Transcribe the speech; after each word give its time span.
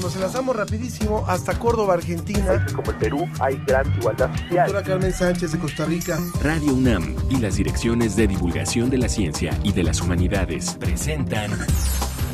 nos 0.00 0.14
enlazamos 0.16 0.56
rapidísimo 0.56 1.24
hasta 1.26 1.58
Córdoba, 1.58 1.94
Argentina. 1.94 2.66
como 2.74 2.90
el 2.90 2.96
Perú 2.96 3.28
hay 3.38 3.60
gran 3.66 3.86
igualdad 3.98 4.30
social. 4.32 4.66
Doctora 4.66 4.82
Carmen 4.82 5.12
Sánchez 5.12 5.52
de 5.52 5.58
Costa 5.58 5.84
Rica. 5.84 6.18
Radio 6.42 6.74
UNAM 6.74 7.14
y 7.28 7.36
las 7.36 7.56
direcciones 7.56 8.16
de 8.16 8.26
divulgación 8.26 8.90
de 8.90 8.98
la 8.98 9.08
ciencia 9.08 9.58
y 9.62 9.72
de 9.72 9.82
las 9.82 10.00
humanidades 10.00 10.76
presentan 10.78 11.50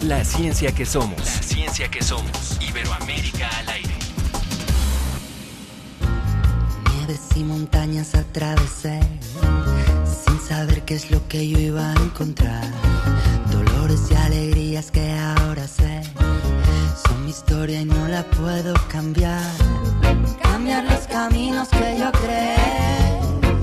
La 0.02 0.24
ciencia 0.24 0.72
que 0.72 0.84
somos. 0.86 1.18
La 1.18 1.42
ciencia 1.42 1.88
que 1.90 2.02
somos. 2.02 2.58
Iberoamérica 2.60 3.48
al 3.58 3.68
aire. 3.68 3.94
Nieves 6.96 7.20
y 7.34 7.44
montañas 7.44 8.14
atravesé 8.14 9.00
sin 10.24 10.38
saber 10.40 10.82
qué 10.82 10.94
es 10.94 11.10
lo 11.10 11.26
que 11.28 11.48
yo 11.48 11.58
iba 11.58 11.92
a 11.92 11.94
encontrar. 11.94 12.64
Dolores 13.50 14.00
y 14.10 14.14
alegrías 14.14 14.90
que 14.90 15.16
son 15.16 15.35
mi 17.26 17.30
historia 17.30 17.80
y 17.80 17.84
no 17.84 18.06
la 18.06 18.22
puedo 18.22 18.72
cambiar. 18.88 19.42
Cambiar 20.40 20.84
los 20.84 21.08
caminos 21.08 21.66
que 21.70 21.98
yo 21.98 22.12
creé 22.12 22.54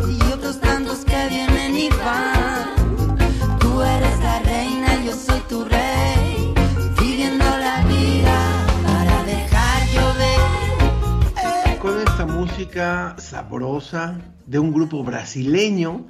y 0.05 0.33
otros 0.33 0.59
tantos 0.59 1.05
que 1.05 1.29
vienen 1.29 1.73
y 1.73 1.87
van. 1.87 3.57
Tú 3.61 3.81
eres 3.81 4.19
la 4.19 4.39
reina 4.39 5.01
yo 5.05 5.13
soy 5.13 5.39
tu 5.47 5.63
rey, 5.63 6.53
viviendo 6.99 7.45
la 7.45 7.85
vida 7.85 8.37
para 8.83 9.23
dejar 9.23 9.79
llover. 9.93 11.79
Con 11.79 11.99
esta 11.99 12.25
música 12.25 13.15
sabrosa 13.17 14.19
de 14.45 14.59
un 14.59 14.73
grupo 14.73 15.05
brasileño 15.05 16.05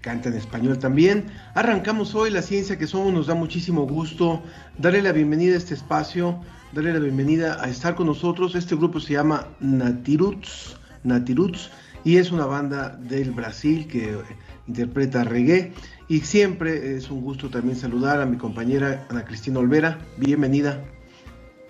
canta 0.00 0.28
en 0.28 0.36
español 0.36 0.78
también, 0.78 1.26
arrancamos 1.52 2.14
hoy 2.14 2.30
la 2.30 2.40
ciencia 2.40 2.78
que 2.78 2.86
somos. 2.86 3.12
Nos 3.12 3.26
da 3.26 3.34
muchísimo 3.34 3.86
gusto 3.86 4.40
darle 4.78 5.02
la 5.02 5.10
bienvenida 5.10 5.54
a 5.54 5.58
este 5.58 5.74
espacio, 5.74 6.40
darle 6.76 6.92
la 6.92 6.98
bienvenida 6.98 7.56
a 7.64 7.70
estar 7.70 7.94
con 7.94 8.06
nosotros. 8.06 8.54
Este 8.54 8.76
grupo 8.76 9.00
se 9.00 9.14
llama 9.14 9.48
Natiruts, 9.60 10.76
Natiruts 11.04 11.70
y 12.04 12.18
es 12.18 12.30
una 12.30 12.44
banda 12.44 12.90
del 12.90 13.30
Brasil 13.30 13.88
que 13.88 14.18
interpreta 14.68 15.24
reggae. 15.24 15.72
Y 16.06 16.20
siempre 16.20 16.94
es 16.94 17.10
un 17.10 17.22
gusto 17.22 17.48
también 17.48 17.76
saludar 17.76 18.20
a 18.20 18.26
mi 18.26 18.36
compañera 18.36 19.06
Ana 19.08 19.24
Cristina 19.24 19.58
Olvera. 19.58 19.98
Bienvenida. 20.18 20.84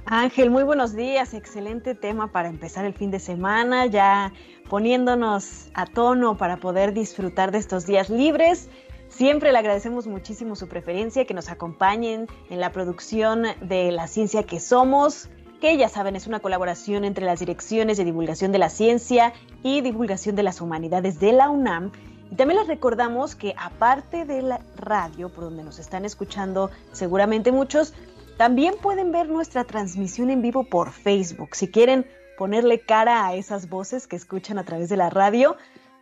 Ángel, 0.06 0.50
muy 0.50 0.64
buenos 0.64 0.96
días. 0.96 1.34
Excelente 1.34 1.94
tema 1.94 2.32
para 2.32 2.48
empezar 2.48 2.84
el 2.84 2.92
fin 2.92 3.12
de 3.12 3.20
semana, 3.20 3.86
ya 3.86 4.32
poniéndonos 4.68 5.70
a 5.74 5.86
tono 5.86 6.36
para 6.36 6.56
poder 6.56 6.94
disfrutar 6.94 7.52
de 7.52 7.58
estos 7.58 7.86
días 7.86 8.10
libres. 8.10 8.68
Siempre 9.16 9.50
le 9.50 9.56
agradecemos 9.56 10.06
muchísimo 10.06 10.56
su 10.56 10.68
preferencia, 10.68 11.24
que 11.24 11.32
nos 11.32 11.48
acompañen 11.48 12.26
en 12.50 12.60
la 12.60 12.70
producción 12.70 13.44
de 13.62 13.90
La 13.90 14.08
Ciencia 14.08 14.42
que 14.42 14.60
Somos, 14.60 15.30
que 15.58 15.74
ya 15.78 15.88
saben 15.88 16.16
es 16.16 16.26
una 16.26 16.40
colaboración 16.40 17.02
entre 17.02 17.24
las 17.24 17.40
direcciones 17.40 17.96
de 17.96 18.04
divulgación 18.04 18.52
de 18.52 18.58
la 18.58 18.68
ciencia 18.68 19.32
y 19.62 19.80
divulgación 19.80 20.36
de 20.36 20.42
las 20.42 20.60
humanidades 20.60 21.18
de 21.18 21.32
la 21.32 21.48
UNAM. 21.48 21.92
Y 22.30 22.34
también 22.34 22.60
les 22.60 22.68
recordamos 22.68 23.34
que 23.34 23.54
aparte 23.56 24.26
de 24.26 24.42
la 24.42 24.60
radio, 24.76 25.30
por 25.30 25.44
donde 25.44 25.64
nos 25.64 25.78
están 25.78 26.04
escuchando 26.04 26.70
seguramente 26.92 27.52
muchos, 27.52 27.94
también 28.36 28.74
pueden 28.82 29.12
ver 29.12 29.30
nuestra 29.30 29.64
transmisión 29.64 30.28
en 30.28 30.42
vivo 30.42 30.64
por 30.64 30.90
Facebook. 30.90 31.54
Si 31.54 31.68
quieren 31.68 32.06
ponerle 32.36 32.80
cara 32.80 33.26
a 33.26 33.34
esas 33.34 33.70
voces 33.70 34.06
que 34.06 34.16
escuchan 34.16 34.58
a 34.58 34.64
través 34.64 34.90
de 34.90 34.98
la 34.98 35.08
radio, 35.08 35.56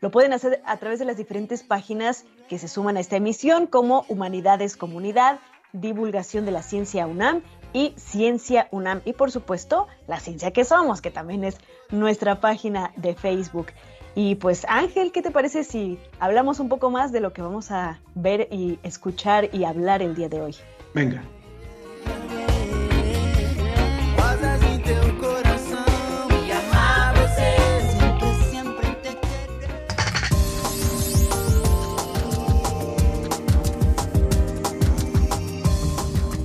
lo 0.04 0.10
pueden 0.10 0.34
hacer 0.34 0.60
a 0.66 0.76
través 0.76 0.98
de 0.98 1.06
las 1.06 1.16
diferentes 1.16 1.62
páginas 1.62 2.26
que 2.46 2.58
se 2.58 2.68
suman 2.68 2.98
a 2.98 3.00
esta 3.00 3.16
emisión, 3.16 3.66
como 3.66 4.04
Humanidades 4.10 4.76
Comunidad, 4.76 5.40
Divulgación 5.72 6.44
de 6.44 6.50
la 6.50 6.62
Ciencia 6.62 7.06
UNAM 7.06 7.40
y 7.72 7.94
Ciencia 7.96 8.68
UNAM. 8.70 9.00
Y 9.06 9.14
por 9.14 9.30
supuesto, 9.30 9.88
La 10.06 10.20
Ciencia 10.20 10.50
que 10.50 10.66
Somos, 10.66 11.00
que 11.00 11.10
también 11.10 11.42
es 11.42 11.56
nuestra 11.90 12.38
página 12.38 12.92
de 12.96 13.14
Facebook. 13.14 13.68
Y 14.14 14.34
pues 14.34 14.66
Ángel, 14.68 15.10
¿qué 15.10 15.22
te 15.22 15.30
parece 15.30 15.64
si 15.64 15.98
hablamos 16.20 16.60
un 16.60 16.68
poco 16.68 16.90
más 16.90 17.10
de 17.10 17.20
lo 17.20 17.32
que 17.32 17.40
vamos 17.40 17.70
a 17.70 17.98
ver 18.14 18.48
y 18.50 18.78
escuchar 18.82 19.54
y 19.54 19.64
hablar 19.64 20.02
el 20.02 20.14
día 20.14 20.28
de 20.28 20.42
hoy? 20.42 20.54
Venga. 20.92 21.22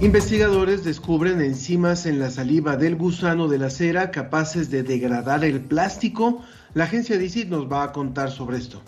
Investigadores 0.01 0.85
descubren 0.85 1.41
enzimas 1.41 2.05
en 2.05 2.19
la 2.19 2.31
saliva 2.31 2.77
del 2.77 2.95
gusano 2.95 3.49
de 3.49 3.57
la 3.57 3.69
cera 3.69 4.11
capaces 4.11 4.71
de 4.71 4.81
degradar 4.81 5.43
el 5.43 5.59
plástico. 5.59 6.41
La 6.73 6.85
agencia 6.85 7.17
DICIT 7.17 7.49
nos 7.49 7.69
va 7.69 7.83
a 7.83 7.91
contar 7.91 8.31
sobre 8.31 8.59
esto. 8.59 8.81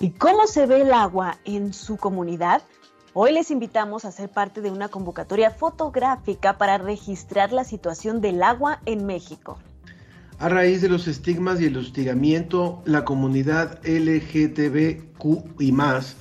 ¿Y 0.00 0.10
cómo 0.10 0.48
se 0.48 0.66
ve 0.66 0.80
el 0.80 0.92
agua 0.92 1.38
en 1.44 1.72
su 1.72 1.96
comunidad? 1.96 2.62
Hoy 3.12 3.32
les 3.32 3.52
invitamos 3.52 4.04
a 4.04 4.10
ser 4.10 4.30
parte 4.30 4.60
de 4.62 4.72
una 4.72 4.88
convocatoria 4.88 5.52
fotográfica 5.52 6.58
para 6.58 6.78
registrar 6.78 7.52
la 7.52 7.62
situación 7.62 8.20
del 8.20 8.42
agua 8.42 8.80
en 8.84 9.06
México. 9.06 9.58
A 10.40 10.48
raíz 10.48 10.82
de 10.82 10.88
los 10.88 11.06
estigmas 11.06 11.60
y 11.60 11.66
el 11.66 11.76
hostigamiento, 11.76 12.82
la 12.84 13.04
comunidad 13.04 13.78
LGTBQ 13.84 15.60
y 15.60 15.70
más 15.70 16.16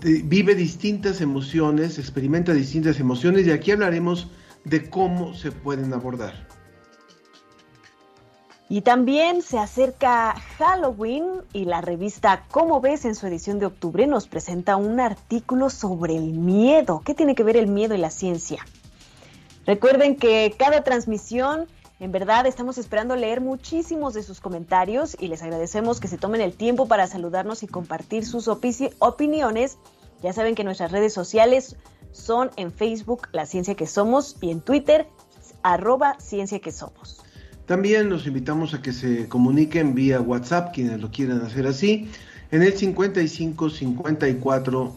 vive 0.00 0.54
distintas 0.54 1.20
emociones, 1.20 1.98
experimenta 1.98 2.52
distintas 2.52 3.00
emociones 3.00 3.46
y 3.46 3.50
aquí 3.50 3.72
hablaremos 3.72 4.28
de 4.64 4.88
cómo 4.90 5.34
se 5.34 5.52
pueden 5.52 5.92
abordar. 5.92 6.46
Y 8.68 8.80
también 8.80 9.42
se 9.42 9.58
acerca 9.58 10.34
Halloween 10.58 11.24
y 11.52 11.66
la 11.66 11.80
revista 11.80 12.44
Cómo 12.50 12.80
ves 12.80 13.04
en 13.04 13.14
su 13.14 13.28
edición 13.28 13.60
de 13.60 13.66
octubre 13.66 14.08
nos 14.08 14.26
presenta 14.26 14.74
un 14.74 14.98
artículo 14.98 15.70
sobre 15.70 16.16
el 16.16 16.32
miedo. 16.32 17.00
¿Qué 17.04 17.14
tiene 17.14 17.36
que 17.36 17.44
ver 17.44 17.56
el 17.56 17.68
miedo 17.68 17.94
y 17.94 17.98
la 17.98 18.10
ciencia? 18.10 18.58
Recuerden 19.66 20.16
que 20.16 20.52
cada 20.58 20.82
transmisión, 20.82 21.66
en 21.98 22.12
verdad, 22.12 22.46
estamos 22.46 22.76
esperando 22.76 23.16
leer 23.16 23.40
muchísimos 23.40 24.12
de 24.12 24.22
sus 24.22 24.40
comentarios 24.40 25.16
y 25.18 25.28
les 25.28 25.42
agradecemos 25.42 25.98
que 25.98 26.08
se 26.08 26.18
tomen 26.18 26.42
el 26.42 26.52
tiempo 26.52 26.88
para 26.88 27.06
saludarnos 27.06 27.62
y 27.62 27.66
compartir 27.66 28.26
sus 28.26 28.48
opiniones. 28.48 29.78
Ya 30.22 30.34
saben 30.34 30.54
que 30.54 30.64
nuestras 30.64 30.92
redes 30.92 31.14
sociales 31.14 31.76
son 32.12 32.50
en 32.56 32.70
Facebook 32.70 33.28
La 33.32 33.46
Ciencia 33.46 33.74
que 33.74 33.86
Somos 33.86 34.36
y 34.42 34.50
en 34.50 34.60
Twitter 34.60 35.06
arroba 35.62 36.18
Ciencia 36.20 36.58
que 36.58 36.70
Somos. 36.70 37.22
También 37.64 38.10
los 38.10 38.26
invitamos 38.26 38.74
a 38.74 38.82
que 38.82 38.92
se 38.92 39.26
comuniquen 39.28 39.94
vía 39.94 40.20
WhatsApp, 40.20 40.74
quienes 40.74 41.00
lo 41.00 41.10
quieran 41.10 41.40
hacer 41.40 41.66
así, 41.66 42.10
en 42.50 42.62
el 42.62 42.74
55 42.74 43.70
54 43.70 44.94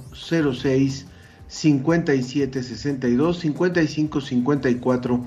06 0.53 1.05
57 1.47 2.63
62, 2.63 3.39
55 3.39 4.21
54 4.21 5.25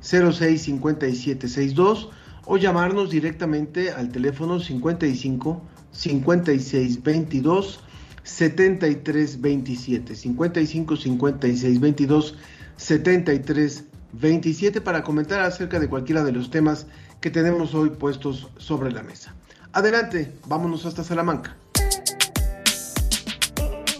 06 0.00 0.62
57 0.62 1.48
62 1.48 2.10
o 2.46 2.56
llamarnos 2.56 3.10
directamente 3.10 3.92
al 3.92 4.10
teléfono 4.10 4.60
55 4.60 5.62
56 5.92 7.02
22 7.02 7.80
73 8.22 9.40
27, 9.40 10.14
55 10.14 10.96
56 10.96 11.80
22 11.80 12.38
73 12.76 13.84
27 14.12 14.80
para 14.80 15.02
comentar 15.02 15.40
acerca 15.40 15.78
de 15.78 15.88
cualquiera 15.88 16.24
de 16.24 16.32
los 16.32 16.50
temas 16.50 16.86
que 17.20 17.30
tenemos 17.30 17.74
hoy 17.74 17.90
puestos 17.90 18.48
sobre 18.56 18.90
la 18.90 19.02
mesa. 19.02 19.34
Adelante, 19.72 20.32
vámonos 20.46 20.86
hasta 20.86 21.04
Salamanca. 21.04 21.56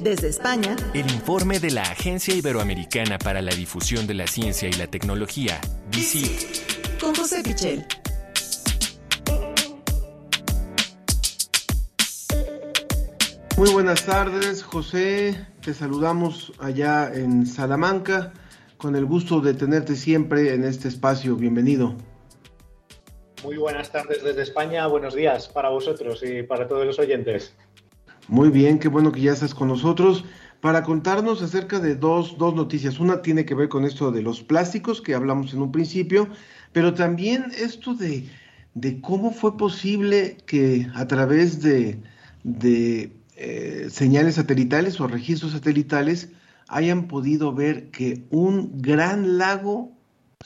Desde 0.01 0.29
España, 0.29 0.77
El 0.95 1.11
informe 1.11 1.61
de 1.61 1.71
la 1.73 1.83
Agencia 1.83 2.35
Iberoamericana 2.35 3.19
para 3.19 3.43
la 3.43 3.55
Difusión 3.55 4.07
de 4.07 4.15
la 4.15 4.27
Ciencia 4.27 4.67
y 4.67 4.73
la 4.73 4.87
Tecnología, 4.87 5.61
DICIT. 5.91 6.99
con 6.99 7.15
José 7.15 7.43
Pichel. 7.43 7.85
Muy 13.59 13.71
buenas 13.73 14.07
tardes, 14.07 14.63
José. 14.63 15.47
Te 15.63 15.75
saludamos 15.75 16.55
allá 16.59 17.13
en 17.13 17.45
Salamanca. 17.45 18.33
Con 18.79 18.97
el 18.97 19.05
gusto 19.05 19.43
de 19.43 19.53
tenerte 19.53 19.97
siempre 19.97 20.55
en 20.55 20.65
este 20.65 20.89
espacio. 20.89 21.37
Bienvenido. 21.37 21.95
Muy 23.43 23.59
buenas 23.59 23.91
tardes 23.91 24.23
desde 24.23 24.43
España, 24.43 24.87
buenos 24.87 25.15
días 25.15 25.49
para 25.49 25.71
vosotros 25.71 26.23
y 26.23 26.43
para 26.43 26.69
todos 26.69 26.87
los 26.87 26.99
oyentes. 26.99 27.55
Muy 28.31 28.51
bien, 28.51 28.79
qué 28.79 28.87
bueno 28.87 29.11
que 29.11 29.23
ya 29.23 29.33
estás 29.33 29.57
con 29.57 29.67
nosotros 29.67 30.25
para 30.61 30.85
contarnos 30.85 31.43
acerca 31.43 31.81
de 31.81 31.97
dos, 31.97 32.39
dos 32.39 32.55
noticias. 32.55 33.01
Una 33.01 33.23
tiene 33.23 33.45
que 33.45 33.57
ver 33.57 33.69
con 33.69 33.85
esto 33.85 34.13
de 34.13 34.23
los 34.23 34.41
plásticos 34.41 35.03
que 35.03 35.17
hablamos 35.17 35.53
en 35.53 35.63
un 35.63 35.73
principio, 35.73 36.29
pero 36.73 36.95
también 36.95 37.47
esto 37.59 37.93
de, 37.93 38.29
de 38.75 39.01
cómo 39.01 39.33
fue 39.33 39.57
posible 39.57 40.37
que 40.47 40.87
a 40.95 41.09
través 41.09 41.61
de, 41.61 42.01
de 42.45 43.13
eh, 43.35 43.89
señales 43.91 44.37
satelitales 44.37 45.01
o 45.01 45.09
registros 45.09 45.51
satelitales 45.51 46.29
hayan 46.69 47.09
podido 47.09 47.53
ver 47.53 47.91
que 47.91 48.23
un 48.31 48.81
gran 48.81 49.39
lago 49.39 49.91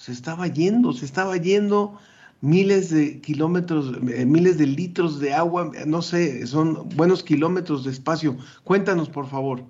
se 0.00 0.12
estaba 0.12 0.46
yendo, 0.46 0.94
se 0.94 1.04
estaba 1.04 1.36
yendo 1.36 1.98
miles 2.44 2.90
de 2.90 3.22
kilómetros, 3.22 3.92
eh, 4.12 4.26
miles 4.26 4.58
de 4.58 4.66
litros 4.66 5.18
de 5.18 5.32
agua, 5.32 5.72
no 5.86 6.02
sé, 6.02 6.46
son 6.46 6.90
buenos 6.90 7.22
kilómetros 7.22 7.84
de 7.84 7.90
espacio. 7.90 8.36
Cuéntanos, 8.64 9.08
por 9.08 9.26
favor. 9.26 9.64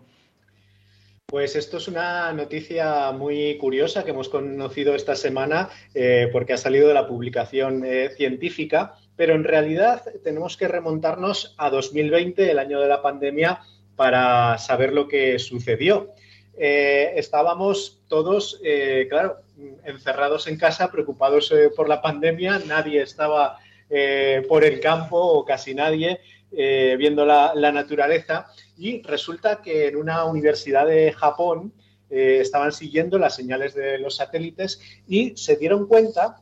Pues 1.26 1.55
esto 1.55 1.76
es 1.76 1.88
una 1.88 2.32
noticia 2.32 3.12
muy 3.12 3.56
curiosa 3.59 4.05
que 4.05 4.11
hemos 4.11 4.29
conocido 4.29 4.94
esta 4.94 5.15
semana 5.15 5.69
eh, 5.94 6.29
porque 6.32 6.53
ha 6.53 6.56
salido 6.56 6.88
de 6.88 6.94
la 6.94 7.06
publicación 7.06 7.85
eh, 7.85 8.11
científica, 8.17 8.94
pero 9.17 9.35
en 9.35 9.44
realidad 9.44 10.03
tenemos 10.25 10.56
que 10.56 10.69
remontarnos 10.69 11.55
a 11.56 11.70
2020, 11.70 12.50
el 12.50 12.59
año 12.59 12.81
de 12.81 12.88
la 12.88 13.03
pandemia, 13.03 13.61
para 13.94 14.59
saber 14.59 14.93
lo 14.93 15.06
que 15.06 15.38
sucedió. 15.38 16.12
Estábamos 16.56 18.03
todos, 18.09 18.61
claro, 19.09 19.45
encerrados 19.85 20.47
en 20.47 20.56
casa, 20.56 20.91
preocupados 20.91 21.53
eh, 21.53 21.71
por 21.75 21.89
la 21.89 22.03
pandemia, 22.03 22.61
nadie 22.67 23.03
estaba 23.03 23.59
eh, 23.91 24.45
por 24.49 24.65
el 24.65 24.81
campo 24.81 25.17
o 25.17 25.45
casi 25.45 25.75
nadie 25.75 26.21
eh, 26.51 26.97
viendo 26.99 27.25
la, 27.25 27.55
naturaleza 27.73 28.47
y 28.77 29.03
resulta 29.03 29.61
que 29.62 29.89
en 29.89 29.97
una 29.97 30.25
universidad 30.25 30.87
de 30.87 31.12
Japón 31.12 31.73
estaban 32.11 32.71
siguiendo 32.71 33.19
las 33.19 33.35
señales 33.35 33.75
de 33.75 33.99
los 33.99 34.17
satélites 34.17 34.81
y 35.09 35.37
se 35.37 35.56
dieron 35.56 35.89
cuenta 35.89 36.37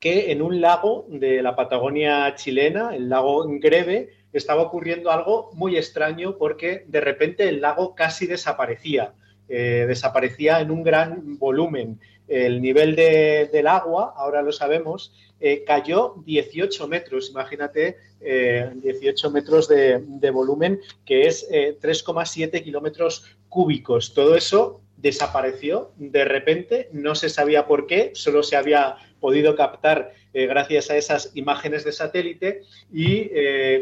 que 0.00 0.32
en 0.32 0.42
un 0.42 0.60
lago 0.60 1.06
de 1.08 1.42
la 1.42 1.54
Patagonia 1.54 2.34
chilena, 2.34 2.96
el 2.96 3.08
lago 3.08 3.46
Greve, 3.60 4.10
estaba 4.32 4.62
ocurriendo 4.62 5.12
algo 5.12 5.50
muy 5.52 5.76
extraño 5.76 6.36
porque 6.38 6.84
de 6.88 7.00
repente 7.00 7.48
el 7.48 7.60
lago 7.60 7.94
casi 7.94 8.26
desaparecía. 8.26 9.14
Desaparecía 9.48 10.60
en 10.60 10.70
un 10.70 10.82
gran 10.82 11.38
volumen 11.38 12.00
el 12.28 12.60
nivel 12.60 12.96
del 12.96 13.66
agua, 13.66 14.14
ahora 14.16 14.42
lo 14.42 14.52
sabemos, 14.52 15.12
eh, 15.40 15.64
cayó 15.64 16.14
18 16.24 16.88
metros. 16.88 17.30
Imagínate, 17.30 17.98
18 18.20 19.26
eh, 19.26 19.30
metros 19.30 19.68
de, 19.68 20.30
volumen, 20.30 20.80
que 21.04 21.26
es 21.26 21.48
3,7 21.48 22.50
eh, 22.52 22.62
kilómetros 22.62 23.36
cúbicos. 23.48 24.14
Todo 24.14 24.34
eso 24.34 24.80
desapareció 24.96 25.92
de 25.96 26.24
repente, 26.24 26.88
no 26.92 27.14
se 27.14 27.28
sabía 27.28 27.66
por 27.66 27.86
qué, 27.86 28.12
solo 28.14 28.42
se 28.42 28.56
había 28.56 28.96
podido 29.20 29.54
captar 29.54 30.12
gracias 30.48 30.90
a 30.90 30.96
esas 30.96 31.32
imágenes 31.34 31.84
de 31.84 31.92
satélite 31.92 32.62
y 32.92 33.30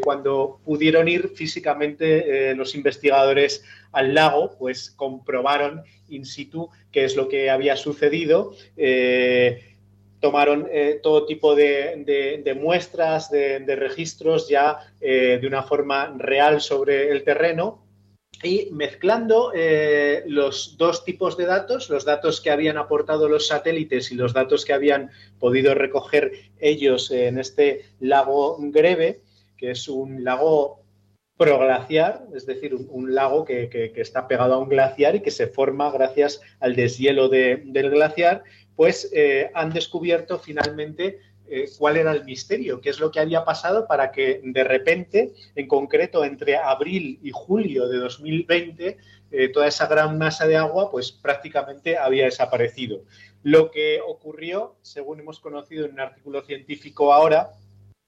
cuando 0.01 0.59
pudieron 0.63 1.07
ir 1.07 1.29
físicamente 1.29 2.55
los 2.55 2.75
investigadores 2.75 3.63
al 3.91 4.13
lago, 4.13 4.55
pues 4.57 4.91
comprobaron 4.91 5.83
in 6.09 6.25
situ 6.25 6.69
qué 6.91 7.05
es 7.05 7.15
lo 7.15 7.27
que 7.27 7.49
había 7.49 7.75
sucedido. 7.77 8.53
Eh, 8.77 9.75
tomaron 10.19 10.67
eh, 10.71 10.99
todo 11.03 11.25
tipo 11.25 11.55
de, 11.55 12.57
muestras, 12.59 13.29
de, 13.29 13.75
registros 13.75 14.49
ya 14.49 14.79
eh, 14.99 15.37
de 15.39 15.47
una 15.47 15.63
forma 15.63 16.15
real 16.17 16.61
sobre 16.61 17.09
el 17.09 17.23
terreno 17.23 17.84
y 18.45 18.69
mezclando 18.71 19.51
los 20.27 20.77
dos 20.77 21.03
tipos 21.03 21.35
de 21.35 21.45
datos, 21.45 21.89
los 21.89 22.05
datos 22.05 22.41
que 22.41 22.51
habían 22.51 22.77
aportado 22.77 23.27
los 23.27 23.47
satélites 23.47 24.11
y 24.11 24.15
los 24.15 24.33
datos 24.33 24.65
que 24.65 24.73
habían 24.73 25.09
podido 25.39 25.73
recoger 25.73 26.31
ellos 26.59 27.11
en 27.11 27.39
este 27.39 27.85
lago 27.99 28.57
Greve, 28.59 29.21
que 29.57 29.71
es 29.71 29.87
un 29.87 30.23
lago 30.23 30.85
proglaciar, 31.37 32.25
es 32.33 32.45
decir, 32.45 32.73
un, 32.75 33.13
lago 33.13 33.43
que, 33.43 33.91
está 33.95 34.27
pegado 34.27 34.53
a 34.53 34.57
un 34.57 34.69
glaciar 34.69 35.15
y 35.15 35.21
que 35.21 35.31
se 35.31 35.47
forma 35.47 35.91
gracias 35.91 36.41
al 36.59 36.75
deshielo 36.75 37.27
del 37.27 37.89
glaciar, 37.89 38.43
pues 38.75 39.09
eh, 39.13 39.51
han 39.53 39.71
descubierto 39.73 40.39
finalmente 40.39 41.19
eh, 41.47 41.69
cuál 41.77 41.97
era 41.97 42.11
el 42.11 42.25
misterio, 42.25 42.81
qué 42.81 42.89
es 42.89 42.99
lo 42.99 43.11
que 43.11 43.19
había 43.19 43.45
pasado 43.45 43.87
para 43.87 44.11
que 44.11 44.41
de 44.43 44.63
repente, 44.63 45.33
en 45.55 45.67
concreto 45.67 46.25
entre 46.25 46.57
abril 46.57 47.19
y 47.21 47.31
julio 47.31 47.87
de 47.87 47.97
2020, 47.97 48.97
eh, 49.31 49.49
toda 49.49 49.67
esa 49.67 49.87
gran 49.87 50.17
masa 50.17 50.47
de 50.47 50.55
agua 50.55 50.89
pues 50.89 51.11
prácticamente 51.11 51.97
había 51.97 52.25
desaparecido. 52.25 53.03
Lo 53.43 53.69
que 53.69 53.99
ocurrió, 54.01 54.75
según 54.81 55.19
hemos 55.19 55.39
conocido 55.39 55.85
en 55.85 55.93
un 55.93 55.99
artículo 55.99 56.41
científico 56.43 57.13
ahora, 57.13 57.51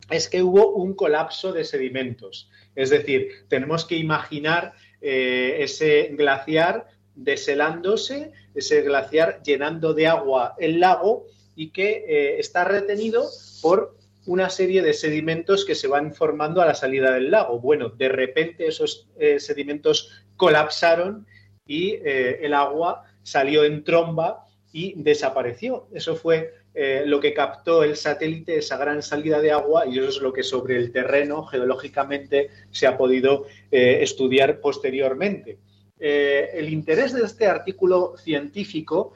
es 0.10 0.30
que 0.30 0.42
hubo 0.42 0.74
un 0.74 0.96
colapso 0.96 1.52
de 1.54 1.64
sedimentos. 1.64 2.50
Es 2.76 2.90
decir, 2.90 3.46
tenemos 3.50 3.86
que 3.86 3.98
imaginar 3.98 4.74
eh, 5.02 5.58
ese 5.60 6.10
glaciar 6.14 6.88
deshelándose, 7.14 8.32
ese 8.56 8.82
glaciar 8.82 9.42
llenando 9.44 9.94
de 9.94 10.08
agua 10.08 10.56
el 10.60 10.80
lago 10.80 11.26
y 11.58 11.72
que 11.72 12.06
eh, 12.08 12.40
está 12.40 12.64
retenido 12.64 13.30
por 13.62 13.98
una 14.26 14.50
serie 14.50 14.82
de 14.82 14.94
sedimentos 14.94 15.66
que 15.66 15.76
se 15.76 15.90
van 15.90 16.14
formando 16.14 16.62
a 16.62 16.66
la 16.66 16.74
salida 16.74 17.12
del 17.14 17.32
lago. 17.32 17.60
Bueno, 17.60 17.90
de 17.90 18.08
repente 18.08 18.68
esos 18.68 19.10
eh, 19.20 19.42
sedimentos 19.42 20.24
colapsaron 20.38 21.28
y 21.66 21.96
el 22.04 22.54
agua 22.54 23.04
salió 23.24 23.66
en 23.66 23.84
tromba 23.84 24.46
y 24.72 24.94
desapareció. 24.96 25.90
Eso 25.92 26.16
fue 26.16 26.54
eh, 26.80 27.06
lo 27.08 27.20
que 27.20 27.34
captó 27.34 27.82
el 27.82 27.96
satélite, 27.96 28.60
esa 28.60 28.78
gran 28.78 29.02
salida 29.02 29.42
de 29.42 29.52
agua, 29.52 29.88
y 29.88 29.98
eso 29.98 30.10
es 30.10 30.22
lo 30.22 30.32
que 30.32 30.44
sobre 30.44 30.78
el 30.78 30.92
terreno 30.92 31.44
geológicamente 31.44 32.52
se 32.70 32.86
ha 32.86 32.96
podido 32.96 33.48
eh, 33.72 33.98
estudiar 34.02 34.60
posteriormente. 34.60 35.58
Eh, 36.00 36.52
el 36.54 36.72
interés 36.72 37.14
de 37.14 37.24
este 37.24 37.48
artículo 37.48 38.16
científico 38.18 39.14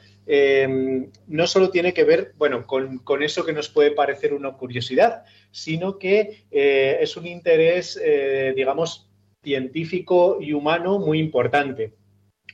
no 1.27 1.47
solo 1.47 1.69
tiene 1.71 1.93
que 1.93 2.03
ver 2.03 2.33
bueno, 2.37 2.65
con, 2.65 2.99
con, 2.99 3.21
eso 3.21 3.43
que 3.45 3.53
nos 3.53 3.67
puede 3.67 3.91
parecer 3.91 4.33
una 4.33 4.53
curiosidad, 4.53 5.23
sino 5.51 5.97
que 5.97 6.45
es 6.51 7.17
un 7.17 7.27
interés, 7.27 7.99
digamos, 8.55 9.11
científico 9.43 10.37
y 10.39 10.53
humano 10.53 10.99
muy 10.99 11.19
importante. 11.19 11.93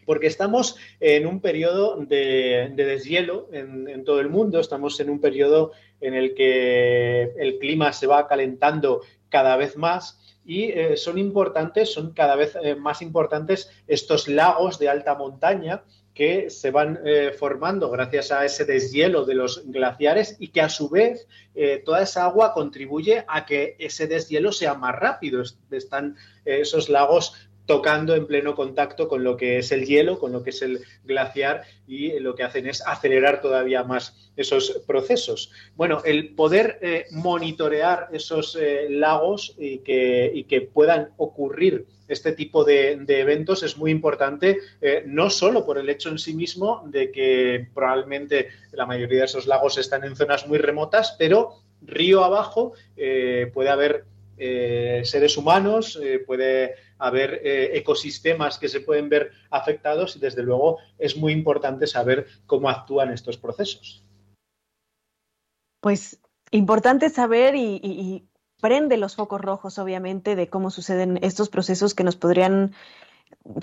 Porque 0.05 0.27
estamos 0.27 0.77
en 1.01 1.27
un 1.27 1.41
periodo 1.41 1.97
de, 1.97 2.71
deshielo 2.75 3.49
en, 3.51 4.05
todo 4.05 4.21
el 4.21 4.29
mundo, 4.29 4.59
estamos 4.59 4.99
en 5.01 5.09
un 5.09 5.19
periodo 5.19 5.73
en 5.99 6.13
el 6.13 6.33
que 6.33 7.33
el 7.37 7.59
clima 7.59 7.91
se 7.91 8.07
va 8.07 8.27
calentando 8.27 9.01
cada 9.29 9.57
vez 9.57 9.75
más 9.75 10.37
y 10.45 10.71
eh, 10.71 10.95
son 10.95 11.17
importantes, 11.17 11.91
son 11.91 12.13
cada 12.13 12.37
vez 12.37 12.57
eh, 12.63 12.75
más 12.75 13.01
importantes 13.01 13.69
estos 13.85 14.29
lagos 14.29 14.79
de 14.79 14.87
alta 14.87 15.13
montaña 15.15 15.83
que 16.17 16.49
se 16.49 16.71
van 16.71 16.99
eh, 17.05 17.31
formando 17.37 17.91
gracias 17.91 18.31
a 18.31 18.43
ese 18.43 18.65
deshielo 18.65 19.23
de 19.23 19.35
los 19.35 19.61
glaciares 19.65 20.35
y 20.39 20.47
que 20.47 20.61
a 20.61 20.69
su 20.69 20.89
vez 20.89 21.27
toda 21.85 22.03
esa 22.03 22.25
agua 22.25 22.53
contribuye 22.53 23.25
a 23.27 23.45
que 23.45 23.75
ese 23.79 24.05
deshielo 24.05 24.51
sea 24.51 24.75
más 24.75 24.95
rápido. 24.95 25.41
Están 25.71 26.15
esos 26.45 26.87
lagos 26.87 27.46
tocando 27.67 28.15
en 28.15 28.25
pleno 28.25 28.55
contacto 28.55 29.07
con 29.07 29.23
lo 29.23 29.37
que 29.37 29.59
es 29.59 29.71
el 29.71 29.85
hielo, 29.85 30.17
con 30.17 30.31
lo 30.31 30.41
que 30.41 30.49
es 30.51 30.61
el 30.63 30.79
glaciar 31.03 31.63
y 31.85 32.17
lo 32.19 32.33
que 32.33 32.43
hacen 32.43 32.65
es 32.65 32.81
acelerar 32.87 33.41
todavía 33.41 33.83
más 33.83 34.31
esos 34.37 34.81
procesos. 34.87 35.51
Bueno, 35.75 36.01
el 36.05 36.33
poder 36.33 36.79
eh, 36.81 37.05
monitorear 37.11 38.07
esos 38.13 38.55
eh, 38.55 38.87
lagos 38.89 39.53
y 39.59 39.79
que, 39.79 40.69
puedan 40.73 41.09
ocurrir 41.17 41.85
este 42.07 42.31
tipo 42.31 42.63
de, 42.63 42.91
eventos 43.07 43.63
es 43.63 43.77
muy 43.77 43.91
importante, 43.91 44.59
eh, 44.79 45.03
no 45.05 45.29
solo 45.29 45.65
por 45.65 45.77
el 45.77 45.89
hecho 45.89 46.09
en 46.09 46.19
sí 46.19 46.33
mismo 46.33 46.83
de 46.87 47.11
que 47.11 47.67
probablemente 47.73 48.47
la 48.71 48.85
mayoría 48.85 49.19
de 49.19 49.25
esos 49.25 49.45
lagos 49.45 49.77
están 49.77 50.05
en 50.05 50.15
zonas 50.15 50.47
muy 50.47 50.57
remotas, 50.57 51.15
pero 51.19 51.55
río 51.81 52.23
abajo 52.23 52.73
puede 53.53 53.69
haber 53.69 54.05
seres 54.37 55.37
humanos, 55.37 55.99
puede 56.25 56.75
haber 56.99 57.41
eh, 57.43 57.77
ecosistemas 57.77 58.57
que 58.57 58.69
se 58.69 58.81
pueden 58.81 59.09
ver 59.09 59.31
afectados 59.49 60.15
y 60.15 60.19
desde 60.19 60.43
luego 60.43 60.79
es 60.97 61.17
muy 61.17 61.33
importante 61.33 61.87
saber 61.87 62.27
cómo 62.45 62.69
actúan 62.69 63.11
estos 63.11 63.37
procesos. 63.37 64.03
Pues 65.81 66.19
importante 66.51 67.09
saber 67.09 67.55
y, 67.55 68.27
prende 68.59 68.97
los 68.97 69.15
focos 69.15 69.39
rojos, 69.39 69.77
obviamente, 69.77 70.35
de 70.35 70.49
cómo 70.49 70.71
suceden 70.71 71.19
estos 71.21 71.49
procesos 71.49 71.93
que 71.93 72.03
nos 72.03 72.15
podrían 72.15 72.73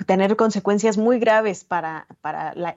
tener 0.07 0.37
consecuencias 0.37 0.97
muy 0.99 1.19
graves 1.19 1.65
para, 1.65 2.07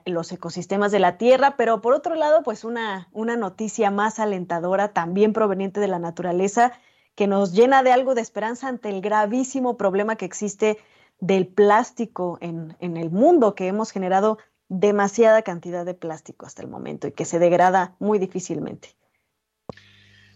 los 0.04 0.32
ecosistemas 0.32 0.90
de 0.90 0.98
la 0.98 1.16
Tierra, 1.16 1.54
pero 1.56 1.80
por 1.80 1.94
otro 1.94 2.16
lado, 2.16 2.42
pues 2.42 2.64
una, 2.64 3.08
una 3.12 3.36
noticia 3.36 3.92
más 3.92 4.18
alentadora, 4.18 4.92
también 4.92 5.32
proveniente 5.32 5.78
de 5.78 5.86
la 5.86 6.00
naturaleza, 6.00 6.72
que 7.18 7.26
nos 7.26 7.52
llena 7.52 7.82
de 7.82 7.90
algo 7.90 8.14
de 8.14 8.20
esperanza 8.20 8.68
ante 8.68 8.90
el 8.90 9.00
gravísimo 9.00 9.76
problema 9.76 10.14
que 10.14 10.24
existe 10.24 10.78
del 11.18 11.48
plástico 11.48 12.38
en, 12.40 12.76
el 12.78 13.10
mundo, 13.10 13.56
que 13.56 13.66
hemos 13.66 13.90
generado 13.90 14.38
demasiada 14.68 15.42
cantidad 15.42 15.84
de 15.84 15.94
plástico 15.94 16.46
hasta 16.46 16.62
el 16.62 16.68
momento 16.68 17.08
y 17.08 17.10
que 17.10 17.24
se 17.24 17.40
degrada 17.40 17.96
muy 17.98 18.20
difícilmente. 18.20 18.90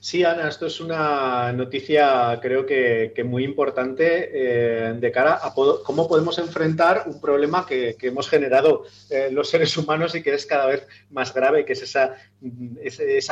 Sí, 0.02 0.24
Ana, 0.24 0.48
esto 0.48 0.66
es 0.66 0.80
una 0.80 1.52
noticia 1.52 2.36
creo 2.42 2.66
que, 2.66 3.14
muy 3.24 3.44
importante 3.44 4.30
eh, 4.32 4.94
de 4.94 5.12
cara 5.12 5.38
a 5.40 5.54
cómo 5.54 6.08
podemos 6.08 6.38
enfrentar 6.38 7.04
un 7.06 7.20
problema 7.20 7.64
que, 7.64 7.96
hemos 8.00 8.28
generado 8.28 8.82
eh, 9.10 9.28
los 9.30 9.48
seres 9.48 9.76
humanos 9.76 10.16
y 10.16 10.22
que 10.24 10.34
es 10.34 10.44
cada 10.44 10.66
vez 10.66 10.88
más 11.10 11.32
grave, 11.32 11.64
que 11.64 11.74
es 11.74 11.82
esa, 11.82 12.16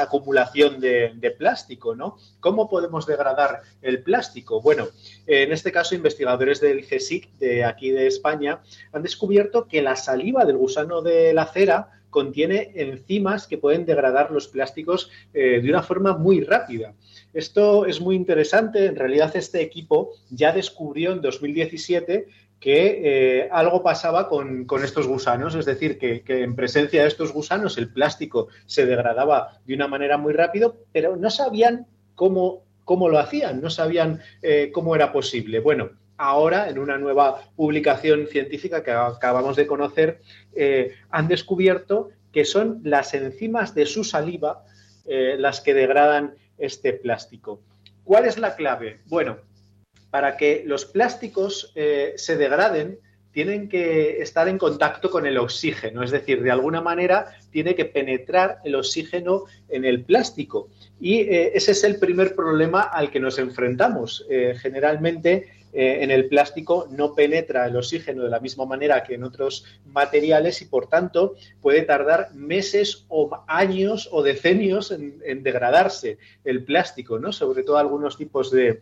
acumulación 0.01 0.79
de, 0.79 1.35
plástico, 1.37 1.97
¿no? 1.97 2.19
¿Cómo 2.39 2.69
podemos 2.69 3.05
degradar 3.05 3.63
el 3.83 4.05
plástico? 4.05 4.61
Bueno, 4.63 4.87
en 5.27 5.51
este 5.51 5.73
caso, 5.73 5.97
investigadores 5.97 6.61
del 6.61 6.87
CSIC 6.87 7.33
de 7.39 7.65
aquí 7.65 7.91
de 7.91 8.07
España 8.07 8.61
han 8.93 9.03
descubierto 9.03 9.67
que 9.67 9.83
la 9.83 9.97
saliva 9.97 10.45
del 10.45 10.59
gusano 10.59 11.03
de 11.03 11.35
la 11.35 11.47
cera 11.47 12.00
contiene 12.11 12.73
enzimas 12.75 13.47
que 13.47 13.59
pueden 13.59 13.87
degradar 13.87 14.31
los 14.31 14.49
plásticos 14.49 15.11
eh, 15.33 15.61
de 15.63 15.71
una 15.71 15.83
forma 15.83 16.17
muy 16.17 16.43
rápida. 16.43 16.95
Esto 17.33 17.87
es 17.87 18.01
muy 18.01 18.17
interesante. 18.17 18.87
En 18.87 18.97
realidad, 18.97 19.35
este 19.35 19.63
equipo 19.63 20.11
ya 20.31 20.53
descubrió 20.53 21.13
en 21.13 21.21
2017 21.21 22.27
que 22.61 23.01
eh, 23.41 23.49
algo 23.51 23.83
pasaba 23.83 24.29
con, 24.29 24.67
estos 24.85 25.07
gusanos, 25.07 25.55
es 25.55 25.65
decir, 25.65 25.99
que, 25.99 26.23
en 26.27 26.55
presencia 26.55 27.01
de 27.03 27.09
estos 27.09 27.33
gusanos 27.33 27.79
el 27.79 27.91
plástico 27.91 28.49
se 28.67 28.85
degradaba 28.85 29.59
de 29.65 29.75
una 29.75 29.89
manera 29.89 30.19
muy 30.19 30.35
rápida, 30.35 30.71
pero 30.93 31.17
no 31.17 31.31
sabían 31.31 31.87
cómo, 32.15 32.63
cómo 32.85 33.09
lo 33.09 33.19
hacían, 33.19 33.63
no 33.63 33.71
sabían 33.71 34.21
eh, 34.43 34.71
cómo 34.75 34.95
era 34.95 35.11
posible. 35.11 35.61
Bueno, 35.61 35.91
ahora, 36.21 36.69
en 36.69 36.79
una 36.79 36.99
nueva 36.99 37.41
publicación 37.57 38.27
científica 38.27 38.85
que 38.85 38.91
acabamos 38.91 39.57
de 39.57 39.67
conocer, 39.67 40.21
eh, 40.55 40.95
han 41.09 41.29
descubierto 41.29 42.11
que 42.31 42.45
son 42.45 42.81
las 42.85 43.15
enzimas 43.15 43.75
de 43.75 43.87
su 43.87 44.05
saliva 44.05 44.63
eh, 45.07 45.37
las 45.39 45.63
que 45.63 45.73
degradan 45.73 46.35
este 46.59 46.93
plástico. 46.93 47.63
¿Cuál 48.05 48.27
es 48.27 48.37
la 48.37 48.55
clave? 48.55 49.01
Bueno, 49.07 49.39
para 50.11 50.37
que 50.37 50.63
los 50.67 50.85
plásticos 50.85 51.73
eh, 51.75 52.13
se 52.17 52.37
degraden, 52.37 52.99
tienen 53.33 53.71
que 53.71 54.21
estar 54.21 54.47
en 54.47 54.59
contacto 54.59 55.09
con 55.09 55.25
el 55.25 55.39
oxígeno, 55.39 56.03
es 56.03 56.11
decir, 56.11 56.43
de 56.43 56.51
alguna 56.51 56.83
manera 56.83 57.29
tiene 57.51 57.75
que 57.75 57.87
penetrar 57.87 58.59
el 58.65 58.75
oxígeno 58.75 59.45
en 59.69 59.87
el 59.87 60.05
plástico. 60.05 60.69
Y 61.01 61.21
ese 61.21 61.71
es 61.71 61.85
el 61.85 61.99
primer 61.99 62.35
problema 62.35 62.83
al 62.83 63.11
que 63.11 63.21
nos 63.21 63.39
enfrentamos. 63.39 64.27
generalmente 64.61 65.60
eh, 65.73 65.99
en 66.03 66.11
el 66.11 66.29
plástico 66.29 66.89
no 66.91 67.15
penetra 67.15 67.67
el 67.67 67.77
oxígeno 67.77 68.25
de 68.25 68.31
la 68.31 68.41
misma 68.41 68.67
manera 68.67 69.05
que 69.05 69.15
en 69.15 69.23
otros 69.23 69.65
materiales 69.87 70.63
y 70.63 70.65
por 70.65 70.89
tanto 70.89 71.37
puede 71.61 71.83
tardar 71.83 72.35
meses 72.35 73.05
o 73.09 73.45
años 73.47 74.09
o 74.11 74.23
decenios 74.23 74.91
en, 74.91 75.43
degradarse 75.43 76.19
el 76.45 76.65
plástico, 76.65 77.21
¿no? 77.21 77.33
sobre 77.33 77.63
todo 77.63 77.79
algunos 77.79 78.17
tipos 78.17 78.51
de, 78.51 78.81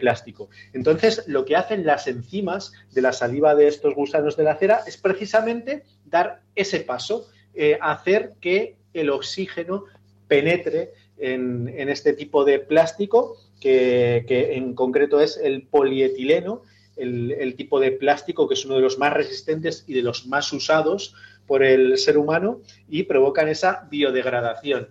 plástico. 0.00 0.48
Entonces, 0.72 1.24
lo 1.26 1.44
que 1.44 1.56
hacen 1.56 1.86
las 1.86 2.06
enzimas 2.06 2.72
de 2.92 3.00
la 3.00 3.12
saliva 3.12 3.54
de 3.54 3.68
estos 3.68 3.94
gusanos 3.94 4.36
de 4.36 4.44
la 4.44 4.56
cera 4.56 4.82
es 4.86 4.96
precisamente 4.96 5.84
dar 6.04 6.42
ese 6.54 6.80
paso, 6.80 7.28
eh, 7.54 7.78
hacer 7.80 8.34
que 8.40 8.76
el 8.92 9.10
oxígeno 9.10 9.84
penetre 10.26 10.92
en, 11.16 11.68
en 11.68 11.88
este 11.88 12.12
tipo 12.12 12.44
de 12.44 12.58
plástico 12.58 13.36
que, 13.60 14.24
en 14.28 14.74
concreto 14.74 15.20
es 15.20 15.36
el 15.36 15.62
polietileno, 15.62 16.62
el, 16.96 17.54
tipo 17.56 17.78
de 17.78 17.92
plástico 17.92 18.48
que 18.48 18.54
es 18.54 18.64
uno 18.64 18.74
de 18.74 18.80
los 18.80 18.98
más 18.98 19.12
resistentes 19.12 19.84
y 19.86 19.94
de 19.94 20.02
los 20.02 20.26
más 20.26 20.52
usados 20.52 21.14
por 21.46 21.62
el 21.62 21.96
ser 21.96 22.18
humano 22.18 22.60
y 22.88 23.04
provocan 23.04 23.48
esa 23.48 23.86
biodegradación. 23.90 24.88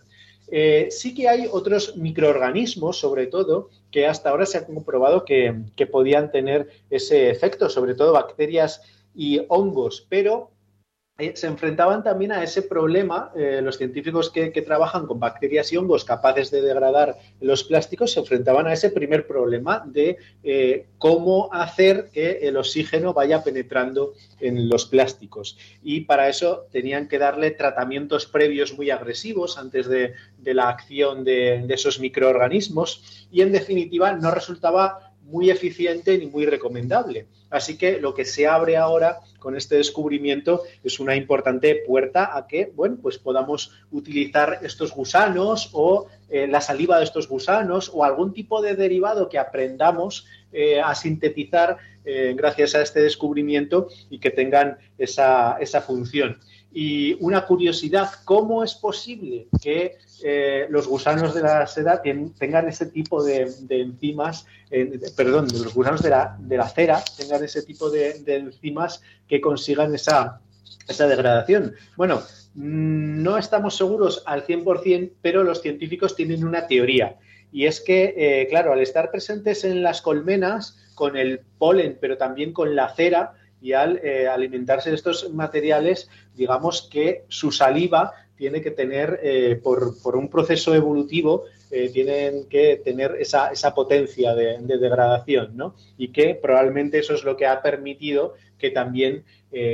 Eh, 0.49 0.87
sí 0.89 1.13
que 1.13 1.27
hay 1.27 1.47
otros 1.51 1.97
microorganismos, 1.97 2.97
sobre 2.97 3.27
todo, 3.27 3.69
que 3.91 4.07
hasta 4.07 4.29
ahora 4.29 4.45
se 4.45 4.57
ha 4.57 4.65
comprobado 4.65 5.25
que, 5.25 5.53
que 5.75 5.87
podían 5.87 6.31
tener 6.31 6.69
ese 6.89 7.29
efecto, 7.29 7.69
sobre 7.69 7.95
todo 7.95 8.13
bacterias 8.13 8.81
y 9.13 9.41
hongos, 9.49 10.05
pero 10.07 10.51
se 11.33 11.47
enfrentaban 11.47 12.03
también 12.03 12.31
a 12.31 12.43
ese 12.43 12.61
problema, 12.61 13.31
eh, 13.35 13.59
los 13.63 13.79
científicos 13.79 14.29
que, 14.29 14.51
trabajan 14.61 15.07
con 15.07 15.19
bacterias 15.19 15.73
y 15.73 15.77
hongos 15.77 16.05
capaces 16.05 16.51
de 16.51 16.61
degradar 16.61 17.17
los 17.41 17.63
plásticos 17.63 18.11
se 18.11 18.19
enfrentaban 18.19 18.67
a 18.67 18.73
ese 18.73 18.91
primer 18.91 19.25
problema 19.25 19.83
de 19.85 20.17
eh, 20.43 20.85
cómo 20.99 21.49
hacer 21.51 22.09
que 22.13 22.39
el 22.43 22.57
oxígeno 22.57 23.13
vaya 23.13 23.43
penetrando 23.43 24.13
en 24.39 24.69
los 24.69 24.85
plásticos. 24.85 25.57
Y 25.81 26.01
para 26.01 26.29
eso 26.29 26.67
tenían 26.71 27.07
que 27.07 27.17
darle 27.17 27.49
tratamientos 27.49 28.27
previos 28.27 28.77
muy 28.77 28.91
agresivos 28.91 29.57
antes 29.57 29.87
de, 29.87 30.13
la 30.43 30.69
acción 30.69 31.23
de 31.25 31.65
esos 31.67 31.99
microorganismos 31.99 33.27
y 33.31 33.41
en 33.41 33.51
definitiva 33.51 34.13
no 34.13 34.31
resultaba 34.31 35.06
muy 35.27 35.49
eficiente 35.49 36.17
ni 36.17 36.27
muy 36.27 36.45
recomendable. 36.45 37.27
Así 37.49 37.77
que 37.77 37.99
lo 37.99 38.13
que 38.13 38.25
se 38.25 38.47
abre 38.47 38.77
ahora 38.77 39.19
con 39.39 39.55
este 39.55 39.75
descubrimiento 39.75 40.63
es 40.83 40.99
una 40.99 41.15
importante 41.15 41.83
puerta 41.85 42.35
a 42.35 42.47
que, 42.47 42.71
bueno, 42.75 42.97
pues 43.01 43.17
podamos 43.17 43.71
utilizar 43.91 44.59
estos 44.63 44.93
gusanos 44.93 45.69
o 45.73 46.07
eh, 46.29 46.47
la 46.47 46.61
saliva 46.61 46.97
de 46.97 47.03
estos 47.03 47.27
gusanos 47.27 47.91
o 47.93 48.03
algún 48.03 48.33
tipo 48.33 48.61
de 48.61 48.75
derivado 48.75 49.29
que 49.29 49.37
aprendamos 49.37 50.25
eh, 50.51 50.79
a 50.79 50.95
sintetizar 50.95 51.77
eh, 52.05 52.33
gracias 52.35 52.73
a 52.73 52.81
este 52.81 53.01
descubrimiento 53.01 53.89
y 54.09 54.19
que 54.19 54.31
tengan 54.31 54.77
esa, 54.97 55.57
esa 55.59 55.81
función. 55.81 56.39
Y 56.71 57.17
una 57.23 57.45
curiosidad, 57.45 58.09
¿cómo 58.25 58.63
es 58.63 58.75
posible 58.75 59.47
que 59.61 59.97
eh, 60.23 60.67
los 60.69 60.87
gusanos 60.87 61.33
de 61.33 61.41
la 61.41 61.65
seda 61.65 62.01
tengan 62.01 62.67
ese 62.67 62.87
tipo 62.87 63.23
de, 63.23 63.49
enzimas, 63.69 64.45
perdón, 65.15 65.47
los 65.53 65.73
gusanos 65.73 66.01
de 66.03 66.09
la, 66.09 66.37
de 66.39 66.57
la, 66.57 66.67
cera 66.67 67.03
tengan 67.17 67.43
ese 67.43 67.63
tipo 67.63 67.89
de, 67.89 68.21
enzimas 68.27 69.01
que 69.27 69.41
consigan 69.41 69.95
esa, 69.95 70.41
esa 70.87 71.07
degradación? 71.07 71.73
Bueno, 71.95 72.21
mm, 72.55 73.23
no 73.23 73.37
estamos 73.37 73.75
seguros 73.75 74.23
al 74.25 74.45
100%, 74.45 75.13
pero 75.21 75.43
los 75.43 75.61
científicos 75.61 76.15
tienen 76.15 76.45
una 76.45 76.67
teoría. 76.67 77.15
Y 77.51 77.65
es 77.65 77.79
que, 77.79 78.13
eh, 78.17 78.47
claro, 78.49 78.73
al 78.73 78.81
estar 78.81 79.09
presentes 79.09 79.63
en 79.63 79.81
las 79.81 80.01
colmenas, 80.01 80.77
con 80.97 81.15
el 81.15 81.41
polen, 81.59 81.97
pero 82.01 82.17
también 82.17 82.51
con 82.51 82.75
la 82.75 82.93
cera, 82.93 83.33
y 83.61 83.73
al 83.73 83.99
eh, 84.03 84.27
alimentarse 84.27 84.89
de 84.89 84.95
estos 84.95 85.31
materiales, 85.33 86.09
digamos 86.35 86.87
que 86.91 87.23
su 87.27 87.51
saliva 87.51 88.13
tiene 88.35 88.61
que 88.61 88.71
tener, 88.71 89.19
eh, 89.23 89.59
por, 89.61 90.15
un 90.15 90.29
proceso 90.29 90.75
evolutivo, 90.75 91.45
eh, 91.71 91.89
tienen 91.89 92.47
que 92.47 92.81
tener 92.83 93.15
esa, 93.19 93.51
potencia 93.73 94.35
de, 94.35 94.59
degradación, 94.59 95.57
¿no? 95.57 95.75
Y 95.97 96.09
que 96.09 96.35
probablemente 96.35 96.99
eso 96.99 97.15
es 97.15 97.23
lo 97.23 97.35
que 97.35 97.47
ha 97.47 97.61
permitido 97.61 98.35
que 98.57 98.71
también 98.71 99.23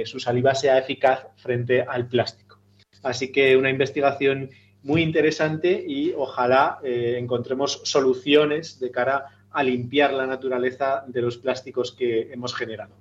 su 0.06 0.20
saliva 0.20 0.54
sea 0.54 0.78
eficaz 0.78 1.26
frente 1.38 1.82
al 1.82 2.08
plástico. 2.08 2.60
Así 3.02 3.32
que 3.32 3.58
una 3.58 3.70
investigación 3.70 4.52
muy 4.84 5.02
interesante 5.02 5.84
y 5.86 6.14
ojalá 6.16 6.80
encontremos 6.84 7.82
soluciones 7.84 8.80
de 8.80 8.92
cara 8.92 9.26
a 9.52 9.64
limpiar 9.64 10.14
la 10.14 10.28
naturaleza 10.28 11.04
de 11.08 11.22
los 11.22 11.38
plásticos 11.38 11.92
que 11.92 12.32
hemos 12.32 12.54
generado. 12.54 12.94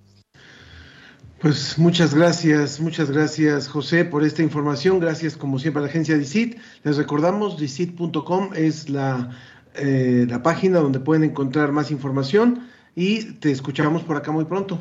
Pues 1.42 1.76
muchas 1.76 2.14
gracias, 2.14 2.78
muchas 2.78 3.10
gracias 3.10 3.66
José 3.66 4.04
por 4.04 4.22
esta 4.22 4.42
información. 4.42 5.00
Gracias 5.00 5.36
como 5.36 5.58
siempre 5.58 5.80
a 5.80 5.82
la 5.82 5.88
agencia 5.88 6.16
DICIT. 6.16 6.56
Les 6.84 6.96
recordamos, 6.96 7.58
DICIT.com 7.58 8.50
es 8.54 8.88
la, 8.88 9.36
eh, 9.74 10.24
la 10.28 10.40
página 10.44 10.78
donde 10.78 11.00
pueden 11.00 11.24
encontrar 11.24 11.72
más 11.72 11.90
información 11.90 12.70
y 12.94 13.32
te 13.40 13.50
escuchamos 13.50 14.04
por 14.04 14.16
acá 14.16 14.30
muy 14.30 14.44
pronto. 14.44 14.78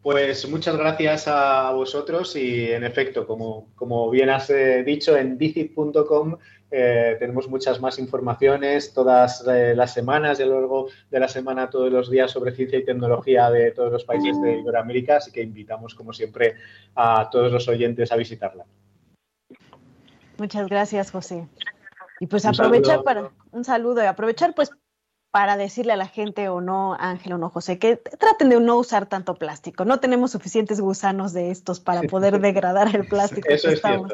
Pues 0.00 0.48
muchas 0.48 0.74
gracias 0.78 1.28
a 1.28 1.70
vosotros 1.72 2.34
y 2.34 2.72
en 2.72 2.84
efecto, 2.84 3.26
como, 3.26 3.68
como 3.74 4.08
bien 4.08 4.30
has 4.30 4.48
eh, 4.48 4.84
dicho, 4.84 5.14
en 5.18 5.36
dicit.com 5.36 6.38
eh, 6.74 7.16
tenemos 7.18 7.48
muchas 7.48 7.80
más 7.82 7.98
informaciones 7.98 8.94
todas 8.94 9.46
eh, 9.46 9.74
las 9.76 9.92
semanas 9.92 10.40
y 10.40 10.42
a 10.42 10.46
lo 10.46 10.58
largo 10.58 10.88
de 11.10 11.20
la 11.20 11.28
semana 11.28 11.68
todos 11.68 11.92
los 11.92 12.10
días 12.10 12.30
sobre 12.30 12.52
ciencia 12.52 12.78
y 12.78 12.84
tecnología 12.84 13.50
de 13.50 13.72
todos 13.72 13.92
los 13.92 14.04
países 14.04 14.40
de 14.40 14.58
Iberoamérica, 14.58 15.18
así 15.18 15.30
que 15.30 15.42
invitamos 15.42 15.94
como 15.94 16.14
siempre 16.14 16.54
a 16.94 17.28
todos 17.30 17.52
los 17.52 17.68
oyentes 17.68 18.10
a 18.10 18.16
visitarla. 18.16 18.64
Muchas 20.38 20.66
gracias, 20.66 21.10
José. 21.10 21.46
Y 22.20 22.26
pues 22.26 22.46
aprovechar 22.46 23.02
para 23.02 23.30
un 23.50 23.64
saludo 23.64 24.02
y 24.02 24.06
aprovechar 24.06 24.54
pues 24.54 24.70
para 25.30 25.58
decirle 25.58 25.92
a 25.92 25.96
la 25.96 26.08
gente 26.08 26.48
o 26.48 26.62
no, 26.62 26.94
Ángel 26.98 27.34
o 27.34 27.38
no, 27.38 27.50
José, 27.50 27.78
que 27.78 27.96
traten 27.96 28.48
de 28.48 28.60
no 28.60 28.78
usar 28.78 29.06
tanto 29.06 29.34
plástico. 29.34 29.84
No 29.84 30.00
tenemos 30.00 30.32
suficientes 30.32 30.80
gusanos 30.80 31.34
de 31.34 31.50
estos 31.50 31.80
para 31.80 32.02
poder 32.02 32.40
degradar 32.40 32.94
el 32.94 33.06
plástico 33.06 33.48
que, 33.48 33.54
estamos, 33.54 34.12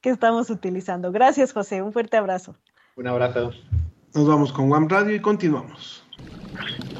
que 0.00 0.10
estamos 0.10 0.50
utilizando. 0.50 1.12
Gracias, 1.12 1.52
José. 1.52 1.82
Un 1.82 1.92
fuerte 1.92 2.16
abrazo. 2.16 2.56
Un 2.96 3.06
abrazo. 3.08 3.52
Nos 4.14 4.26
vamos 4.26 4.52
con 4.52 4.72
One 4.72 4.86
Radio 4.88 5.14
y 5.14 5.20
continuamos. 5.20 6.02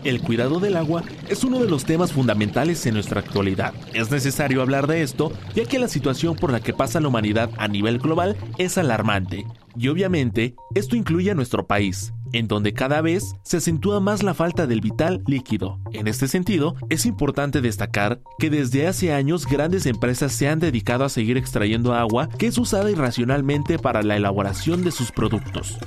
El 0.04 0.20
cuidado 0.22 0.60
del 0.60 0.76
agua 0.76 1.02
es 1.28 1.42
uno 1.42 1.58
de 1.58 1.68
los 1.68 1.84
temas 1.84 2.12
fundamentales 2.12 2.84
en 2.86 2.94
nuestra 2.94 3.20
actualidad. 3.20 3.74
Es 3.92 4.10
necesario 4.10 4.62
hablar 4.62 4.86
de 4.86 5.02
esto, 5.02 5.32
ya 5.54 5.64
que 5.64 5.78
la 5.78 5.88
situación 5.88 6.36
por 6.36 6.52
la 6.52 6.60
que 6.60 6.72
pasa 6.72 7.00
la 7.00 7.08
humanidad 7.08 7.50
a 7.56 7.66
nivel 7.66 7.98
global 7.98 8.36
es 8.58 8.78
alarmante. 8.78 9.44
Y 9.76 9.88
obviamente, 9.88 10.54
esto 10.74 10.94
incluye 10.94 11.30
a 11.30 11.34
nuestro 11.34 11.66
país, 11.66 12.12
en 12.36 12.48
donde 12.48 12.74
cada 12.74 13.00
vez 13.00 13.34
se 13.42 13.56
acentúa 13.58 14.00
más 14.00 14.22
la 14.22 14.34
falta 14.34 14.66
del 14.66 14.80
vital 14.80 15.22
líquido. 15.26 15.78
En 15.92 16.06
este 16.06 16.28
sentido, 16.28 16.76
es 16.90 17.06
importante 17.06 17.60
destacar 17.60 18.20
que 18.38 18.50
desde 18.50 18.86
hace 18.86 19.12
años 19.12 19.46
grandes 19.46 19.86
empresas 19.86 20.32
se 20.32 20.48
han 20.48 20.60
dedicado 20.60 21.04
a 21.04 21.08
seguir 21.08 21.36
extrayendo 21.36 21.94
agua 21.94 22.28
que 22.28 22.46
es 22.46 22.58
usada 22.58 22.90
irracionalmente 22.90 23.78
para 23.78 24.02
la 24.02 24.16
elaboración 24.16 24.84
de 24.84 24.90
sus 24.90 25.12
productos 25.12 25.78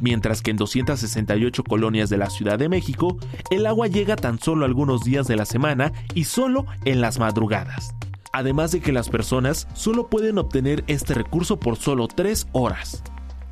mientras 0.00 0.42
que 0.42 0.50
en 0.50 0.58
268 0.58 1.64
colonias 1.64 2.10
de 2.10 2.18
la 2.18 2.28
Ciudad 2.28 2.58
de 2.58 2.68
México 2.68 3.16
el 3.50 3.64
agua 3.64 3.86
llega 3.86 4.16
tan 4.16 4.38
solo 4.38 4.66
algunos 4.66 5.02
días 5.02 5.26
de 5.26 5.36
la 5.36 5.46
semana 5.46 5.92
y 6.14 6.24
solo 6.24 6.66
en 6.84 7.00
las 7.00 7.18
madrugadas. 7.18 7.94
Además 8.32 8.72
de 8.72 8.80
que 8.80 8.92
las 8.92 9.08
personas 9.08 9.66
solo 9.72 10.08
pueden 10.10 10.36
obtener 10.38 10.84
este 10.88 11.14
recurso 11.14 11.58
por 11.58 11.76
solo 11.76 12.08
3 12.08 12.48
horas. 12.52 13.02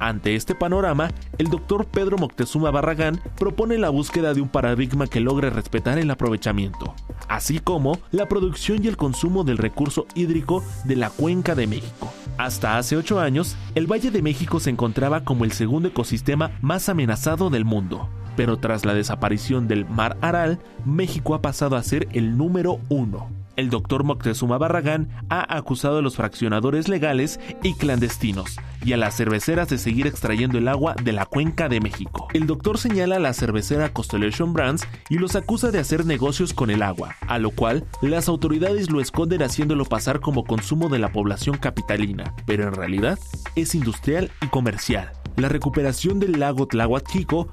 Ante 0.03 0.35
este 0.35 0.57
panorama, 0.57 1.13
el 1.39 1.47
doctor 1.47 1.87
Pedro 1.87 2.19
Moctezuma 2.19 2.73
Barragán 2.73 3.21
propone 3.39 3.79
la 3.79 3.89
búsqueda 3.89 4.35
de 4.35 4.41
un 4.41 4.49
paradigma 4.49 5.07
que 5.07 5.21
logre 5.21 5.49
respetar 5.49 5.97
el 5.97 6.11
aprovechamiento, 6.11 6.93
así 7.29 7.61
como 7.61 8.01
la 8.11 8.27
producción 8.27 8.83
y 8.83 8.89
el 8.89 8.97
consumo 8.97 9.45
del 9.45 9.59
recurso 9.59 10.09
hídrico 10.17 10.65
de 10.83 10.97
la 10.97 11.09
cuenca 11.09 11.55
de 11.55 11.69
México. 11.69 12.13
Hasta 12.37 12.79
hace 12.79 12.97
ocho 12.97 13.21
años, 13.21 13.55
el 13.77 13.87
Valle 13.87 14.11
de 14.11 14.23
México 14.23 14.59
se 14.59 14.71
encontraba 14.71 15.23
como 15.23 15.45
el 15.45 15.53
segundo 15.53 15.87
ecosistema 15.87 16.51
más 16.63 16.89
amenazado 16.89 17.49
del 17.49 17.65
mundo, 17.65 18.09
pero 18.35 18.57
tras 18.57 18.85
la 18.85 18.95
desaparición 18.95 19.69
del 19.69 19.89
Mar 19.89 20.17
Aral, 20.21 20.59
México 20.85 21.37
ha 21.37 21.43
pasado 21.43 21.77
a 21.77 21.83
ser 21.85 22.09
el 22.11 22.37
número 22.37 22.81
uno. 22.89 23.42
El 23.57 23.71
doctor 23.71 24.05
Moctezuma 24.05 24.59
Barragán 24.59 25.09
ha 25.29 25.57
acusado 25.57 25.99
a 25.99 26.03
los 26.03 26.17
fraccionadores 26.17 26.89
legales 26.89 27.39
y 27.63 27.75
clandestinos 27.75 28.57
y 28.85 28.93
a 28.93 28.97
las 28.97 29.17
cerveceras 29.17 29.69
de 29.69 29.79
seguir 29.79 30.07
extrayendo 30.07 30.59
el 30.59 30.69
agua 30.69 30.95
de 31.03 31.13
la 31.13 31.27
cuenca 31.27 31.69
de 31.69 31.81
México. 31.81 32.29
El 32.33 32.47
doctor 32.47 32.79
señala 32.79 33.17
a 33.17 33.21
la 33.21 33.35
cervecera 33.35 33.93
Constellation 33.93 34.53
Brands 34.53 34.87
y 35.09 35.19
los 35.19 35.37
acusa 35.37 35.71
de 35.71 35.79
hacer 35.79 36.07
negocios 36.07 36.55
con 36.55 36.71
el 36.71 36.83
agua, 36.83 37.17
a 37.29 37.39
lo 37.39 37.51
cual 37.51 37.85
las 38.01 38.29
autoridades 38.29 38.91
lo 38.91 39.01
esconden 39.01 39.43
haciéndolo 39.43 39.85
pasar 39.85 40.21
como 40.21 40.45
consumo 40.45 40.89
de 40.89 40.99
la 40.99 41.13
población 41.13 41.59
capitalina, 41.59 42.35
pero 42.47 42.67
en 42.67 42.75
realidad 42.75 43.19
es 43.55 43.75
industrial 43.75 44.31
y 44.41 44.47
comercial. 44.47 45.13
La 45.37 45.49
recuperación 45.49 46.21
del 46.21 46.39
lago 46.39 46.67
Tláhuac 46.67 47.03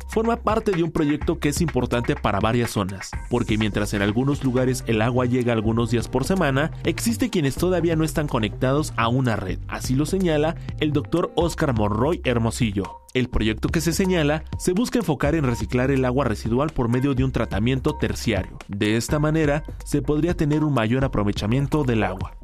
forma 0.08 0.38
parte 0.38 0.72
de 0.72 0.84
un 0.84 0.92
proyecto 0.92 1.40
que 1.40 1.50
es 1.50 1.62
importante 1.62 2.16
para 2.16 2.40
varias 2.40 2.72
zonas, 2.72 3.12
porque 3.30 3.58
mientras 3.58 3.94
en 3.94 4.02
algunos 4.02 4.44
lugares 4.44 4.84
el 4.88 5.02
agua 5.02 5.26
llega 5.26 5.54
algunos 5.54 5.92
días 5.92 6.08
por 6.08 6.24
semana, 6.24 6.72
existe 6.84 7.30
quienes 7.30 7.56
todavía 7.56 7.96
no 7.96 8.04
están 8.04 8.28
conectados 8.28 8.94
a 8.98 9.08
una 9.08 9.36
red. 9.36 9.60
Así 9.68 9.96
lo 9.96 10.06
señala 10.06 10.56
el 10.80 10.92
doctor 10.92 11.32
Oscar 11.36 11.74
Monroy 11.74 12.22
Hermosillo. 12.24 13.02
El 13.14 13.30
proyecto 13.30 13.70
que 13.70 13.82
se 13.82 13.92
señala 13.92 14.44
se 14.58 14.74
busca 14.74 15.00
enfocar 15.00 15.36
en 15.36 15.44
reciclar 15.44 15.90
el 15.90 16.06
agua 16.06 16.26
residual 16.26 16.70
por 16.70 16.90
medio 16.90 17.16
de 17.16 17.24
un 17.24 17.32
tratamiento 17.32 17.96
terciario. 17.96 18.58
De 18.68 18.98
esta 18.98 19.20
manera, 19.20 19.64
se 19.84 20.02
podría 20.02 20.36
tener 20.36 20.64
un 20.64 20.74
mayor 20.74 21.04
aprovechamiento 21.04 21.84
del 21.84 22.04
agua. 22.04 22.38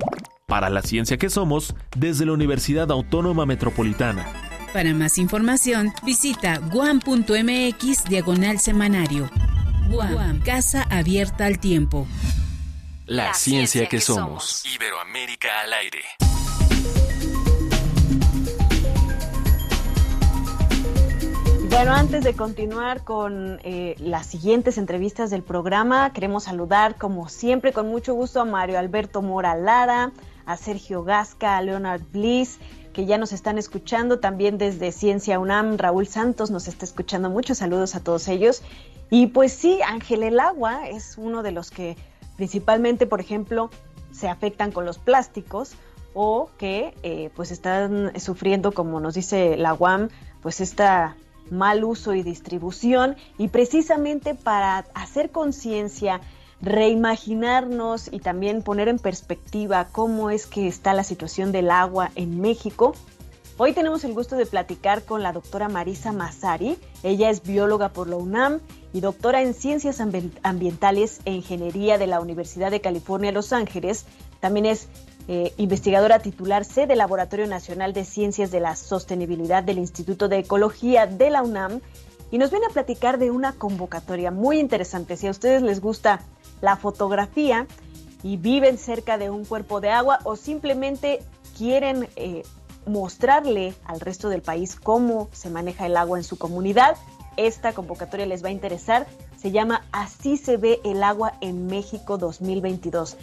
Para 0.47 0.69
la 0.69 0.83
ciencia 0.83 1.17
que 1.17 1.31
somos, 1.31 1.73
desde 1.97 2.23
la 2.23 2.33
Universidad 2.33 2.91
Autónoma 2.91 3.47
Metropolitana, 3.47 4.27
para 4.73 4.93
más 4.93 5.17
información, 5.17 5.91
visita 6.03 6.59
guam.mx 6.59 8.03
diagonal 8.07 8.59
semanario. 8.59 9.27
Guam, 9.89 10.41
casa 10.41 10.83
abierta 10.91 11.47
al 11.47 11.59
tiempo. 11.59 12.05
La, 13.07 13.33
ciencia, 13.33 13.87
que, 13.87 13.99
somos. 13.99 14.63
Iberoamérica 14.65 15.61
al 15.61 15.73
aire. 15.73 16.03
Bueno, 21.69 21.93
antes 21.93 22.23
de 22.23 22.35
continuar 22.35 23.03
con 23.03 23.59
eh, 23.63 23.95
las 23.97 24.27
siguientes 24.27 24.77
entrevistas 24.77 25.31
del 25.31 25.41
programa, 25.41 26.13
queremos 26.13 26.43
saludar, 26.43 26.97
como 26.97 27.29
siempre, 27.29 27.73
con 27.73 27.87
mucho 27.87 28.13
gusto 28.13 28.41
a 28.41 28.45
Mario 28.45 28.77
Alberto 28.77 29.21
Mora 29.21 29.55
Lara, 29.55 30.11
a 30.45 30.57
Sergio 30.57 31.03
Gasca, 31.03 31.57
a 31.57 31.61
Leonard 31.61 32.01
Bliss, 32.11 32.59
que 32.93 33.05
ya 33.05 33.17
nos 33.17 33.33
están 33.33 33.57
escuchando, 33.57 34.19
también 34.19 34.57
desde 34.57 34.91
Ciencia 34.91 35.37
UNAM, 35.39 35.77
Raúl 35.77 36.07
Santos 36.07 36.49
nos 36.49 36.67
está 36.67 36.85
escuchando. 36.85 37.29
Muchos 37.29 37.57
saludos 37.57 37.95
a 37.95 37.99
todos 37.99 38.27
ellos. 38.27 38.61
Y 39.09 39.27
pues 39.27 39.51
sí, 39.51 39.81
Ángel, 39.81 40.23
el 40.23 40.39
agua 40.39 40.87
es 40.87 41.17
uno 41.17 41.43
de 41.43 41.51
los 41.51 41.71
que 41.71 41.97
principalmente, 42.37 43.05
por 43.05 43.19
ejemplo, 43.19 43.69
se 44.11 44.29
afectan 44.29 44.71
con 44.71 44.85
los 44.85 44.97
plásticos 44.97 45.73
o 46.13 46.49
que 46.57 46.93
eh, 47.03 47.29
pues 47.35 47.51
están 47.51 48.17
sufriendo, 48.19 48.71
como 48.71 49.01
nos 49.01 49.15
dice 49.15 49.57
la 49.57 49.73
UAM, 49.73 50.09
pues 50.41 50.61
esta 50.61 51.17
mal 51.51 51.83
uso 51.83 52.13
y 52.13 52.23
distribución 52.23 53.15
y 53.37 53.49
precisamente 53.49 54.33
para 54.35 54.85
hacer 54.93 55.31
conciencia 55.31 56.21
reimaginarnos 56.61 58.11
y 58.11 58.19
también 58.19 58.61
poner 58.61 58.87
en 58.87 58.99
perspectiva 58.99 59.87
cómo 59.91 60.29
es 60.29 60.45
que 60.45 60.67
está 60.67 60.93
la 60.93 61.03
situación 61.03 61.51
del 61.51 61.69
agua 61.71 62.11
en 62.15 62.39
México. 62.41 62.93
Hoy 63.57 63.71
tenemos 63.71 64.03
el 64.03 64.13
gusto 64.13 64.35
de 64.35 64.45
platicar 64.45 65.03
con 65.03 65.23
la 65.23 65.31
doctora 65.31 65.69
Marisa 65.69 66.11
Masari. 66.11 66.77
Ella 67.03 67.29
es 67.29 67.41
bióloga 67.41 67.89
por 67.89 68.09
la 68.09 68.17
UNAM 68.17 68.59
y 68.91 68.99
doctora 68.99 69.41
en 69.41 69.53
Ciencias 69.53 70.01
Ambientales 70.01 71.21
e 71.23 71.31
Ingeniería 71.31 71.97
de 71.97 72.07
la 72.07 72.19
Universidad 72.19 72.69
de 72.69 72.81
California, 72.81 73.31
Los 73.31 73.53
Ángeles. 73.53 74.05
También 74.41 74.65
es 74.65 74.89
eh, 75.29 75.53
investigadora 75.55 76.19
titular 76.19 76.65
C 76.65 76.85
del 76.85 76.97
Laboratorio 76.97 77.47
Nacional 77.47 77.93
de 77.93 78.03
Ciencias 78.03 78.51
de 78.51 78.59
la 78.59 78.75
Sostenibilidad 78.75 79.63
del 79.63 79.77
Instituto 79.77 80.27
de 80.27 80.39
Ecología 80.39 81.07
de 81.07 81.29
la 81.29 81.41
UNAM. 81.41 81.79
Y 82.31 82.37
nos 82.37 82.51
viene 82.51 82.65
a 82.65 82.73
platicar 82.73 83.19
de 83.19 83.31
una 83.31 83.53
convocatoria 83.53 84.31
muy 84.31 84.59
interesante. 84.59 85.15
Si 85.15 85.27
a 85.27 85.31
ustedes 85.31 85.61
les 85.61 85.79
gusta 85.79 86.19
la 86.65 86.75
fotografía 86.75 87.67
y 88.23 88.37
viven 88.37 88.79
cerca 88.79 89.19
de 89.19 89.29
un 89.29 89.45
cuerpo 89.45 89.81
de 89.81 89.91
agua 89.91 90.17
o 90.23 90.35
simplemente 90.35 91.19
quieren 91.55 92.09
eh, 92.15 92.41
mostrarle 92.87 93.75
al 93.85 93.99
resto 93.99 94.29
del 94.29 94.41
país 94.41 94.75
cómo 94.75 95.29
se 95.31 95.51
maneja 95.51 95.85
el 95.85 95.95
agua 95.95 96.17
en 96.17 96.23
su 96.23 96.39
comunidad, 96.39 96.97
esta 97.37 97.73
convocatoria 97.73 98.25
les 98.25 98.43
va 98.43 98.47
a 98.49 98.51
interesar. 98.51 99.05
Se 99.37 99.51
llama 99.51 99.83
Así 99.91 100.37
se 100.37 100.57
ve 100.57 100.79
el 100.83 101.03
agua 101.03 101.33
en 101.39 101.67
México 101.67 102.17
2022. 102.17 103.15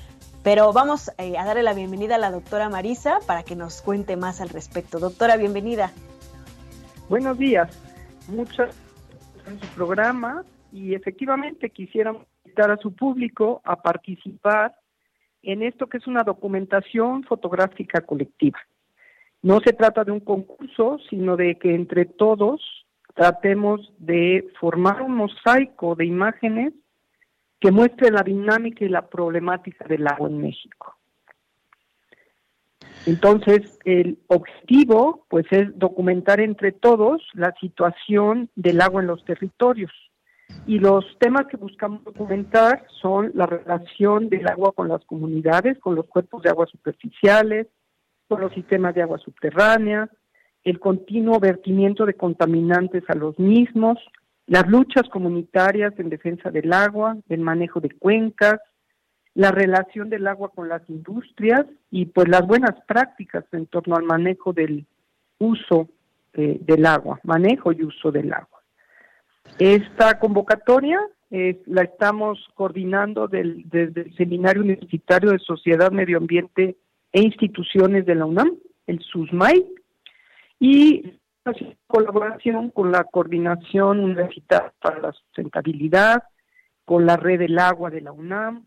Pero 0.44 0.72
vamos 0.72 1.10
eh, 1.18 1.36
a 1.36 1.44
darle 1.44 1.64
la 1.64 1.74
bienvenida 1.74 2.14
a 2.14 2.18
la 2.18 2.30
doctora 2.30 2.68
Marisa 2.68 3.18
para 3.26 3.42
que 3.42 3.56
nos 3.56 3.82
cuente 3.82 4.16
más 4.16 4.40
al 4.40 4.50
respecto. 4.50 5.00
Doctora, 5.00 5.36
bienvenida. 5.36 5.90
Buenos 7.08 7.38
días. 7.38 7.76
Muchas 8.28 8.72
en 9.46 9.58
su 9.58 9.66
programa 9.74 10.44
y 10.72 10.94
efectivamente 10.94 11.70
quisiéramos 11.70 12.22
a 12.60 12.76
su 12.76 12.94
público 12.94 13.60
a 13.64 13.80
participar 13.80 14.74
en 15.42 15.62
esto 15.62 15.88
que 15.88 15.98
es 15.98 16.06
una 16.06 16.22
documentación 16.22 17.24
fotográfica 17.24 18.02
colectiva. 18.02 18.58
No 19.42 19.58
se 19.60 19.72
trata 19.72 20.04
de 20.04 20.12
un 20.12 20.20
concurso, 20.20 20.98
sino 21.10 21.36
de 21.36 21.56
que 21.56 21.74
entre 21.74 22.04
todos 22.04 22.60
tratemos 23.14 23.92
de 23.98 24.48
formar 24.60 25.02
un 25.02 25.16
mosaico 25.16 25.94
de 25.96 26.06
imágenes 26.06 26.72
que 27.58 27.72
muestre 27.72 28.10
la 28.10 28.22
dinámica 28.22 28.84
y 28.84 28.88
la 28.88 29.08
problemática 29.08 29.84
del 29.86 30.06
agua 30.06 30.28
en 30.28 30.38
México. 30.38 30.96
Entonces, 33.06 33.78
el 33.84 34.18
objetivo, 34.28 35.26
pues, 35.28 35.46
es 35.50 35.76
documentar 35.76 36.40
entre 36.40 36.70
todos 36.70 37.22
la 37.34 37.52
situación 37.60 38.48
del 38.54 38.80
agua 38.80 39.00
en 39.00 39.08
los 39.08 39.24
territorios. 39.24 39.90
Y 40.66 40.78
los 40.78 41.04
temas 41.18 41.46
que 41.46 41.56
buscamos 41.56 42.04
documentar 42.04 42.86
son 43.00 43.32
la 43.34 43.46
relación 43.46 44.28
del 44.28 44.46
agua 44.48 44.72
con 44.72 44.88
las 44.88 45.04
comunidades, 45.04 45.78
con 45.78 45.94
los 45.94 46.06
cuerpos 46.06 46.42
de 46.42 46.50
agua 46.50 46.66
superficiales, 46.66 47.66
con 48.28 48.40
los 48.40 48.52
sistemas 48.54 48.94
de 48.94 49.02
agua 49.02 49.18
subterránea, 49.18 50.08
el 50.64 50.78
continuo 50.78 51.40
vertimiento 51.40 52.06
de 52.06 52.14
contaminantes 52.14 53.02
a 53.08 53.14
los 53.14 53.38
mismos, 53.38 53.98
las 54.46 54.66
luchas 54.68 55.08
comunitarias 55.10 55.92
en 55.98 56.08
defensa 56.08 56.50
del 56.50 56.72
agua, 56.72 57.16
el 57.28 57.40
manejo 57.40 57.80
de 57.80 57.90
cuencas, 57.90 58.60
la 59.34 59.50
relación 59.50 60.10
del 60.10 60.26
agua 60.26 60.50
con 60.50 60.68
las 60.68 60.88
industrias 60.88 61.66
y 61.90 62.06
pues 62.06 62.28
las 62.28 62.46
buenas 62.46 62.74
prácticas 62.86 63.44
en 63.52 63.66
torno 63.66 63.96
al 63.96 64.04
manejo 64.04 64.52
del 64.52 64.86
uso 65.38 65.88
eh, 66.34 66.58
del 66.60 66.86
agua, 66.86 67.20
manejo 67.24 67.72
y 67.72 67.82
uso 67.82 68.10
del 68.10 68.32
agua. 68.32 68.61
Esta 69.58 70.18
convocatoria 70.18 71.00
la 71.30 71.82
estamos 71.82 72.38
coordinando 72.54 73.26
desde 73.26 74.02
el 74.02 74.14
Seminario 74.16 74.62
Universitario 74.62 75.30
de 75.30 75.38
Sociedad, 75.38 75.90
Medio 75.90 76.18
Ambiente 76.18 76.76
e 77.12 77.22
Instituciones 77.22 78.04
de 78.04 78.14
la 78.14 78.26
UNAM, 78.26 78.56
el 78.86 79.00
SUSMAI, 79.00 79.64
y 80.60 81.18
en 81.44 81.76
colaboración 81.86 82.70
con 82.70 82.92
la 82.92 83.04
Coordinación 83.04 84.00
Universitaria 84.00 84.72
para 84.80 85.00
la 85.00 85.12
Sustentabilidad 85.12 86.22
con 86.84 87.06
la 87.06 87.16
red 87.16 87.38
del 87.38 87.58
agua 87.58 87.90
de 87.90 88.00
la 88.00 88.12
UNAM, 88.12 88.66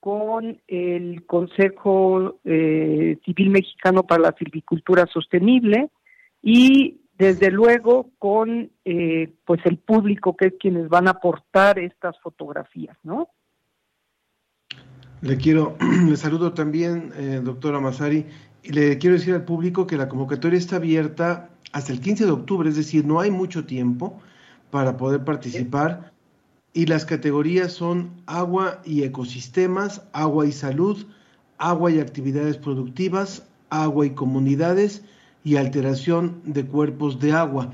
con 0.00 0.60
el 0.68 1.26
Consejo 1.26 2.38
eh, 2.44 3.18
Civil 3.24 3.50
Mexicano 3.50 4.04
para 4.04 4.22
la 4.22 4.34
Silvicultura 4.38 5.06
Sostenible 5.06 5.90
y 6.42 7.00
desde 7.18 7.50
luego 7.50 8.10
con 8.18 8.70
eh, 8.84 9.34
pues 9.44 9.60
el 9.64 9.78
público 9.78 10.36
que 10.36 10.46
es 10.46 10.54
quienes 10.60 10.88
van 10.88 11.08
a 11.08 11.12
aportar 11.12 11.78
estas 11.78 12.18
fotografías, 12.20 12.96
¿no? 13.02 13.30
Le 15.22 15.36
quiero, 15.36 15.76
le 16.08 16.16
saludo 16.16 16.52
también, 16.52 17.12
eh, 17.16 17.40
doctora 17.42 17.80
Masari, 17.80 18.26
y 18.62 18.72
le 18.72 18.98
quiero 18.98 19.16
decir 19.16 19.34
al 19.34 19.44
público 19.44 19.86
que 19.86 19.96
la 19.96 20.08
convocatoria 20.08 20.58
está 20.58 20.76
abierta 20.76 21.50
hasta 21.72 21.92
el 21.92 22.00
15 22.00 22.26
de 22.26 22.30
octubre, 22.32 22.68
es 22.68 22.76
decir, 22.76 23.04
no 23.06 23.20
hay 23.20 23.30
mucho 23.30 23.64
tiempo 23.64 24.20
para 24.70 24.96
poder 24.96 25.24
participar. 25.24 26.12
Y 26.72 26.86
las 26.86 27.06
categorías 27.06 27.72
son 27.72 28.10
agua 28.26 28.82
y 28.84 29.04
ecosistemas, 29.04 30.02
agua 30.12 30.46
y 30.46 30.52
salud, 30.52 31.06
agua 31.56 31.90
y 31.90 32.00
actividades 32.00 32.58
productivas, 32.58 33.46
agua 33.70 34.04
y 34.04 34.10
comunidades 34.10 35.02
y 35.46 35.54
alteración 35.54 36.42
de 36.44 36.66
cuerpos 36.66 37.20
de 37.20 37.30
agua. 37.30 37.70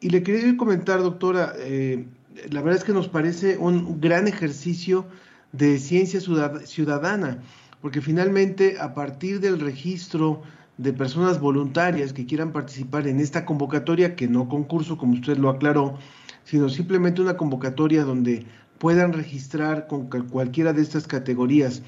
Y 0.00 0.08
le 0.08 0.22
quería 0.22 0.56
comentar, 0.56 1.02
doctora, 1.02 1.52
eh, 1.58 2.06
la 2.48 2.62
verdad 2.62 2.78
es 2.78 2.84
que 2.84 2.94
nos 2.94 3.08
parece 3.08 3.58
un 3.58 4.00
gran 4.00 4.26
ejercicio 4.26 5.04
de 5.52 5.78
ciencia 5.78 6.18
ciudadana, 6.64 7.42
porque 7.82 8.00
finalmente 8.00 8.78
a 8.80 8.94
partir 8.94 9.38
del 9.40 9.60
registro 9.60 10.40
de 10.78 10.94
personas 10.94 11.38
voluntarias 11.38 12.14
que 12.14 12.24
quieran 12.24 12.52
participar 12.52 13.06
en 13.06 13.20
esta 13.20 13.44
convocatoria, 13.44 14.16
que 14.16 14.26
no 14.26 14.48
concurso, 14.48 14.96
como 14.96 15.12
usted 15.12 15.36
lo 15.36 15.50
aclaró, 15.50 15.98
sino 16.44 16.70
simplemente 16.70 17.20
una 17.20 17.36
convocatoria 17.36 18.02
donde 18.04 18.46
puedan 18.78 19.12
registrar 19.12 19.88
con 19.88 20.06
cualquiera 20.06 20.72
de 20.72 20.80
estas 20.80 21.06
categorías 21.06 21.82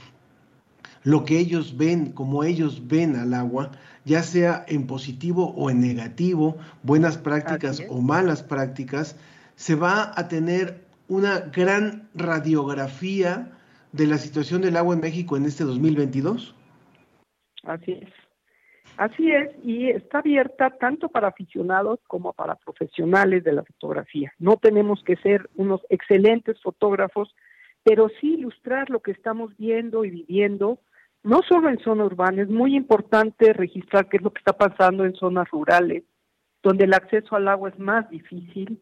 lo 1.04 1.24
que 1.24 1.38
ellos 1.38 1.76
ven, 1.76 2.12
como 2.12 2.44
ellos 2.44 2.86
ven 2.86 3.16
al 3.16 3.34
agua, 3.34 3.72
ya 4.04 4.22
sea 4.22 4.64
en 4.68 4.86
positivo 4.86 5.52
o 5.56 5.70
en 5.70 5.80
negativo, 5.80 6.56
buenas 6.82 7.18
prácticas 7.18 7.82
o 7.88 8.00
malas 8.00 8.42
prácticas, 8.42 9.16
se 9.54 9.74
va 9.74 10.12
a 10.14 10.28
tener 10.28 10.84
una 11.08 11.40
gran 11.40 12.08
radiografía 12.14 13.52
de 13.92 14.06
la 14.06 14.18
situación 14.18 14.62
del 14.62 14.76
agua 14.76 14.94
en 14.94 15.00
México 15.00 15.36
en 15.36 15.44
este 15.44 15.64
2022. 15.64 16.54
Así 17.64 17.92
es. 17.92 18.08
Así 18.96 19.30
es, 19.30 19.50
y 19.64 19.88
está 19.88 20.18
abierta 20.18 20.70
tanto 20.70 21.08
para 21.08 21.28
aficionados 21.28 21.98
como 22.06 22.34
para 22.34 22.56
profesionales 22.56 23.42
de 23.42 23.52
la 23.52 23.64
fotografía. 23.64 24.32
No 24.38 24.58
tenemos 24.58 25.02
que 25.02 25.16
ser 25.16 25.48
unos 25.54 25.80
excelentes 25.88 26.60
fotógrafos, 26.60 27.34
pero 27.84 28.10
sí 28.20 28.34
ilustrar 28.34 28.90
lo 28.90 29.00
que 29.00 29.12
estamos 29.12 29.56
viendo 29.56 30.04
y 30.04 30.10
viviendo, 30.10 30.78
no 31.22 31.40
solo 31.48 31.68
en 31.68 31.78
zona 31.78 32.04
urbana, 32.04 32.42
es 32.42 32.48
muy 32.48 32.76
importante 32.76 33.52
registrar 33.52 34.08
qué 34.08 34.16
es 34.16 34.22
lo 34.22 34.32
que 34.32 34.40
está 34.40 34.52
pasando 34.52 35.04
en 35.04 35.14
zonas 35.14 35.48
rurales, 35.50 36.04
donde 36.62 36.84
el 36.84 36.94
acceso 36.94 37.36
al 37.36 37.48
agua 37.48 37.70
es 37.70 37.78
más 37.78 38.08
difícil, 38.10 38.80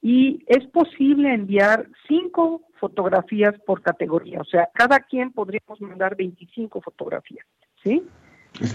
y 0.00 0.44
es 0.46 0.66
posible 0.68 1.32
enviar 1.32 1.88
cinco 2.06 2.62
fotografías 2.78 3.54
por 3.66 3.82
categoría, 3.82 4.40
o 4.40 4.44
sea, 4.44 4.68
cada 4.72 5.00
quien 5.00 5.32
podríamos 5.32 5.80
mandar 5.80 6.14
25 6.14 6.80
fotografías, 6.80 7.44
¿sí? 7.82 8.06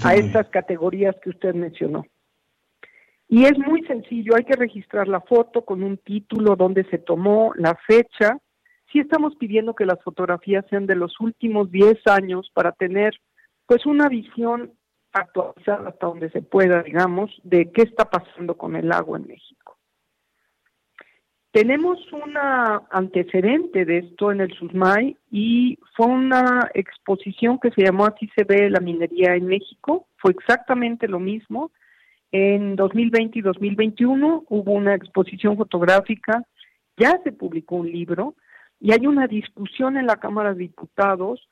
a 0.04 0.15
estas 0.15 0.47
categorías 0.49 1.15
que 1.21 1.30
usted 1.30 1.54
mencionó. 1.54 2.06
Y 3.28 3.45
es 3.45 3.58
muy 3.58 3.82
sencillo, 3.84 4.36
hay 4.36 4.43
que 4.43 4.56
registrar 4.56 5.08
la 5.08 5.21
foto 5.21 5.63
con 5.65 5.84
un 5.84 5.97
título, 5.97 6.56
donde 6.56 6.84
se 6.86 6.99
tomó, 6.99 7.54
la 7.56 7.76
fecha. 7.88 8.38
Sí 8.94 9.00
estamos 9.00 9.36
pidiendo 9.38 9.74
que 9.74 9.88
las 9.88 10.02
fotografías 10.04 10.64
sean 10.70 10.86
de 10.86 10.96
los 10.96 11.20
últimos 11.20 11.72
10 11.72 12.06
años 12.06 12.52
para 12.54 12.72
tener 12.74 13.20
pues 13.66 13.88
una 13.88 14.08
visión 14.08 14.72
actualizada 15.12 15.90
hasta 15.90 16.06
donde 16.06 16.30
se 16.30 16.44
pueda, 16.44 16.84
digamos, 16.84 17.32
de 17.44 17.72
qué 17.72 17.82
está 17.82 18.06
pasando 18.06 18.56
con 18.56 18.76
el 18.76 18.92
agua 18.92 19.18
en 19.18 19.28
México. 19.28 19.78
Tenemos 21.52 22.00
un 22.12 22.38
antecedente 22.38 23.84
de 23.86 24.00
esto 24.00 24.32
en 24.32 24.42
el 24.42 24.54
SUSMAI 24.54 25.18
y 25.32 25.80
fue 25.96 26.08
una 26.08 26.70
exposición 26.76 27.60
que 27.60 27.72
se 27.72 27.84
llamó 27.84 28.06
Así 28.06 28.30
se 28.36 28.44
ve 28.44 28.70
la 28.70 28.80
minería 28.80 29.36
en 29.36 29.48
México. 29.48 30.08
Fue 30.18 30.32
exactamente 30.32 31.08
lo 31.08 31.20
mismo. 31.20 31.72
En 32.32 32.76
2020 32.76 33.40
y 33.40 33.42
2021 33.42 34.46
hubo 34.50 34.72
una 34.72 34.94
exposición 34.94 35.58
fotográfica, 35.58 36.44
ya 36.98 37.20
se 37.24 37.32
publicó 37.32 37.78
un 37.78 37.92
libro 37.92 38.36
y 38.84 38.91
hay 38.91 39.08
una 39.08 39.28
discusión 39.28 39.96
en 39.96 40.08
la 40.08 40.17
Cámara 40.17 40.54
de 40.54 40.60
Diputados 40.60 41.48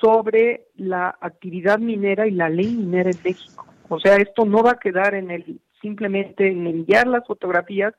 sobre 0.00 0.68
la 0.76 1.14
actividad 1.20 1.78
minera 1.78 2.26
y 2.26 2.30
la 2.30 2.48
ley 2.48 2.74
minera 2.74 3.10
en 3.10 3.18
México. 3.22 3.66
O 3.90 4.00
sea, 4.00 4.16
esto 4.16 4.46
no 4.46 4.62
va 4.62 4.72
a 4.72 4.78
quedar 4.78 5.14
en 5.14 5.30
el 5.30 5.60
simplemente 5.82 6.48
en 6.48 6.66
enviar 6.66 7.06
las 7.06 7.26
fotografías, 7.26 7.92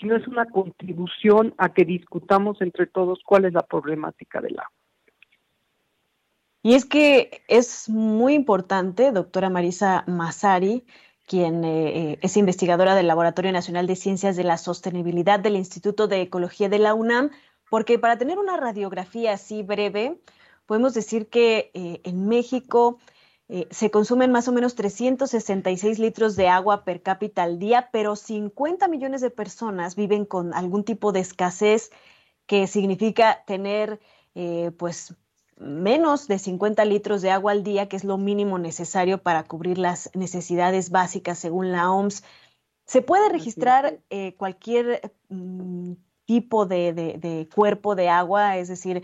sino 0.00 0.16
es 0.16 0.26
una 0.26 0.44
contribución 0.46 1.54
a 1.56 1.72
que 1.72 1.84
discutamos 1.84 2.60
entre 2.60 2.86
todos 2.86 3.20
cuál 3.24 3.44
es 3.44 3.52
la 3.52 3.62
problemática 3.62 4.40
del 4.40 4.58
agua. 4.58 4.72
Y 6.64 6.74
es 6.74 6.84
que 6.84 7.44
es 7.46 7.88
muy 7.88 8.34
importante, 8.34 9.12
doctora 9.12 9.50
Marisa 9.50 10.02
Masari, 10.08 10.84
quien 11.28 11.64
eh, 11.64 12.12
eh, 12.12 12.18
es 12.22 12.36
investigadora 12.36 12.96
del 12.96 13.06
Laboratorio 13.06 13.52
Nacional 13.52 13.86
de 13.86 13.94
Ciencias 13.94 14.34
de 14.34 14.42
la 14.42 14.58
Sostenibilidad 14.58 15.38
del 15.38 15.54
Instituto 15.54 16.08
de 16.08 16.22
Ecología 16.22 16.68
de 16.68 16.80
la 16.80 16.94
UNAM, 16.94 17.30
porque 17.70 17.98
para 17.98 18.18
tener 18.18 18.38
una 18.38 18.56
radiografía 18.56 19.32
así 19.32 19.62
breve, 19.62 20.20
podemos 20.66 20.94
decir 20.94 21.28
que 21.28 21.70
eh, 21.74 22.00
en 22.04 22.28
México 22.28 22.98
eh, 23.48 23.68
se 23.70 23.90
consumen 23.90 24.32
más 24.32 24.48
o 24.48 24.52
menos 24.52 24.74
366 24.74 25.98
litros 26.00 26.34
de 26.34 26.48
agua 26.48 26.84
per 26.84 27.02
cápita 27.02 27.44
al 27.44 27.58
día, 27.58 27.90
pero 27.92 28.16
50 28.16 28.88
millones 28.88 29.20
de 29.20 29.30
personas 29.30 29.94
viven 29.94 30.24
con 30.24 30.52
algún 30.52 30.84
tipo 30.84 31.12
de 31.12 31.20
escasez 31.20 31.90
que 32.46 32.66
significa 32.66 33.44
tener 33.46 34.00
eh, 34.34 34.72
pues 34.76 35.14
menos 35.56 36.28
de 36.28 36.38
50 36.38 36.84
litros 36.84 37.22
de 37.22 37.30
agua 37.30 37.52
al 37.52 37.62
día, 37.62 37.88
que 37.88 37.96
es 37.96 38.04
lo 38.04 38.18
mínimo 38.18 38.58
necesario 38.58 39.22
para 39.22 39.44
cubrir 39.44 39.78
las 39.78 40.10
necesidades 40.14 40.90
básicas 40.90 41.38
según 41.38 41.72
la 41.72 41.90
OMS. 41.90 42.22
¿Se 42.84 43.00
puede 43.02 43.28
registrar 43.28 44.00
eh, 44.10 44.34
cualquier 44.36 45.14
mm, 45.28 45.92
tipo 46.26 46.66
de, 46.66 46.92
de, 46.92 47.48
cuerpo 47.54 47.94
de 47.94 48.10
agua? 48.10 48.58
Es 48.58 48.68
decir, 48.68 49.02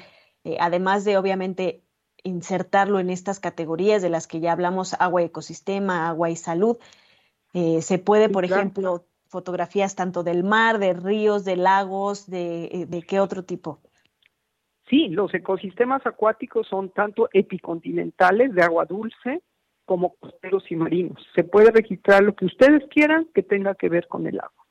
además 0.58 1.04
de 1.04 1.16
obviamente 1.16 1.82
insertarlo 2.24 2.98
en 2.98 3.10
estas 3.10 3.40
categorías 3.40 4.02
de 4.02 4.10
las 4.10 4.26
que 4.26 4.40
ya 4.40 4.52
hablamos, 4.52 4.94
agua 4.98 5.22
y 5.22 5.26
ecosistema, 5.26 6.08
agua 6.08 6.30
y 6.30 6.36
salud. 6.36 6.78
Eh, 7.54 7.82
se 7.82 7.98
puede, 7.98 8.28
por 8.28 8.44
ejemplo, 8.44 9.04
fotografías 9.28 9.94
tanto 9.94 10.22
del 10.22 10.44
mar, 10.44 10.78
de 10.78 10.94
ríos, 10.94 11.44
de 11.44 11.56
lagos, 11.56 12.28
de, 12.30 12.64
eh, 12.64 12.86
de 12.86 13.02
qué 13.02 13.20
otro 13.20 13.44
tipo. 13.44 13.80
Sí, 14.88 15.08
los 15.08 15.32
ecosistemas 15.32 16.04
acuáticos 16.06 16.66
son 16.68 16.90
tanto 16.90 17.28
epicontinentales 17.32 18.54
de 18.54 18.62
agua 18.62 18.84
dulce 18.84 19.42
como 19.84 20.14
costeros 20.16 20.70
y 20.70 20.76
marinos. 20.76 21.26
Se 21.34 21.44
puede 21.44 21.70
registrar 21.70 22.22
lo 22.22 22.34
que 22.34 22.44
ustedes 22.44 22.82
quieran 22.90 23.26
que 23.34 23.42
tenga 23.42 23.74
que 23.74 23.88
ver 23.88 24.06
con 24.06 24.26
el 24.26 24.38
agua. 24.38 24.61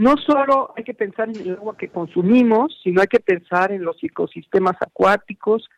No 0.00 0.16
solo 0.16 0.72
hay 0.74 0.84
que 0.84 0.94
pensar 0.94 1.28
en 1.28 1.36
el 1.36 1.56
agua 1.56 1.76
que 1.76 1.90
consumimos, 1.90 2.74
sino 2.82 3.02
hay 3.02 3.06
que 3.06 3.20
pensar 3.20 3.70
en 3.70 3.84
los 3.84 4.02
ecosistemas 4.02 4.76
acuáticos, 4.80 5.68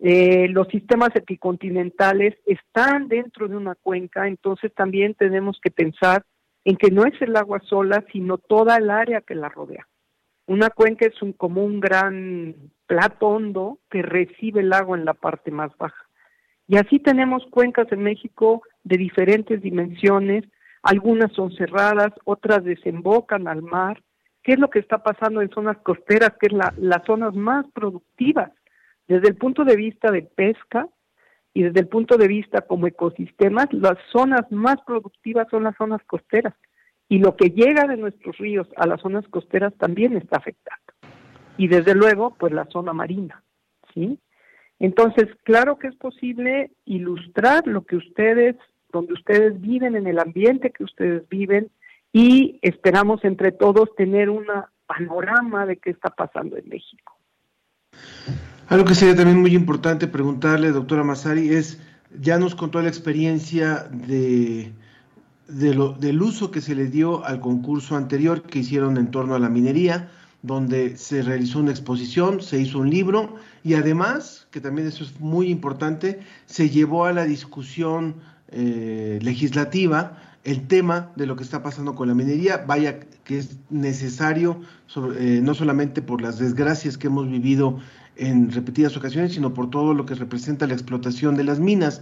eh, 0.00 0.48
los 0.48 0.66
sistemas 0.66 1.10
epicontinentales 1.14 2.34
están 2.44 3.06
dentro 3.06 3.46
de 3.46 3.56
una 3.56 3.76
cuenca, 3.76 4.26
entonces 4.26 4.74
también 4.74 5.14
tenemos 5.14 5.60
que 5.62 5.70
pensar 5.70 6.24
en 6.64 6.74
que 6.74 6.90
no 6.90 7.04
es 7.04 7.22
el 7.22 7.36
agua 7.36 7.60
sola, 7.68 8.04
sino 8.12 8.38
toda 8.38 8.78
el 8.78 8.90
área 8.90 9.20
que 9.20 9.36
la 9.36 9.48
rodea. 9.48 9.86
Una 10.48 10.70
cuenca 10.70 11.06
es 11.06 11.22
un, 11.22 11.32
como 11.32 11.62
un 11.62 11.78
gran 11.78 12.56
plato 12.88 13.28
hondo 13.28 13.78
que 13.88 14.02
recibe 14.02 14.62
el 14.62 14.72
agua 14.72 14.98
en 14.98 15.04
la 15.04 15.14
parte 15.14 15.52
más 15.52 15.70
baja. 15.78 16.04
Y 16.66 16.78
así 16.78 16.98
tenemos 16.98 17.46
cuencas 17.48 17.86
en 17.92 18.02
México 18.02 18.60
de 18.82 18.96
diferentes 18.96 19.62
dimensiones, 19.62 20.42
algunas 20.82 21.32
son 21.32 21.52
cerradas, 21.52 22.12
otras 22.24 22.64
desembocan 22.64 23.48
al 23.48 23.62
mar. 23.62 24.02
¿Qué 24.42 24.52
es 24.52 24.58
lo 24.58 24.70
que 24.70 24.78
está 24.78 25.02
pasando 25.02 25.42
en 25.42 25.50
zonas 25.50 25.76
costeras, 25.78 26.32
que 26.40 26.46
es 26.46 26.52
la, 26.52 26.72
las 26.78 27.04
zonas 27.04 27.34
más 27.34 27.66
productivas 27.72 28.50
desde 29.08 29.28
el 29.28 29.36
punto 29.36 29.64
de 29.64 29.74
vista 29.74 30.10
de 30.10 30.22
pesca 30.22 30.86
y 31.54 31.62
desde 31.62 31.80
el 31.80 31.88
punto 31.88 32.16
de 32.16 32.28
vista 32.28 32.60
como 32.60 32.86
ecosistemas, 32.86 33.66
las 33.72 33.96
zonas 34.12 34.42
más 34.52 34.76
productivas 34.86 35.48
son 35.50 35.64
las 35.64 35.76
zonas 35.76 36.02
costeras 36.06 36.54
y 37.08 37.18
lo 37.18 37.34
que 37.36 37.50
llega 37.50 37.86
de 37.86 37.96
nuestros 37.96 38.36
ríos 38.36 38.68
a 38.76 38.86
las 38.86 39.00
zonas 39.00 39.26
costeras 39.28 39.74
también 39.78 40.16
está 40.16 40.36
afectado. 40.36 40.80
Y 41.56 41.66
desde 41.68 41.94
luego, 41.94 42.36
pues 42.38 42.52
la 42.52 42.66
zona 42.66 42.92
marina, 42.92 43.42
¿sí? 43.94 44.20
Entonces, 44.78 45.26
claro 45.42 45.78
que 45.78 45.88
es 45.88 45.96
posible 45.96 46.70
ilustrar 46.84 47.66
lo 47.66 47.84
que 47.84 47.96
ustedes, 47.96 48.56
donde 48.92 49.12
ustedes 49.14 49.60
viven, 49.60 49.96
en 49.96 50.06
el 50.06 50.18
ambiente 50.18 50.70
que 50.70 50.84
ustedes 50.84 51.28
viven, 51.28 51.70
y 52.12 52.58
esperamos 52.62 53.24
entre 53.24 53.52
todos 53.52 53.94
tener 53.96 54.30
un 54.30 54.46
panorama 54.86 55.66
de 55.66 55.76
qué 55.76 55.90
está 55.90 56.10
pasando 56.10 56.56
en 56.56 56.68
México. 56.68 57.18
Algo 58.68 58.84
que 58.84 58.94
sería 58.94 59.16
también 59.16 59.40
muy 59.40 59.54
importante 59.54 60.08
preguntarle, 60.08 60.72
doctora 60.72 61.02
Masari, 61.02 61.50
es, 61.50 61.80
ya 62.20 62.38
nos 62.38 62.54
contó 62.54 62.82
la 62.82 62.88
experiencia 62.88 63.88
de, 63.90 64.72
del 65.48 66.22
uso 66.22 66.50
que 66.50 66.60
se 66.60 66.74
le 66.74 66.86
dio 66.86 67.24
al 67.24 67.40
concurso 67.40 67.96
anterior 67.96 68.42
que 68.42 68.60
hicieron 68.60 68.98
en 68.98 69.10
torno 69.10 69.34
a 69.34 69.38
la 69.38 69.48
minería, 69.48 70.10
donde 70.42 70.96
se 70.96 71.22
realizó 71.22 71.58
una 71.58 71.70
exposición, 71.70 72.42
se 72.42 72.60
hizo 72.60 72.78
un 72.78 72.90
libro 72.90 73.36
y 73.64 73.74
además, 73.74 74.46
que 74.50 74.60
también 74.60 74.86
eso 74.86 75.02
es 75.02 75.18
muy 75.18 75.48
importante, 75.48 76.20
se 76.46 76.70
llevó 76.70 77.06
a 77.06 77.12
la 77.12 77.24
discusión 77.24 78.16
eh, 78.48 79.18
legislativa 79.22 80.18
el 80.44 80.66
tema 80.66 81.12
de 81.16 81.26
lo 81.26 81.36
que 81.36 81.42
está 81.42 81.62
pasando 81.62 81.94
con 81.94 82.08
la 82.08 82.14
minería, 82.14 82.64
vaya 82.66 83.00
que 83.24 83.38
es 83.38 83.58
necesario, 83.68 84.62
eh, 85.18 85.40
no 85.42 85.54
solamente 85.54 86.00
por 86.00 86.22
las 86.22 86.38
desgracias 86.38 86.96
que 86.96 87.08
hemos 87.08 87.28
vivido 87.28 87.78
en 88.16 88.50
repetidas 88.50 88.96
ocasiones, 88.96 89.34
sino 89.34 89.52
por 89.52 89.68
todo 89.68 89.92
lo 89.92 90.06
que 90.06 90.14
representa 90.14 90.66
la 90.66 90.74
explotación 90.74 91.36
de 91.36 91.44
las 91.44 91.60
minas. 91.60 92.00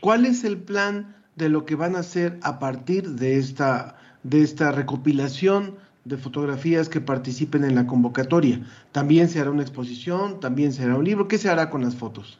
¿Cuál 0.00 0.26
es 0.26 0.44
el 0.44 0.58
plan 0.58 1.16
de 1.36 1.48
lo 1.48 1.64
que 1.64 1.74
van 1.74 1.96
a 1.96 2.00
hacer 2.00 2.38
a 2.42 2.58
partir 2.58 3.10
de 3.10 3.38
esta, 3.38 3.96
de 4.22 4.42
esta 4.42 4.72
recopilación 4.72 5.76
de 6.06 6.16
fotografías 6.16 6.88
que 6.88 7.00
participen 7.00 7.64
en 7.64 7.74
la 7.74 7.86
convocatoria. 7.86 8.64
También 8.92 9.28
se 9.28 9.40
hará 9.40 9.50
una 9.50 9.62
exposición, 9.62 10.38
también 10.38 10.72
se 10.72 10.84
hará 10.84 10.94
un 10.94 11.04
libro. 11.04 11.26
¿Qué 11.26 11.36
se 11.36 11.50
hará 11.50 11.68
con 11.68 11.82
las 11.82 11.96
fotos? 11.96 12.38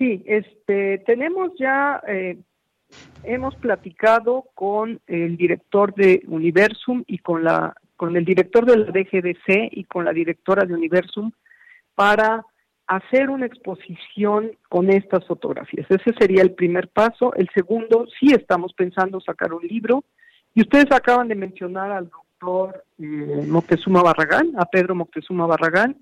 Sí, 0.00 0.22
este, 0.24 1.02
tenemos 1.04 1.50
ya, 1.58 2.02
eh, 2.08 2.38
hemos 3.22 3.54
platicado 3.56 4.46
con 4.54 4.98
el 5.06 5.36
director 5.36 5.94
de 5.94 6.22
Universum 6.26 7.04
y 7.06 7.18
con 7.18 7.44
la, 7.44 7.74
con 7.98 8.16
el 8.16 8.24
director 8.24 8.64
de 8.64 8.78
la 8.78 8.86
DGDC 8.86 9.68
y 9.72 9.84
con 9.84 10.06
la 10.06 10.14
directora 10.14 10.64
de 10.64 10.72
Universum 10.72 11.32
para 11.94 12.46
hacer 12.86 13.28
una 13.28 13.44
exposición 13.44 14.52
con 14.70 14.88
estas 14.88 15.26
fotografías. 15.26 15.86
Ese 15.90 16.14
sería 16.18 16.40
el 16.40 16.52
primer 16.52 16.88
paso. 16.88 17.34
El 17.34 17.50
segundo, 17.54 18.06
sí 18.18 18.32
estamos 18.32 18.72
pensando 18.72 19.20
sacar 19.20 19.52
un 19.52 19.66
libro. 19.66 20.04
Y 20.54 20.62
ustedes 20.62 20.90
acaban 20.92 21.28
de 21.28 21.34
mencionar 21.34 21.92
al 21.92 22.08
doctor 22.08 22.84
eh, 22.98 23.44
Moctezuma 23.46 24.02
Barragán, 24.02 24.52
a 24.56 24.64
Pedro 24.64 24.94
Moctezuma 24.94 25.44
Barragán, 25.44 25.94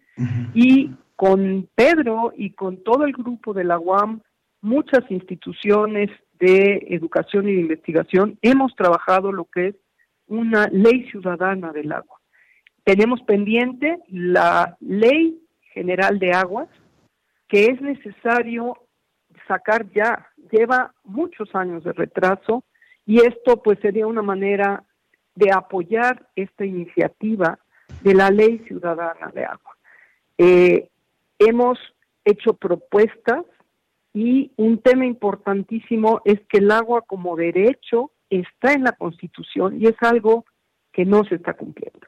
y 0.54 0.92
con 1.18 1.68
Pedro 1.74 2.32
y 2.36 2.52
con 2.52 2.84
todo 2.84 3.04
el 3.04 3.12
grupo 3.12 3.52
de 3.52 3.64
la 3.64 3.76
UAM, 3.76 4.20
muchas 4.60 5.00
instituciones 5.10 6.10
de 6.38 6.86
educación 6.90 7.48
y 7.48 7.54
de 7.54 7.60
investigación, 7.62 8.38
hemos 8.40 8.72
trabajado 8.76 9.32
lo 9.32 9.46
que 9.46 9.66
es 9.66 9.74
una 10.28 10.68
ley 10.68 11.10
ciudadana 11.10 11.72
del 11.72 11.90
agua. 11.90 12.20
Tenemos 12.84 13.20
pendiente 13.22 13.98
la 14.06 14.76
ley 14.78 15.42
general 15.72 16.20
de 16.20 16.30
aguas, 16.30 16.68
que 17.48 17.64
es 17.64 17.80
necesario 17.80 18.76
sacar 19.48 19.90
ya, 19.90 20.28
lleva 20.52 20.94
muchos 21.02 21.52
años 21.52 21.82
de 21.82 21.94
retraso, 21.94 22.62
y 23.04 23.22
esto 23.22 23.60
pues 23.60 23.80
sería 23.80 24.06
una 24.06 24.22
manera 24.22 24.84
de 25.34 25.50
apoyar 25.50 26.28
esta 26.36 26.64
iniciativa 26.64 27.58
de 28.02 28.14
la 28.14 28.30
Ley 28.30 28.60
Ciudadana 28.68 29.32
de 29.34 29.44
Agua. 29.44 29.76
Eh, 30.38 30.88
hemos 31.38 31.78
hecho 32.24 32.54
propuestas 32.54 33.44
y 34.12 34.52
un 34.56 34.78
tema 34.78 35.06
importantísimo 35.06 36.20
es 36.24 36.40
que 36.48 36.58
el 36.58 36.70
agua 36.70 37.02
como 37.02 37.36
derecho 37.36 38.10
está 38.30 38.72
en 38.72 38.84
la 38.84 38.92
Constitución 38.92 39.80
y 39.80 39.86
es 39.86 39.96
algo 40.00 40.44
que 40.92 41.04
no 41.04 41.24
se 41.24 41.36
está 41.36 41.54
cumpliendo. 41.54 42.06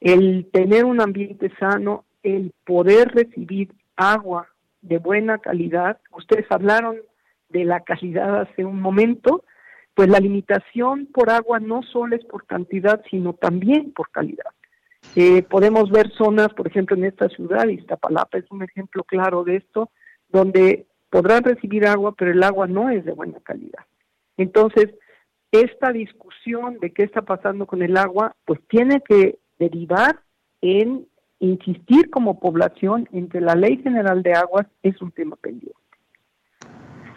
El 0.00 0.48
tener 0.52 0.84
un 0.84 1.00
ambiente 1.00 1.52
sano, 1.58 2.04
el 2.22 2.52
poder 2.64 3.08
recibir 3.08 3.72
agua 3.96 4.48
de 4.80 4.98
buena 4.98 5.38
calidad, 5.38 6.00
ustedes 6.12 6.46
hablaron 6.50 6.96
de 7.50 7.64
la 7.64 7.80
calidad 7.80 8.40
hace 8.40 8.64
un 8.64 8.80
momento, 8.80 9.44
pues 9.94 10.08
la 10.08 10.18
limitación 10.18 11.06
por 11.06 11.30
agua 11.30 11.60
no 11.60 11.82
solo 11.82 12.16
es 12.16 12.24
por 12.24 12.46
cantidad, 12.46 13.02
sino 13.10 13.34
también 13.34 13.92
por 13.92 14.10
calidad. 14.10 14.52
Eh, 15.14 15.42
podemos 15.42 15.90
ver 15.90 16.10
zonas, 16.12 16.48
por 16.54 16.66
ejemplo, 16.66 16.96
en 16.96 17.04
esta 17.04 17.28
ciudad, 17.28 17.66
Iztapalapa 17.66 18.38
es 18.38 18.50
un 18.50 18.62
ejemplo 18.62 19.04
claro 19.04 19.44
de 19.44 19.56
esto, 19.56 19.90
donde 20.28 20.86
podrán 21.10 21.44
recibir 21.44 21.86
agua, 21.86 22.14
pero 22.16 22.30
el 22.30 22.42
agua 22.42 22.66
no 22.66 22.88
es 22.88 23.04
de 23.04 23.12
buena 23.12 23.38
calidad. 23.40 23.84
Entonces, 24.38 24.88
esta 25.50 25.92
discusión 25.92 26.78
de 26.80 26.92
qué 26.92 27.02
está 27.02 27.22
pasando 27.22 27.66
con 27.66 27.82
el 27.82 27.98
agua, 27.98 28.34
pues 28.46 28.60
tiene 28.68 29.02
que 29.02 29.38
derivar 29.58 30.20
en 30.62 31.06
insistir 31.40 32.08
como 32.08 32.40
población 32.40 33.08
en 33.12 33.28
que 33.28 33.40
la 33.40 33.54
Ley 33.54 33.76
General 33.82 34.22
de 34.22 34.32
Aguas 34.32 34.66
es 34.82 35.00
un 35.02 35.12
tema 35.12 35.36
pendiente. 35.36 35.76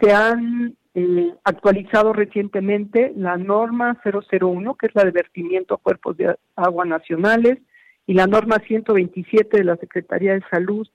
Se 0.02 0.12
han 0.12 0.76
eh, 0.94 1.34
actualizado 1.44 2.12
recientemente 2.12 3.12
la 3.16 3.36
norma 3.36 3.98
001, 4.04 4.74
que 4.74 4.86
es 4.86 4.94
la 4.94 5.04
de 5.04 5.12
vertimiento 5.12 5.74
a 5.74 5.78
cuerpos 5.78 6.16
de 6.16 6.36
agua 6.56 6.84
nacionales, 6.84 7.58
y 8.06 8.14
la 8.14 8.26
norma 8.26 8.58
127 8.66 9.58
de 9.58 9.64
la 9.64 9.76
Secretaría 9.76 10.34
de 10.34 10.42
Salud 10.50 10.86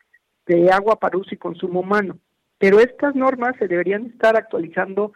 de 0.45 0.71
agua 0.71 0.97
para 0.97 1.17
uso 1.17 1.33
y 1.33 1.37
consumo 1.37 1.81
humano. 1.81 2.17
Pero 2.57 2.79
estas 2.79 3.15
normas 3.15 3.55
se 3.57 3.67
deberían 3.67 4.07
estar 4.07 4.35
actualizando 4.35 5.13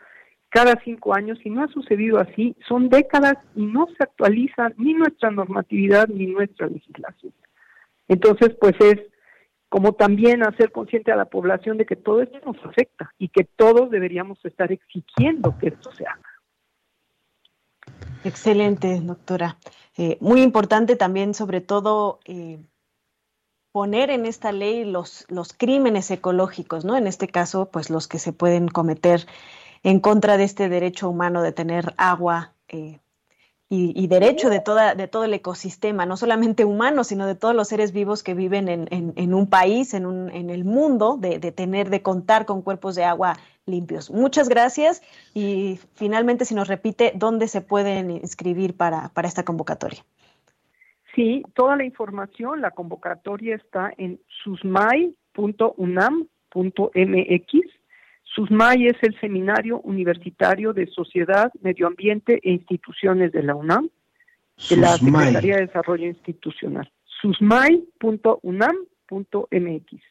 cada 0.49 0.79
cinco 0.83 1.13
años 1.13 1.39
y 1.43 1.49
no 1.49 1.63
ha 1.63 1.67
sucedido 1.67 2.19
así. 2.19 2.55
Son 2.67 2.89
décadas 2.89 3.35
y 3.55 3.65
no 3.65 3.87
se 3.87 4.03
actualiza 4.03 4.71
ni 4.77 4.93
nuestra 4.93 5.31
normatividad 5.31 6.07
ni 6.07 6.27
nuestra 6.27 6.67
legislación. 6.67 7.33
Entonces, 8.07 8.55
pues 8.59 8.73
es 8.79 9.01
como 9.69 9.93
también 9.93 10.43
hacer 10.43 10.71
consciente 10.71 11.11
a 11.11 11.17
la 11.17 11.25
población 11.25 11.77
de 11.77 11.85
que 11.85 11.95
todo 11.95 12.21
esto 12.21 12.39
nos 12.45 12.57
afecta 12.63 13.11
y 13.17 13.29
que 13.29 13.43
todos 13.43 13.89
deberíamos 13.89 14.43
estar 14.45 14.71
exigiendo 14.71 15.57
que 15.59 15.67
esto 15.67 15.91
se 15.91 16.05
haga. 16.05 16.21
Excelente, 18.23 18.99
doctora. 19.01 19.57
Eh, 19.97 20.17
muy 20.19 20.41
importante 20.41 20.95
también, 20.95 21.33
sobre 21.33 21.61
todo, 21.61 22.19
eh, 22.25 22.59
poner 23.71 24.09
en 24.09 24.25
esta 24.25 24.51
ley 24.51 24.83
los, 24.83 25.25
los 25.29 25.53
crímenes 25.53 26.09
ecológicos, 26.11 26.85
¿no? 26.85 26.95
En 26.97 27.07
este 27.07 27.27
caso, 27.27 27.69
pues 27.71 27.89
los 27.89 28.07
que 28.07 28.19
se 28.19 28.33
pueden 28.33 28.67
cometer 28.67 29.25
en 29.83 29.99
contra 29.99 30.37
de 30.37 30.45
este 30.45 30.69
derecho 30.69 31.09
humano 31.09 31.41
de 31.41 31.51
tener 31.51 31.93
agua 31.97 32.53
eh, 32.67 32.99
y, 33.67 34.07
derecho 34.07 34.49
de, 34.49 34.59
toda, 34.59 34.93
de 34.93 35.07
todo 35.07 35.23
el 35.23 35.33
ecosistema, 35.33 36.05
no 36.05 36.17
solamente 36.17 36.65
humano, 36.65 37.03
sino 37.03 37.25
de 37.25 37.33
todos 37.35 37.55
los 37.55 37.67
seres 37.67 37.91
vivos 37.91 38.21
que 38.21 38.35
viven 38.35 38.69
en, 38.69 38.87
en, 38.91 39.33
un 39.33 39.47
país, 39.47 39.95
en, 39.95 40.05
un, 40.05 40.29
en 40.29 40.51
el 40.51 40.63
mundo, 40.63 41.17
de, 41.19 41.39
de, 41.39 41.51
tener, 41.51 41.89
de 41.89 42.03
contar 42.03 42.45
con 42.45 42.61
cuerpos 42.61 42.93
de 42.95 43.05
agua 43.05 43.37
limpios. 43.65 44.11
Muchas 44.11 44.49
gracias 44.49 45.01
y 45.33 45.79
finalmente 45.95 46.45
si 46.45 46.53
nos 46.53 46.67
repite 46.67 47.11
dónde 47.15 47.47
se 47.47 47.61
pueden 47.61 48.11
inscribir 48.11 48.77
para, 48.77 49.09
para 49.09 49.27
esta 49.27 49.43
convocatoria. 49.43 50.05
Sí, 51.15 51.43
toda 51.55 51.75
la 51.75 51.85
información, 51.85 52.61
la 52.61 52.71
convocatoria 52.71 53.55
está 53.55 53.91
en 53.97 54.19
susmai.unam.mx 54.43 55.15
SUSMAI 58.35 58.87
es 58.87 58.97
el 59.01 59.17
Seminario 59.21 59.79
Universitario 59.81 60.73
de 60.73 60.87
Sociedad, 60.87 61.53
Medio 61.61 61.87
Ambiente 61.87 62.41
e 62.43 62.51
Instituciones 62.51 63.31
de 63.31 63.43
la 63.43 63.55
UNAM, 63.55 63.89
de 64.69 64.75
la 64.75 64.97
Secretaría 64.97 65.55
de 65.55 65.67
Desarrollo 65.67 66.05
Institucional. 66.05 66.91
susmai.unam.mx. 67.21 70.01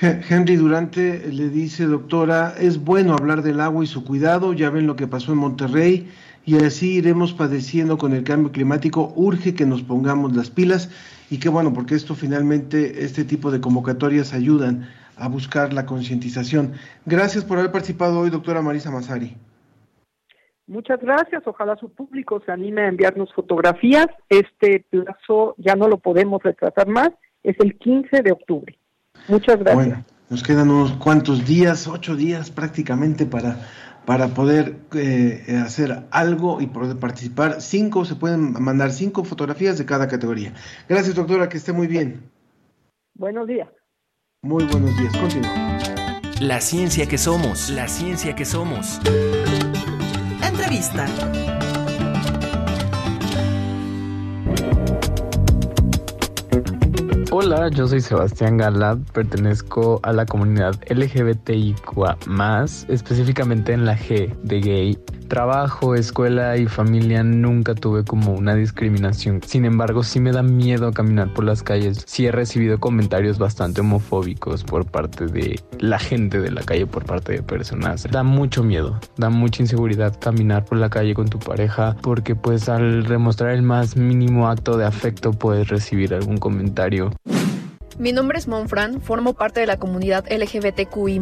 Henry 0.00 0.56
Durante 0.56 1.32
le 1.32 1.48
dice, 1.48 1.84
doctora, 1.84 2.54
es 2.58 2.82
bueno 2.82 3.14
hablar 3.14 3.42
del 3.42 3.60
agua 3.60 3.84
y 3.84 3.88
su 3.88 4.04
cuidado, 4.04 4.52
ya 4.52 4.70
ven 4.70 4.86
lo 4.86 4.94
que 4.96 5.08
pasó 5.08 5.32
en 5.32 5.38
Monterrey 5.38 6.08
y 6.44 6.56
así 6.56 6.94
iremos 6.94 7.32
padeciendo 7.32 7.98
con 7.98 8.12
el 8.12 8.24
cambio 8.24 8.52
climático, 8.52 9.12
urge 9.16 9.54
que 9.54 9.66
nos 9.66 9.82
pongamos 9.82 10.34
las 10.34 10.50
pilas 10.50 10.90
y 11.30 11.38
qué 11.38 11.48
bueno, 11.48 11.72
porque 11.72 11.94
esto 11.94 12.14
finalmente, 12.14 13.04
este 13.04 13.24
tipo 13.24 13.50
de 13.50 13.60
convocatorias 13.60 14.32
ayudan 14.32 14.88
a 15.22 15.28
buscar 15.28 15.72
la 15.72 15.86
concientización. 15.86 16.72
Gracias 17.06 17.44
por 17.44 17.58
haber 17.58 17.70
participado 17.70 18.18
hoy, 18.18 18.30
doctora 18.30 18.60
Marisa 18.60 18.90
Masari. 18.90 19.36
Muchas 20.66 21.00
gracias. 21.00 21.46
Ojalá 21.46 21.76
su 21.76 21.90
público 21.90 22.42
se 22.44 22.50
anime 22.50 22.82
a 22.82 22.88
enviarnos 22.88 23.32
fotografías. 23.32 24.06
Este 24.28 24.84
plazo 24.90 25.54
ya 25.58 25.76
no 25.76 25.86
lo 25.86 25.98
podemos 25.98 26.42
retratar 26.42 26.88
más. 26.88 27.10
Es 27.44 27.56
el 27.60 27.78
15 27.78 28.22
de 28.22 28.32
octubre. 28.32 28.76
Muchas 29.28 29.58
gracias. 29.58 29.74
Bueno, 29.74 30.04
nos 30.28 30.42
quedan 30.42 30.70
unos 30.70 30.92
cuantos 30.94 31.46
días, 31.46 31.86
ocho 31.86 32.16
días 32.16 32.50
prácticamente 32.50 33.24
para, 33.24 33.58
para 34.04 34.28
poder 34.28 34.76
eh, 34.94 35.60
hacer 35.64 36.04
algo 36.10 36.60
y 36.60 36.66
poder 36.66 36.98
participar. 36.98 37.60
Cinco, 37.60 38.04
se 38.04 38.16
pueden 38.16 38.54
mandar 38.60 38.90
cinco 38.90 39.22
fotografías 39.22 39.78
de 39.78 39.86
cada 39.86 40.08
categoría. 40.08 40.54
Gracias, 40.88 41.14
doctora, 41.14 41.48
que 41.48 41.58
esté 41.58 41.72
muy 41.72 41.86
bien. 41.86 42.28
Buenos 43.14 43.46
días. 43.46 43.68
Muy 44.44 44.64
buenos 44.64 44.98
días, 44.98 45.16
continuamos. 45.16 46.40
La 46.40 46.60
ciencia 46.60 47.06
que 47.06 47.16
somos, 47.16 47.70
la 47.70 47.86
ciencia 47.86 48.34
que 48.34 48.44
somos. 48.44 48.98
Entrevista. 50.44 51.06
Hola, 57.30 57.68
yo 57.68 57.86
soy 57.86 58.00
Sebastián 58.00 58.56
Galad, 58.56 58.98
pertenezco 59.12 60.00
a 60.02 60.12
la 60.12 60.26
comunidad 60.26 60.74
LGBTIQA, 60.90 62.18
específicamente 62.88 63.72
en 63.72 63.86
la 63.86 63.96
G 63.96 64.36
de 64.42 64.60
gay. 64.60 64.98
Trabajo, 65.32 65.94
escuela 65.94 66.58
y 66.58 66.66
familia 66.66 67.24
nunca 67.24 67.74
tuve 67.74 68.04
como 68.04 68.34
una 68.34 68.54
discriminación. 68.54 69.40
Sin 69.42 69.64
embargo, 69.64 70.02
sí 70.02 70.20
me 70.20 70.30
da 70.30 70.42
miedo 70.42 70.92
caminar 70.92 71.32
por 71.32 71.46
las 71.46 71.62
calles. 71.62 72.04
Sí 72.06 72.26
he 72.26 72.30
recibido 72.30 72.78
comentarios 72.78 73.38
bastante 73.38 73.80
homofóbicos 73.80 74.62
por 74.62 74.84
parte 74.84 75.24
de 75.28 75.58
la 75.78 75.98
gente 75.98 76.38
de 76.38 76.50
la 76.50 76.60
calle, 76.60 76.86
por 76.86 77.06
parte 77.06 77.32
de 77.32 77.42
personas. 77.42 78.06
Da 78.10 78.22
mucho 78.22 78.62
miedo, 78.62 79.00
da 79.16 79.30
mucha 79.30 79.62
inseguridad 79.62 80.20
caminar 80.20 80.66
por 80.66 80.76
la 80.76 80.90
calle 80.90 81.14
con 81.14 81.30
tu 81.30 81.38
pareja 81.38 81.96
porque 82.02 82.34
pues 82.34 82.68
al 82.68 83.04
demostrar 83.04 83.52
el 83.52 83.62
más 83.62 83.96
mínimo 83.96 84.50
acto 84.50 84.76
de 84.76 84.84
afecto 84.84 85.30
puedes 85.30 85.68
recibir 85.68 86.12
algún 86.12 86.36
comentario. 86.36 87.10
Mi 88.02 88.10
nombre 88.10 88.36
es 88.36 88.48
Monfran, 88.48 89.00
formo 89.00 89.34
parte 89.34 89.60
de 89.60 89.66
la 89.66 89.78
comunidad 89.78 90.24
LGBTQI 90.28 91.20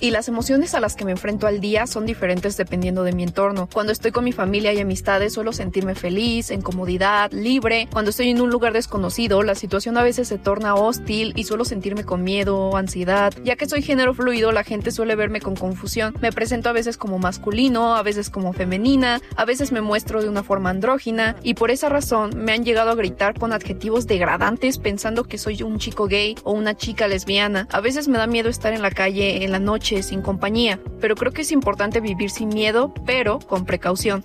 y 0.00 0.10
las 0.12 0.28
emociones 0.28 0.74
a 0.74 0.80
las 0.80 0.96
que 0.96 1.04
me 1.04 1.10
enfrento 1.10 1.46
al 1.46 1.60
día 1.60 1.86
son 1.86 2.06
diferentes 2.06 2.56
dependiendo 2.56 3.04
de 3.04 3.12
mi 3.12 3.22
entorno. 3.22 3.68
Cuando 3.70 3.92
estoy 3.92 4.12
con 4.12 4.24
mi 4.24 4.32
familia 4.32 4.72
y 4.72 4.80
amistades 4.80 5.34
suelo 5.34 5.52
sentirme 5.52 5.94
feliz, 5.94 6.50
en 6.50 6.62
comodidad, 6.62 7.30
libre. 7.32 7.86
Cuando 7.92 8.08
estoy 8.08 8.30
en 8.30 8.40
un 8.40 8.48
lugar 8.48 8.72
desconocido, 8.72 9.42
la 9.42 9.54
situación 9.54 9.98
a 9.98 10.02
veces 10.02 10.26
se 10.26 10.38
torna 10.38 10.74
hostil 10.74 11.34
y 11.36 11.44
suelo 11.44 11.66
sentirme 11.66 12.04
con 12.04 12.24
miedo 12.24 12.78
ansiedad. 12.78 13.34
Ya 13.44 13.56
que 13.56 13.68
soy 13.68 13.82
género 13.82 14.14
fluido, 14.14 14.52
la 14.52 14.64
gente 14.64 14.90
suele 14.90 15.16
verme 15.16 15.42
con 15.42 15.54
confusión. 15.54 16.14
Me 16.22 16.32
presento 16.32 16.70
a 16.70 16.72
veces 16.72 16.96
como 16.96 17.18
masculino, 17.18 17.94
a 17.94 18.02
veces 18.02 18.30
como 18.30 18.54
femenina, 18.54 19.20
a 19.36 19.44
veces 19.44 19.70
me 19.70 19.82
muestro 19.82 20.22
de 20.22 20.30
una 20.30 20.42
forma 20.42 20.70
andrógina 20.70 21.36
y 21.42 21.52
por 21.52 21.70
esa 21.70 21.90
razón 21.90 22.30
me 22.42 22.52
han 22.52 22.64
llegado 22.64 22.90
a 22.90 22.94
gritar 22.94 23.38
con 23.38 23.52
adjetivos 23.52 24.06
degradantes 24.06 24.78
pensando 24.78 25.24
que 25.24 25.36
soy 25.36 25.62
un 25.62 25.78
chico 25.78 26.06
gay 26.06 26.21
o 26.44 26.52
una 26.52 26.76
chica 26.76 27.08
lesbiana. 27.08 27.68
A 27.70 27.80
veces 27.80 28.08
me 28.08 28.18
da 28.18 28.26
miedo 28.26 28.48
estar 28.48 28.72
en 28.72 28.82
la 28.82 28.90
calle 28.90 29.44
en 29.44 29.52
la 29.52 29.58
noche 29.58 30.02
sin 30.02 30.22
compañía, 30.22 30.80
pero 31.00 31.16
creo 31.16 31.32
que 31.32 31.42
es 31.42 31.52
importante 31.52 32.00
vivir 32.00 32.30
sin 32.30 32.48
miedo, 32.48 32.92
pero 33.06 33.38
con 33.38 33.64
precaución. 33.64 34.24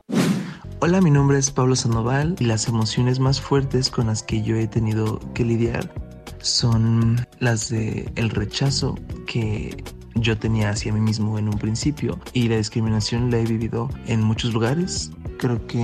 Hola, 0.79 1.01
mi 1.01 1.09
nombre 1.09 1.39
es 1.39 1.49
Pablo 1.49 1.75
Sandoval 1.75 2.35
y 2.39 2.45
las 2.45 2.67
emociones 2.67 3.19
más 3.19 3.41
fuertes 3.41 3.89
con 3.89 4.07
las 4.07 4.21
que 4.21 4.43
yo 4.43 4.55
he 4.55 4.67
tenido 4.67 5.19
que 5.33 5.43
lidiar 5.43 5.91
son 6.39 7.25
las 7.39 7.69
de 7.69 8.11
el 8.15 8.29
rechazo 8.29 8.95
que 9.25 9.83
yo 10.15 10.37
tenía 10.37 10.69
hacia 10.69 10.93
mí 10.93 10.99
mismo 10.99 11.39
en 11.39 11.47
un 11.47 11.57
principio 11.57 12.19
y 12.33 12.47
la 12.47 12.57
discriminación 12.57 13.31
la 13.31 13.39
he 13.39 13.45
vivido 13.45 13.89
en 14.05 14.21
muchos 14.21 14.53
lugares. 14.53 15.11
Creo 15.39 15.65
que 15.67 15.83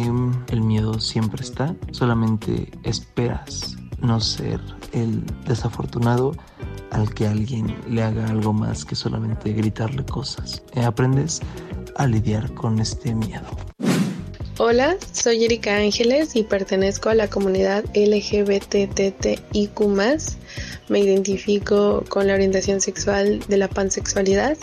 el 0.49 0.61
miedo 0.61 0.99
siempre 0.99 1.43
está, 1.43 1.75
solamente 1.91 2.71
esperas 2.83 3.77
no 4.03 4.19
ser 4.19 4.59
el 4.91 5.23
desafortunado 5.47 6.33
al 6.91 7.11
que 7.13 7.25
alguien 7.25 7.75
le 7.89 8.03
haga 8.03 8.27
algo 8.27 8.53
más 8.53 8.85
que 8.85 8.95
solamente 8.95 9.53
gritarle 9.53 10.05
cosas. 10.05 10.61
Eh, 10.75 10.83
aprendes 10.83 11.41
a 11.95 12.05
lidiar 12.05 12.53
con 12.53 12.79
este 12.79 13.15
miedo. 13.15 13.47
Hola, 14.59 14.97
soy 15.11 15.45
Erika 15.45 15.77
Ángeles 15.77 16.35
y 16.35 16.43
pertenezco 16.43 17.09
a 17.09 17.15
la 17.15 17.27
comunidad 17.27 17.85
LGBTTIQ. 17.95 19.79
Me 20.89 20.99
identifico 20.99 22.03
con 22.07 22.27
la 22.27 22.35
orientación 22.35 22.79
sexual 22.79 23.39
de 23.47 23.57
la 23.57 23.67
pansexualidad 23.67 24.55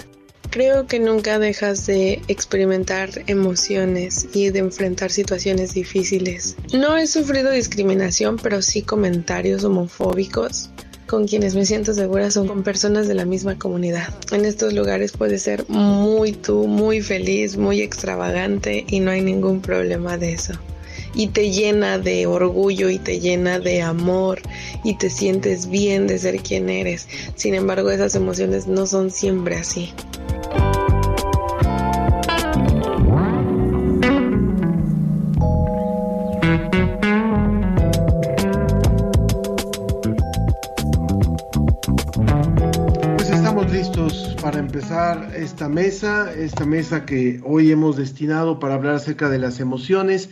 Creo 0.51 0.89
que 0.89 0.99
nunca 0.99 1.39
dejas 1.39 1.87
de 1.87 2.23
experimentar 2.27 3.11
emociones 3.29 4.27
y 4.35 4.51
de 4.51 4.59
enfrentar 4.59 5.13
situaciones 5.13 5.75
difíciles. 5.75 6.57
No 6.73 6.97
he 6.97 7.07
sufrido 7.07 7.53
discriminación, 7.53 8.37
pero 8.37 8.61
sí 8.61 8.83
comentarios 8.83 9.63
homofóbicos. 9.63 10.71
Con 11.07 11.29
quienes 11.29 11.55
me 11.55 11.67
siento 11.67 11.93
segura 11.93 12.33
son 12.33 12.49
con 12.49 12.65
personas 12.65 13.07
de 13.07 13.15
la 13.15 13.25
misma 13.25 13.59
comunidad. 13.59 14.13
En 14.33 14.45
estos 14.45 14.73
lugares 14.73 15.13
puedes 15.13 15.43
ser 15.43 15.69
muy 15.69 16.33
tú, 16.33 16.67
muy 16.67 17.01
feliz, 17.01 17.57
muy 17.57 17.81
extravagante 17.81 18.85
y 18.89 18.99
no 18.99 19.13
hay 19.13 19.21
ningún 19.21 19.61
problema 19.61 20.19
de 20.19 20.33
eso 20.33 20.55
y 21.15 21.29
te 21.29 21.51
llena 21.51 21.99
de 21.99 22.27
orgullo 22.27 22.89
y 22.91 22.99
te 22.99 23.21
llena 23.21 23.59
de 23.59 23.83
amor 23.83 24.41
y 24.85 24.97
te 24.97 25.11
sientes 25.11 25.69
bien 25.69 26.07
de 26.07 26.19
ser 26.19 26.41
quien 26.41 26.69
eres. 26.69 27.09
Sin 27.35 27.55
embargo, 27.55 27.91
esas 27.91 28.15
emociones 28.15 28.67
no 28.67 28.87
son 28.87 29.11
siempre 29.11 29.57
así. 29.57 29.93
empezar 44.71 45.33
esta 45.35 45.69
mesa, 45.69 46.33
esta 46.33 46.65
mesa 46.65 47.05
que 47.05 47.41
hoy 47.45 47.73
hemos 47.73 47.97
destinado 47.97 48.61
para 48.61 48.75
hablar 48.75 48.95
acerca 48.95 49.29
de 49.29 49.39
las 49.39 49.59
emociones. 49.59 50.31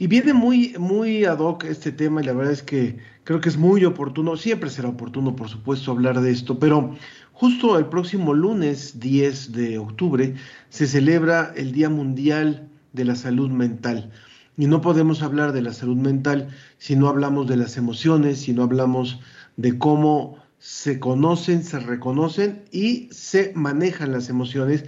Y 0.00 0.06
viene 0.06 0.32
muy, 0.32 0.74
muy 0.78 1.26
ad 1.26 1.40
hoc 1.40 1.64
este 1.64 1.92
tema 1.92 2.22
y 2.22 2.24
la 2.24 2.32
verdad 2.32 2.54
es 2.54 2.62
que 2.62 2.96
creo 3.22 3.42
que 3.42 3.50
es 3.50 3.58
muy 3.58 3.84
oportuno, 3.84 4.34
siempre 4.38 4.70
será 4.70 4.88
oportuno 4.88 5.36
por 5.36 5.50
supuesto 5.50 5.90
hablar 5.90 6.22
de 6.22 6.30
esto, 6.30 6.58
pero 6.58 6.96
justo 7.34 7.78
el 7.78 7.84
próximo 7.84 8.32
lunes 8.32 8.98
10 8.98 9.52
de 9.52 9.76
octubre 9.76 10.36
se 10.70 10.86
celebra 10.86 11.52
el 11.54 11.72
Día 11.72 11.90
Mundial 11.90 12.70
de 12.94 13.04
la 13.04 13.14
Salud 13.14 13.50
Mental. 13.50 14.10
Y 14.56 14.68
no 14.68 14.80
podemos 14.80 15.20
hablar 15.20 15.52
de 15.52 15.60
la 15.60 15.74
salud 15.74 15.98
mental 15.98 16.48
si 16.78 16.96
no 16.96 17.06
hablamos 17.06 17.46
de 17.46 17.58
las 17.58 17.76
emociones, 17.76 18.40
si 18.40 18.54
no 18.54 18.62
hablamos 18.62 19.20
de 19.58 19.76
cómo 19.76 20.38
se 20.58 20.98
conocen, 20.98 21.62
se 21.62 21.78
reconocen 21.78 22.64
y 22.72 23.10
se 23.12 23.52
manejan 23.54 24.12
las 24.12 24.30
emociones 24.30 24.86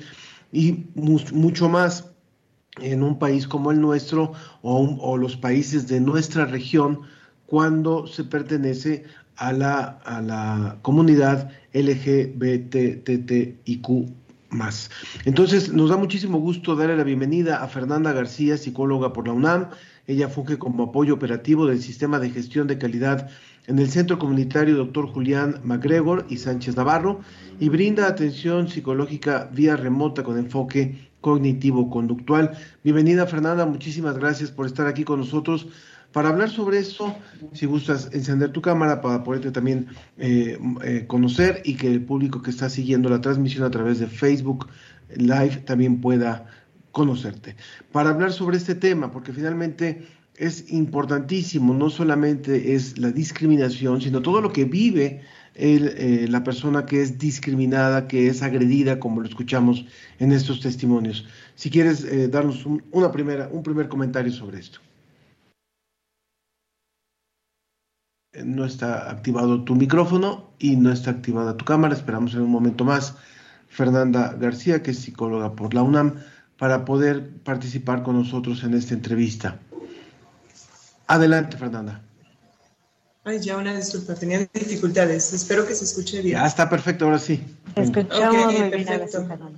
y 0.52 0.86
mucho 0.94 1.68
más 1.68 2.11
en 2.80 3.02
un 3.02 3.18
país 3.18 3.46
como 3.46 3.70
el 3.70 3.80
nuestro 3.80 4.32
o, 4.62 5.16
los 5.16 5.36
países 5.36 5.88
de 5.88 6.00
nuestra 6.00 6.46
región 6.46 7.00
cuando 7.46 8.06
se 8.06 8.24
pertenece 8.24 9.04
a 9.36 9.52
la, 9.52 9.98
a 10.04 10.22
la 10.22 10.78
comunidad 10.82 11.50
LGBTTIQ 11.74 12.88
más. 14.50 14.90
Entonces, 15.24 15.72
nos 15.72 15.90
da 15.90 15.96
muchísimo 15.96 16.38
gusto 16.38 16.76
darle 16.76 16.96
la 16.96 17.04
bienvenida 17.04 17.62
a 17.62 17.68
Fernanda 17.68 18.12
García, 18.12 18.56
psicóloga 18.56 19.12
por 19.12 19.26
la 19.26 19.32
UNAM. 19.34 19.68
Ella 20.06 20.28
funge 20.28 20.58
como 20.58 20.84
apoyo 20.84 21.14
operativo 21.14 21.66
del 21.66 21.80
sistema 21.82 22.18
de 22.18 22.30
gestión 22.30 22.66
de 22.66 22.78
calidad 22.78 23.30
en 23.66 23.78
el 23.78 23.88
Centro 23.88 24.18
Comunitario 24.18 24.76
Dr. 24.76 25.06
Julián 25.08 25.60
MacGregor 25.62 26.26
y 26.28 26.36
Sánchez 26.38 26.76
Navarro 26.76 27.20
y 27.60 27.68
brinda 27.68 28.08
atención 28.08 28.68
psicológica 28.68 29.48
vía 29.52 29.76
remota 29.76 30.22
con 30.24 30.38
enfoque 30.38 31.11
cognitivo-conductual. 31.22 32.50
Bienvenida 32.84 33.26
Fernanda, 33.26 33.64
muchísimas 33.64 34.18
gracias 34.18 34.50
por 34.50 34.66
estar 34.66 34.86
aquí 34.86 35.04
con 35.04 35.20
nosotros 35.20 35.68
para 36.12 36.28
hablar 36.28 36.50
sobre 36.50 36.78
esto. 36.78 37.14
Si 37.54 37.64
gustas 37.64 38.10
encender 38.12 38.50
tu 38.50 38.60
cámara 38.60 39.00
para 39.00 39.24
poderte 39.24 39.50
también 39.50 39.86
eh, 40.18 40.58
eh, 40.84 41.04
conocer 41.06 41.62
y 41.64 41.76
que 41.76 41.90
el 41.90 42.04
público 42.04 42.42
que 42.42 42.50
está 42.50 42.68
siguiendo 42.68 43.08
la 43.08 43.20
transmisión 43.20 43.64
a 43.64 43.70
través 43.70 43.98
de 43.98 44.08
Facebook 44.08 44.66
Live 45.16 45.62
también 45.64 46.00
pueda 46.00 46.46
conocerte. 46.90 47.56
Para 47.92 48.10
hablar 48.10 48.32
sobre 48.32 48.58
este 48.58 48.74
tema, 48.74 49.10
porque 49.10 49.32
finalmente 49.32 50.06
es 50.36 50.72
importantísimo, 50.72 51.74
no 51.74 51.88
solamente 51.88 52.74
es 52.74 52.98
la 52.98 53.10
discriminación, 53.10 54.00
sino 54.00 54.22
todo 54.22 54.40
lo 54.40 54.52
que 54.52 54.64
vive 54.64 55.22
eh, 55.54 56.26
la 56.28 56.42
persona 56.44 56.86
que 56.86 57.02
es 57.02 57.18
discriminada, 57.18 58.08
que 58.08 58.28
es 58.28 58.42
agredida, 58.42 58.98
como 58.98 59.20
lo 59.20 59.28
escuchamos 59.28 59.84
en 60.18 60.32
estos 60.32 60.60
testimonios. 60.60 61.26
Si 61.54 61.70
quieres 61.70 62.04
eh, 62.04 62.28
darnos 62.28 62.66
una 62.90 63.12
primera, 63.12 63.48
un 63.52 63.62
primer 63.62 63.88
comentario 63.88 64.32
sobre 64.32 64.60
esto. 64.60 64.80
Eh, 68.32 68.44
no 68.44 68.64
está 68.64 69.10
activado 69.10 69.62
tu 69.64 69.74
micrófono 69.74 70.52
y 70.58 70.76
no 70.76 70.90
está 70.90 71.10
activada 71.10 71.56
tu 71.56 71.64
cámara. 71.64 71.94
Esperamos 71.94 72.34
en 72.34 72.42
un 72.42 72.50
momento 72.50 72.84
más 72.84 73.16
Fernanda 73.68 74.34
García, 74.38 74.82
que 74.82 74.92
es 74.92 74.98
psicóloga 75.00 75.54
por 75.54 75.74
la 75.74 75.82
UNAM, 75.82 76.14
para 76.58 76.84
poder 76.84 77.28
participar 77.42 78.02
con 78.02 78.16
nosotros 78.16 78.64
en 78.64 78.74
esta 78.74 78.94
entrevista. 78.94 79.58
Adelante, 81.06 81.56
Fernanda. 81.58 82.02
Ay, 83.24 83.38
ya 83.40 83.56
una 83.56 83.74
disculpa, 83.74 84.14
tenía 84.14 84.48
dificultades. 84.52 85.32
Espero 85.32 85.66
que 85.66 85.74
se 85.74 85.84
escuche 85.84 86.20
bien. 86.22 86.38
Ya 86.38 86.46
está 86.46 86.68
perfecto, 86.68 87.04
ahora 87.04 87.18
sí. 87.18 87.40
Escuchamos 87.76 88.52
muy 88.52 88.70
bien, 88.70 88.86
Fernanda. 88.86 89.48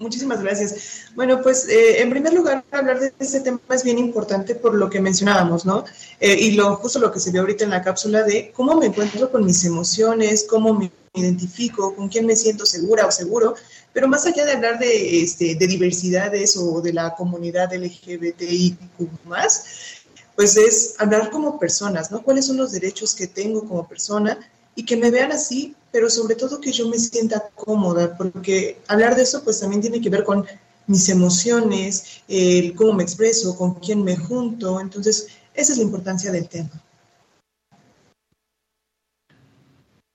Muchísimas 0.00 0.42
gracias. 0.42 1.10
Bueno, 1.14 1.42
pues 1.42 1.68
eh, 1.68 2.00
en 2.00 2.08
primer 2.08 2.32
lugar, 2.32 2.64
hablar 2.70 3.00
de 3.00 3.12
este 3.18 3.40
tema 3.40 3.60
es 3.70 3.84
bien 3.84 3.98
importante 3.98 4.54
por 4.54 4.74
lo 4.74 4.88
que 4.88 4.98
mencionábamos, 4.98 5.66
¿no? 5.66 5.84
Eh, 6.20 6.36
y 6.38 6.52
lo 6.52 6.76
justo 6.76 6.98
lo 6.98 7.12
que 7.12 7.20
se 7.20 7.30
ve 7.30 7.38
ahorita 7.38 7.64
en 7.64 7.70
la 7.70 7.82
cápsula 7.82 8.22
de 8.22 8.50
cómo 8.52 8.76
me 8.76 8.86
encuentro 8.86 9.30
con 9.30 9.44
mis 9.44 9.62
emociones, 9.64 10.46
cómo 10.48 10.72
me 10.72 10.90
identifico, 11.12 11.94
con 11.94 12.08
quién 12.08 12.24
me 12.24 12.34
siento 12.34 12.64
segura 12.64 13.04
o 13.04 13.10
seguro, 13.10 13.56
pero 13.92 14.08
más 14.08 14.24
allá 14.24 14.46
de 14.46 14.52
hablar 14.52 14.78
de, 14.78 15.22
este, 15.22 15.54
de 15.56 15.66
diversidades 15.66 16.56
o 16.56 16.80
de 16.80 16.92
la 16.92 17.14
comunidad 17.14 17.74
LGBTIQ 17.74 18.78
más, 19.26 19.99
pues 20.40 20.56
es 20.56 20.94
hablar 20.98 21.28
como 21.28 21.58
personas, 21.58 22.10
¿no? 22.10 22.22
¿Cuáles 22.22 22.46
son 22.46 22.56
los 22.56 22.72
derechos 22.72 23.14
que 23.14 23.26
tengo 23.26 23.62
como 23.68 23.86
persona 23.86 24.38
y 24.74 24.86
que 24.86 24.96
me 24.96 25.10
vean 25.10 25.32
así, 25.32 25.76
pero 25.92 26.08
sobre 26.08 26.34
todo 26.34 26.62
que 26.62 26.72
yo 26.72 26.88
me 26.88 26.98
sienta 26.98 27.50
cómoda, 27.54 28.16
porque 28.16 28.80
hablar 28.88 29.16
de 29.16 29.24
eso 29.24 29.44
pues 29.44 29.60
también 29.60 29.82
tiene 29.82 30.00
que 30.00 30.08
ver 30.08 30.24
con 30.24 30.46
mis 30.86 31.10
emociones, 31.10 32.22
el 32.26 32.74
cómo 32.74 32.94
me 32.94 33.02
expreso, 33.02 33.54
con 33.54 33.74
quién 33.74 34.02
me 34.02 34.16
junto, 34.16 34.80
entonces 34.80 35.26
esa 35.52 35.72
es 35.72 35.76
la 35.76 35.84
importancia 35.84 36.32
del 36.32 36.48
tema. 36.48 36.70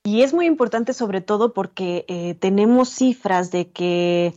Y 0.04 0.24
es 0.24 0.34
muy 0.34 0.48
importante 0.48 0.94
sobre 0.94 1.22
todo 1.22 1.54
porque 1.54 2.04
eh, 2.08 2.34
tenemos 2.34 2.90
cifras 2.90 3.52
de 3.52 3.70
que 3.70 4.34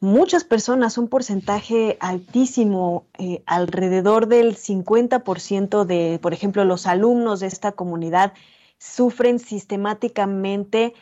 muchas 0.00 0.44
personas, 0.44 0.98
un 0.98 1.08
porcentaje 1.08 1.96
altísimo, 2.00 3.06
eh, 3.18 3.42
alrededor 3.46 4.28
del 4.28 4.56
50% 4.56 5.84
de, 5.84 6.18
por 6.20 6.32
ejemplo, 6.32 6.64
los 6.64 6.86
alumnos 6.86 7.40
de 7.40 7.46
esta 7.46 7.72
comunidad 7.72 8.32
sufren 8.78 9.38
sistemáticamente 9.38 10.94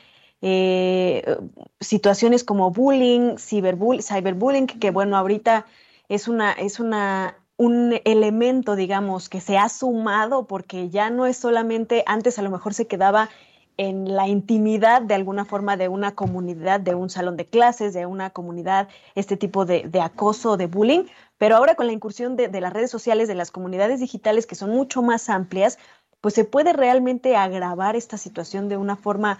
eh, 0.42 1.38
situaciones 1.80 2.44
como 2.44 2.70
bullying, 2.70 3.36
cyberbullying, 3.38 4.66
que 4.66 4.90
bueno, 4.90 5.16
ahorita 5.16 5.66
es 6.08 6.28
una, 6.28 6.52
es 6.52 6.80
una, 6.80 7.38
un 7.56 7.98
elemento, 8.04 8.76
digamos, 8.76 9.28
que 9.28 9.40
se 9.40 9.56
ha 9.56 9.68
sumado 9.68 10.46
porque 10.46 10.90
ya 10.90 11.10
no 11.10 11.26
es 11.26 11.36
solamente, 11.36 12.04
antes 12.06 12.38
a 12.38 12.42
lo 12.42 12.50
mejor 12.50 12.74
se 12.74 12.86
quedaba 12.86 13.30
en 13.76 14.14
la 14.14 14.28
intimidad 14.28 15.02
de 15.02 15.14
alguna 15.14 15.44
forma 15.44 15.76
de 15.76 15.88
una 15.88 16.14
comunidad, 16.14 16.80
de 16.80 16.94
un 16.94 17.10
salón 17.10 17.36
de 17.36 17.46
clases, 17.46 17.92
de 17.92 18.06
una 18.06 18.30
comunidad, 18.30 18.88
este 19.14 19.36
tipo 19.36 19.64
de, 19.64 19.90
acoso, 20.00 20.56
de 20.56 20.66
bullying, 20.66 21.04
pero 21.38 21.56
ahora 21.56 21.74
con 21.74 21.86
la 21.86 21.92
incursión 21.92 22.36
de, 22.36 22.48
las 22.60 22.72
redes 22.72 22.90
sociales, 22.90 23.28
de 23.28 23.34
las 23.34 23.50
comunidades 23.50 24.00
digitales 24.00 24.46
que 24.46 24.54
son 24.54 24.70
mucho 24.70 25.02
más 25.02 25.28
amplias, 25.28 25.78
pues 26.20 26.34
se 26.34 26.44
puede 26.44 26.72
realmente 26.72 27.36
agravar 27.36 27.96
esta 27.96 28.16
situación 28.16 28.68
de 28.68 28.76
una 28.76 28.96
forma 28.96 29.38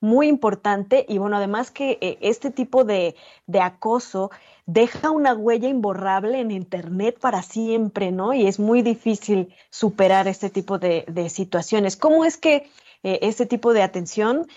muy 0.00 0.28
importante 0.28 1.06
y 1.08 1.16
bueno, 1.16 1.36
además 1.36 1.70
que 1.70 1.98
eh, 2.02 2.18
este 2.20 2.50
tipo 2.50 2.84
de, 2.84 3.14
acoso 3.60 4.30
deja 4.66 5.10
una 5.10 5.32
huella 5.32 5.68
imborrable 5.68 6.40
en 6.40 6.50
Internet 6.50 7.18
para 7.18 7.42
siempre, 7.42 8.12
¿no? 8.12 8.34
Y 8.34 8.46
es 8.46 8.58
muy 8.58 8.82
difícil 8.82 9.54
superar 9.70 10.28
este 10.28 10.50
tipo 10.50 10.78
de, 10.78 11.04
de 11.08 11.30
situaciones. 11.30 11.96
¿Cómo 11.96 12.26
es 12.26 12.36
que 12.36 12.68
eh, 13.06 13.20
este 13.22 13.46
tipo 13.46 13.72
de 13.72 13.84
atención 13.84 14.48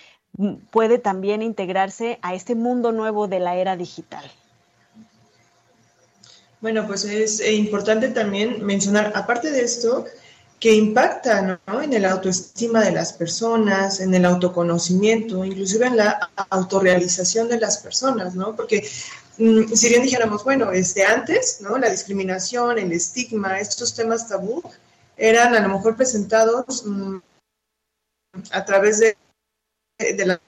puede 0.71 0.97
también 0.97 1.43
integrarse 1.43 2.17
a 2.23 2.33
este 2.33 2.55
mundo 2.55 2.91
nuevo 2.91 3.27
de 3.27 3.39
la 3.39 3.55
era 3.57 3.77
digital. 3.77 4.25
Bueno, 6.59 6.87
pues 6.87 7.03
es 7.03 7.41
eh, 7.41 7.53
importante 7.53 8.07
también 8.07 8.65
mencionar, 8.65 9.11
aparte 9.13 9.51
de 9.51 9.61
esto, 9.61 10.05
que 10.59 10.73
impacta 10.73 11.59
en 11.83 11.93
el 11.93 12.05
autoestima 12.05 12.81
de 12.81 12.91
las 12.91 13.13
personas, 13.13 13.99
en 13.99 14.15
el 14.15 14.25
autoconocimiento, 14.25 15.45
inclusive 15.45 15.85
en 15.85 15.97
la 15.97 16.31
autorrealización 16.49 17.49
de 17.49 17.59
las 17.59 17.77
personas, 17.77 18.33
¿no? 18.33 18.55
Porque 18.55 18.83
mm, 19.37 19.73
si 19.75 19.89
bien 19.89 20.01
dijéramos, 20.01 20.43
bueno, 20.43 20.71
este, 20.71 21.05
antes, 21.05 21.59
¿no? 21.61 21.77
La 21.77 21.91
discriminación, 21.91 22.79
el 22.79 22.93
estigma, 22.93 23.59
estos 23.59 23.93
temas 23.93 24.27
tabú, 24.27 24.63
eran 25.17 25.53
a 25.53 25.59
lo 25.59 25.69
mejor 25.69 25.95
presentados 25.95 26.83
mm, 26.83 27.17
a 28.51 28.65
través 28.65 28.99
de, 28.99 29.15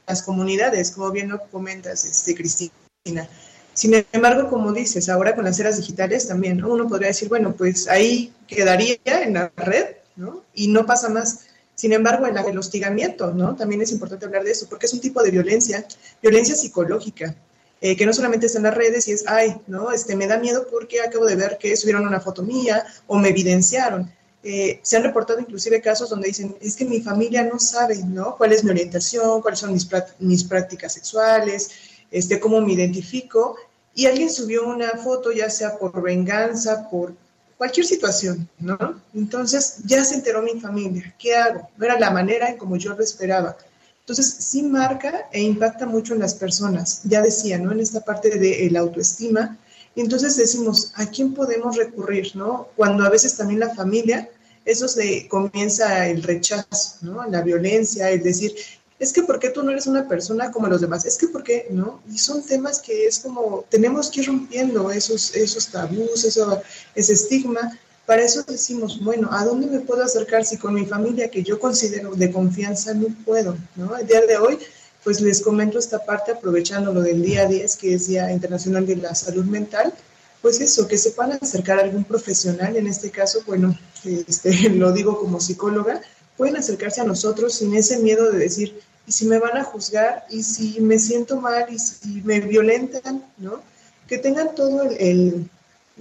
las 0.08 0.24
comunidades, 0.24 0.92
como 0.92 1.12
bien 1.12 1.30
lo 1.30 1.42
comentas, 1.50 2.06
este, 2.06 2.36
Cristina. 2.36 3.28
Sin 3.74 4.06
embargo, 4.12 4.50
como 4.50 4.72
dices, 4.74 5.10
ahora 5.10 5.36
con 5.36 5.46
las 5.46 5.60
eras 5.60 5.78
digitales 5.78 6.28
también, 6.28 6.64
uno 6.64 6.88
podría 6.88 7.10
decir, 7.10 7.30
bueno, 7.30 7.54
pues 7.56 7.88
ahí 7.88 8.34
quedaría 8.48 8.98
en 9.06 9.34
la 9.34 9.52
red, 9.56 9.96
¿no? 10.16 10.44
Y 10.54 10.68
no 10.68 10.86
pasa 10.86 11.10
más. 11.10 11.48
Sin 11.76 11.94
embargo, 11.94 12.28
el, 12.28 12.38
el 12.38 12.58
hostigamiento, 12.58 13.34
¿no? 13.34 13.56
También 13.56 13.82
es 13.82 13.92
importante 13.92 14.26
hablar 14.26 14.44
de 14.44 14.52
eso, 14.52 14.68
porque 14.70 14.86
es 14.86 14.94
un 14.94 15.00
tipo 15.02 15.24
de 15.24 15.32
violencia, 15.32 15.86
violencia 16.22 16.56
psicológica, 16.56 17.36
eh, 17.84 17.96
que 17.98 18.06
no 18.06 18.14
solamente 18.14 18.46
está 18.46 18.60
en 18.60 18.66
las 18.66 18.76
redes 18.76 19.08
y 19.08 19.14
es, 19.14 19.26
ay, 19.28 19.60
¿no? 19.66 19.92
Este, 19.92 20.16
me 20.16 20.28
da 20.28 20.38
miedo 20.38 20.68
porque 20.70 21.02
acabo 21.02 21.26
de 21.26 21.36
ver 21.36 21.58
que 21.58 21.76
subieron 21.76 22.06
una 22.06 22.20
foto 22.20 22.44
mía 22.44 22.86
o 23.08 23.18
me 23.18 23.30
evidenciaron. 23.30 24.12
Eh, 24.44 24.80
se 24.82 24.98
han 24.98 25.04
reportado 25.04 25.40
inclusive 25.40 25.82
casos 25.82 26.10
donde 26.10 26.30
dicen, 26.30 26.56
es 26.62 26.76
que 26.76 26.86
mi 26.86 27.00
familia 27.00 27.44
no 27.44 27.60
sabe, 27.60 27.98
¿no? 28.04 28.36
¿Cuál 28.38 28.54
es 28.54 28.64
mi 28.64 28.72
orientación? 28.72 29.42
¿Cuáles 29.42 29.60
son 29.60 29.74
mis, 29.74 29.88
mis 30.20 30.44
prácticas 30.44 30.94
sexuales? 30.94 31.70
Este, 32.10 32.40
¿Cómo 32.40 32.60
me 32.60 32.74
identifico? 32.74 33.56
Y 33.94 34.08
alguien 34.08 34.32
subió 34.32 34.68
una 34.68 34.90
foto, 34.92 35.32
ya 35.32 35.50
sea 35.50 35.78
por 35.78 36.02
venganza, 36.02 36.90
por 36.90 37.14
cualquier 37.58 37.86
situación, 37.86 38.50
¿no? 38.58 39.00
Entonces 39.14 39.78
ya 39.86 40.04
se 40.04 40.16
enteró 40.16 40.42
mi 40.42 40.60
familia, 40.60 41.14
¿qué 41.20 41.36
hago? 41.36 41.70
No 41.78 41.86
era 41.86 42.00
la 42.00 42.10
manera 42.10 42.50
en 42.50 42.58
como 42.58 42.78
yo 42.78 42.96
lo 42.96 43.04
esperaba. 43.04 43.56
Entonces 44.00 44.26
sí 44.40 44.64
marca 44.64 45.30
e 45.32 45.42
impacta 45.44 45.86
mucho 45.86 46.16
en 46.16 46.22
las 46.22 46.34
personas, 46.34 47.02
ya 47.04 47.22
decía, 47.22 47.60
¿no? 47.60 47.72
En 47.72 47.80
esta 47.80 48.02
parte 48.02 48.40
de 48.40 48.68
la 48.72 48.80
autoestima, 48.80 49.60
y 49.96 50.02
entonces 50.02 50.38
decimos, 50.38 50.92
¿a 50.96 51.06
quién 51.06 51.34
podemos 51.34 51.76
recurrir? 51.76 52.36
¿no? 52.36 52.70
Cuando 52.76 53.04
a 53.04 53.10
veces 53.10 53.36
también 53.36 53.60
la 53.60 53.76
familia, 53.76 54.30
eso 54.66 54.88
se 54.88 55.28
comienza 55.28 56.08
el 56.08 56.24
rechazo, 56.24 56.98
¿no? 57.02 57.26
La 57.28 57.42
violencia, 57.42 58.12
es 58.12 58.24
decir, 58.24 58.54
es 59.00 59.12
que 59.12 59.24
¿por 59.24 59.40
qué 59.40 59.50
tú 59.50 59.64
no 59.64 59.72
eres 59.72 59.88
una 59.88 60.08
persona 60.08 60.52
como 60.52 60.68
los 60.68 60.82
demás? 60.82 61.06
Es 61.06 61.18
que 61.18 61.28
¿por 61.28 61.44
qué? 61.44 61.68
¿No? 61.72 62.02
Y 62.08 62.20
son 62.20 62.44
temas 62.44 62.80
que 62.80 63.08
es 63.08 63.20
como, 63.20 63.66
tenemos 63.70 64.12
que 64.12 64.22
ir 64.22 64.28
rompiendo 64.28 64.92
esos, 64.92 65.36
esos 65.36 65.68
tabús, 65.70 66.24
eso, 66.24 66.62
ese 66.94 67.14
estigma. 67.14 67.80
Para 68.06 68.24
eso 68.24 68.44
decimos, 68.44 69.04
bueno, 69.04 69.30
¿a 69.32 69.44
dónde 69.44 69.68
me 69.68 69.80
puedo 69.80 70.04
acercar 70.04 70.46
si 70.46 70.58
con 70.58 70.76
mi 70.76 70.86
familia 70.86 71.32
que 71.32 71.42
yo 71.42 71.60
considero 71.60 72.14
de 72.14 72.32
confianza 72.32 72.94
no 72.94 73.08
puedo? 73.26 73.58
¿no? 73.76 73.98
El 73.98 74.06
día 74.06 74.22
de 74.22 74.38
hoy 74.38 74.60
pues 75.04 75.22
les 75.22 75.42
comento 75.42 75.80
esta 75.80 76.06
parte 76.06 76.32
aprovechando 76.32 76.94
lo 76.94 77.02
del 77.02 77.22
día 77.24 77.48
10, 77.48 77.76
que 77.78 77.96
es 77.96 78.08
Día 78.08 78.32
Internacional 78.32 78.86
de 78.86 78.98
la 78.98 79.16
Salud 79.16 79.46
Mental, 79.46 79.94
pues 80.42 80.60
eso, 80.60 80.88
que 80.88 80.98
se 80.98 81.12
puedan 81.12 81.38
acercar 81.42 81.80
a 81.80 81.84
algún 81.84 82.04
profesional, 82.04 82.76
en 82.76 82.88
este 82.88 83.12
caso, 83.12 83.42
bueno, 83.46 83.78
este, 84.04 84.70
lo 84.70 84.92
digo 84.92 85.20
como 85.20 85.40
psicóloga, 85.40 86.02
pueden 86.38 86.58
acercarse 86.58 87.02
a 87.02 87.06
nosotros 87.06 87.56
sin 87.56 87.76
ese 87.76 88.00
miedo 88.00 88.32
de 88.32 88.40
decir, 88.40 88.80
y 89.06 89.12
si 89.12 89.26
me 89.26 89.40
van 89.40 89.58
a 89.58 89.64
juzgar, 89.64 90.26
y 90.30 90.44
si 90.44 90.80
me 90.82 90.98
siento 91.00 91.40
mal, 91.40 91.66
y 91.72 91.80
si 91.80 92.22
me 92.22 92.40
violentan, 92.40 93.26
¿no? 93.38 93.62
Que 94.08 94.18
tengan 94.18 94.56
todo 94.56 94.84
el, 94.84 95.50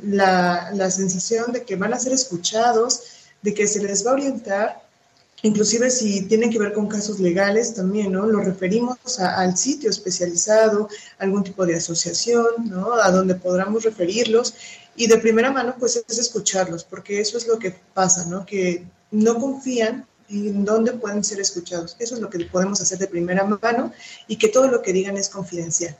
la, 0.02 0.70
la 0.74 0.90
sensación 0.90 1.52
de 1.52 1.64
que 1.64 1.76
van 1.76 1.94
a 1.94 1.98
ser 1.98 2.12
escuchados, 2.12 3.02
de 3.42 3.54
que 3.54 3.66
se 3.66 3.82
les 3.82 4.06
va 4.06 4.10
a 4.10 4.14
orientar 4.14 4.89
Inclusive 5.42 5.90
si 5.90 6.22
tienen 6.22 6.50
que 6.50 6.58
ver 6.58 6.72
con 6.72 6.86
casos 6.86 7.18
legales 7.18 7.74
también, 7.74 8.12
¿no? 8.12 8.26
Lo 8.26 8.40
referimos 8.40 8.98
al 9.18 9.56
sitio 9.56 9.88
especializado, 9.88 10.88
algún 11.18 11.44
tipo 11.44 11.64
de 11.64 11.76
asociación, 11.76 12.46
¿no? 12.68 12.92
A 12.94 13.10
donde 13.10 13.34
podamos 13.34 13.84
referirlos 13.84 14.54
y 14.96 15.06
de 15.06 15.16
primera 15.18 15.50
mano 15.50 15.74
pues 15.78 16.02
es 16.06 16.18
escucharlos, 16.18 16.84
porque 16.84 17.20
eso 17.20 17.38
es 17.38 17.46
lo 17.46 17.58
que 17.58 17.74
pasa, 17.94 18.26
¿no? 18.26 18.44
Que 18.44 18.84
no 19.10 19.36
confían 19.36 20.06
en 20.28 20.64
dónde 20.64 20.92
pueden 20.92 21.24
ser 21.24 21.40
escuchados. 21.40 21.96
Eso 21.98 22.14
es 22.14 22.20
lo 22.20 22.28
que 22.28 22.44
podemos 22.44 22.80
hacer 22.80 22.98
de 22.98 23.06
primera 23.06 23.44
mano 23.44 23.92
y 24.28 24.36
que 24.36 24.48
todo 24.48 24.68
lo 24.68 24.82
que 24.82 24.92
digan 24.92 25.16
es 25.16 25.28
confidencial. 25.28 25.96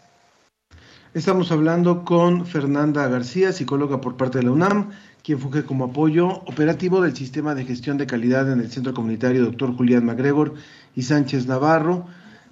Estamos 1.12 1.50
hablando 1.50 2.04
con 2.04 2.46
Fernanda 2.46 3.08
García, 3.08 3.52
psicóloga 3.52 4.00
por 4.00 4.16
parte 4.16 4.38
de 4.38 4.44
la 4.44 4.52
UNAM 4.52 4.92
quien 5.30 5.38
funge 5.38 5.62
como 5.62 5.84
apoyo 5.84 6.42
operativo 6.46 7.00
del 7.00 7.14
sistema 7.14 7.54
de 7.54 7.64
gestión 7.64 7.96
de 7.98 8.08
calidad 8.08 8.50
en 8.50 8.58
el 8.58 8.68
centro 8.68 8.92
comunitario 8.92 9.44
Dr. 9.44 9.76
Julián 9.76 10.04
MacGregor 10.04 10.54
y 10.96 11.02
Sánchez 11.02 11.46
Navarro. 11.46 12.06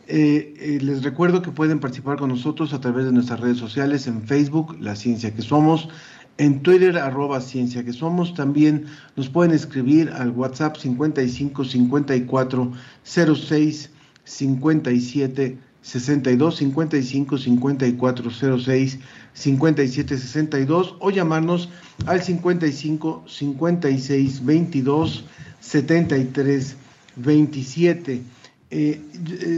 Eh, 0.07 0.55
eh, 0.61 0.79
les 0.81 1.03
recuerdo 1.03 1.43
que 1.43 1.51
pueden 1.51 1.81
participar 1.81 2.19
con 2.19 2.29
nosotros 2.29 2.73
a 2.73 2.81
través 2.81 3.05
de 3.05 3.11
nuestras 3.11 3.41
redes 3.41 3.57
sociales 3.59 4.07
en 4.07 4.23
Facebook, 4.23 4.77
La 4.79 4.95
Ciencia 4.95 5.35
que 5.35 5.43
Somos, 5.43 5.89
en 6.37 6.63
Twitter, 6.63 6.97
arroba 6.99 7.41
Ciencia 7.41 7.85
que 7.85 7.93
Somos. 7.93 8.33
También 8.35 8.85
nos 9.17 9.29
pueden 9.29 9.51
escribir 9.51 10.11
al 10.11 10.31
WhatsApp 10.31 10.77
55 10.77 11.65
54 11.65 12.73
06 13.03 13.91
57 14.23 15.59
62 15.89 16.57
55 16.57 17.39
54 17.39 18.31
06 18.61 18.99
57 19.33 20.19
62 20.19 20.97
o 20.99 21.11
llamarnos 21.11 21.71
al 22.05 22.23
55 22.23 23.25
56 23.27 24.45
22 24.45 25.25
73 25.61 26.77
27. 27.17 28.23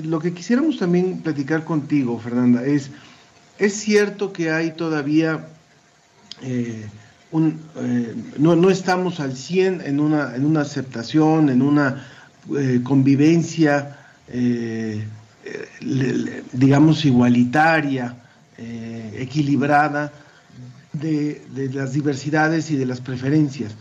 lo 0.04 0.20
que 0.20 0.32
quisiéramos 0.32 0.78
también 0.78 1.20
platicar 1.20 1.64
contigo, 1.64 2.18
Fernanda, 2.20 2.64
es, 2.64 2.90
es 3.58 3.74
cierto 3.74 4.32
que 4.32 4.52
hay 4.52 4.70
todavía 4.70 5.48
eh, 6.42 6.86
un, 7.32 7.60
eh, 7.76 8.14
no, 8.38 8.54
no, 8.54 8.70
estamos 8.70 9.18
al 9.18 9.36
100 9.36 9.80
en 9.80 9.98
una, 9.98 10.36
en 10.36 10.46
una 10.46 10.60
aceptación, 10.60 11.48
en 11.48 11.60
una 11.60 12.06
eh, 12.56 12.80
convivencia, 12.84 13.96
digamos, 16.52 17.04
igualitaria, 17.04 18.16
equilibrada 18.58 20.12
de, 20.92 21.70
las 21.72 21.92
diversidades 21.92 22.70
y 22.70 22.76
de 22.76 22.86
las 22.86 23.00
preferencias. 23.00 23.74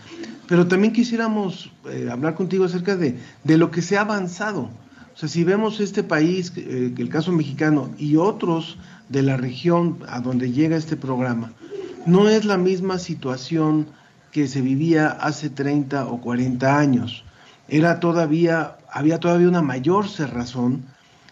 Pero 0.47 0.67
también 0.67 0.93
quisiéramos 0.93 1.71
eh, 1.89 2.09
hablar 2.11 2.35
contigo 2.35 2.65
acerca 2.65 2.95
de, 2.95 3.17
lo 3.45 3.71
que 3.71 3.81
se 3.81 3.97
ha 3.97 4.01
avanzado. 4.01 4.69
O 5.13 5.17
sea, 5.19 5.29
si 5.29 5.43
vemos 5.43 5.79
este 5.79 6.03
país, 6.03 6.53
eh, 6.55 6.93
el 6.97 7.09
caso 7.09 7.31
mexicano 7.31 7.93
y 7.97 8.15
otros 8.15 8.77
de 9.09 9.21
la 9.21 9.37
región 9.37 9.99
a 10.07 10.21
donde 10.21 10.51
llega 10.51 10.77
este 10.77 10.95
programa, 10.95 11.51
no 12.05 12.29
es 12.29 12.45
la 12.45 12.57
misma 12.57 12.97
situación 12.99 13.87
que 14.31 14.47
se 14.47 14.61
vivía 14.61 15.09
hace 15.09 15.49
30 15.49 16.07
o 16.07 16.21
40 16.21 16.77
años. 16.77 17.23
Era 17.67 17.99
todavía, 17.99 18.77
había 18.91 19.19
todavía 19.19 19.47
una 19.47 19.61
mayor 19.61 20.07
cerrazón, 20.07 20.85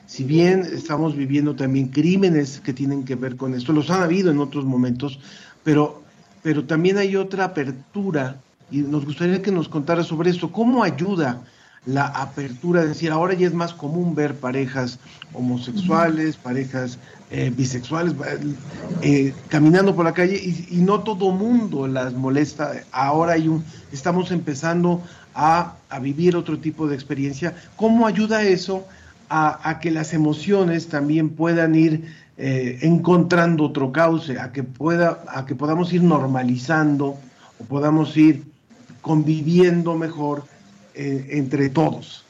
si 0.07 0.23
bien 0.23 0.61
estamos 0.61 1.15
viviendo 1.15 1.55
también 1.55 1.89
crímenes 1.89 2.59
que 2.61 2.73
tienen 2.73 3.03
que 3.03 3.15
ver 3.15 3.35
con 3.35 3.53
esto, 3.53 3.73
los 3.73 3.91
han 3.91 4.01
habido 4.01 4.31
en 4.31 4.39
otros 4.39 4.65
momentos, 4.65 5.19
pero, 5.63 6.01
pero 6.41 6.63
también 6.63 6.97
hay 6.97 7.15
otra 7.15 7.43
apertura 7.43 8.37
y 8.71 8.77
nos 8.79 9.05
gustaría 9.05 9.41
que 9.41 9.51
nos 9.51 9.69
contara 9.69 10.03
sobre 10.03 10.31
esto, 10.31 10.51
cómo 10.51 10.83
ayuda 10.83 11.43
la 11.85 12.07
apertura, 12.07 12.81
es 12.81 12.89
decir, 12.89 13.11
ahora 13.11 13.33
ya 13.33 13.47
es 13.47 13.53
más 13.53 13.73
común 13.73 14.13
ver 14.13 14.35
parejas 14.35 14.99
homosexuales, 15.33 16.35
parejas 16.35 16.99
eh, 17.31 17.51
bisexuales 17.55 18.13
eh, 19.01 19.33
caminando 19.47 19.95
por 19.95 20.03
la 20.03 20.13
calle 20.13 20.35
y, 20.35 20.77
no 20.77 21.01
todo 21.01 21.31
mundo 21.31 21.87
las 21.87 22.13
molesta. 22.13 22.73
Ahora 22.91 23.33
hay 23.33 23.47
un, 23.47 23.63
estamos 23.93 24.31
empezando 24.31 25.01
a, 25.33 25.75
vivir 26.01 26.35
otro 26.35 26.59
tipo 26.59 26.87
de 26.87 26.95
experiencia. 26.95 27.55
¿Cómo 27.77 28.05
ayuda 28.05 28.43
eso 28.43 28.85
a, 29.29 29.79
que 29.81 29.91
las 29.91 30.13
emociones 30.13 30.87
también 30.87 31.31
puedan 31.31 31.75
ir 31.75 32.13
eh, 32.37 32.79
encontrando 32.81 33.65
otro 33.65 33.91
cauce, 33.91 34.39
a 34.39 34.51
que 34.51 34.63
pueda, 34.63 35.23
a 35.27 35.45
que 35.45 35.55
podamos 35.55 35.91
ir 35.93 36.03
normalizando 36.03 37.17
o 37.59 37.63
podamos 37.67 38.15
ir 38.15 38.43
conviviendo 39.01 39.95
mejor 39.95 40.43
eh, 40.93 41.27
entre 41.31 41.69
todos. 41.69 42.25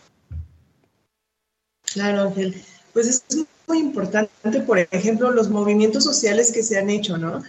Claro, 1.94 2.24
Ángel. 2.24 2.62
Pues 2.94 3.08
es 3.08 3.48
muy 3.68 3.80
importante, 3.80 4.62
por 4.62 4.80
ejemplo, 4.80 5.32
los 5.32 5.50
movimientos 5.50 6.04
sociales 6.04 6.52
que 6.52 6.64
se 6.64 6.78
han 6.78 6.90
hecho, 6.90 7.18
¿no? 7.18 7.44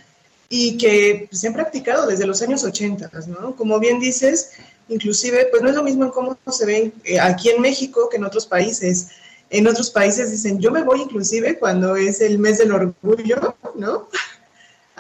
Y 0.49 0.79
que 0.79 1.29
se 1.31 1.49
han 1.49 1.55
practicado 1.55 2.07
desde 2.07 2.27
los 2.27 2.43
años 2.43 2.65
80, 2.65 3.11
¿no? 3.29 3.55
Como 3.57 3.79
bien 3.79 4.01
dices, 4.01 4.53
inclusive, 4.89 5.49
pues 5.51 5.63
no 5.63 5.69
es 5.69 5.75
lo 5.75 5.83
mismo 5.83 6.05
en 6.05 6.11
cómo 6.11 6.39
se 6.51 6.67
ven 6.67 6.93
eh, 7.05 7.21
aquí 7.21 7.51
en 7.51 7.61
México 7.61 8.09
que 8.11 8.17
en 8.17 8.25
otros 8.25 8.47
países. 8.47 9.09
En 9.51 9.67
otros 9.67 9.91
países 9.91 10.31
dicen, 10.31 10.61
yo 10.61 10.71
me 10.71 10.83
voy 10.83 11.03
inclusive 11.03 11.59
cuando 11.59 11.97
es 11.97 12.21
el 12.21 12.39
mes 12.39 12.59
del 12.59 12.73
orgullo, 12.73 13.57
¿no? 13.77 14.09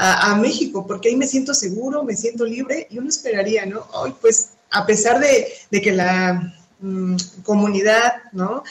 A, 0.01 0.37
México, 0.37 0.87
porque 0.87 1.09
ahí 1.09 1.17
me 1.17 1.27
siento 1.27 1.53
seguro, 1.53 2.05
me 2.05 2.15
siento 2.15 2.45
libre, 2.45 2.87
y 2.89 2.99
uno 2.99 3.09
esperaría, 3.09 3.67
¿no? 3.67 3.85
Hoy, 3.95 4.15
pues 4.21 4.51
a 4.71 4.87
pesar 4.87 5.19
de, 5.19 5.81
que 5.81 5.91
la 5.91 6.55
mm, 6.79 7.17
comunidad, 7.43 8.13
¿no? 8.33 8.63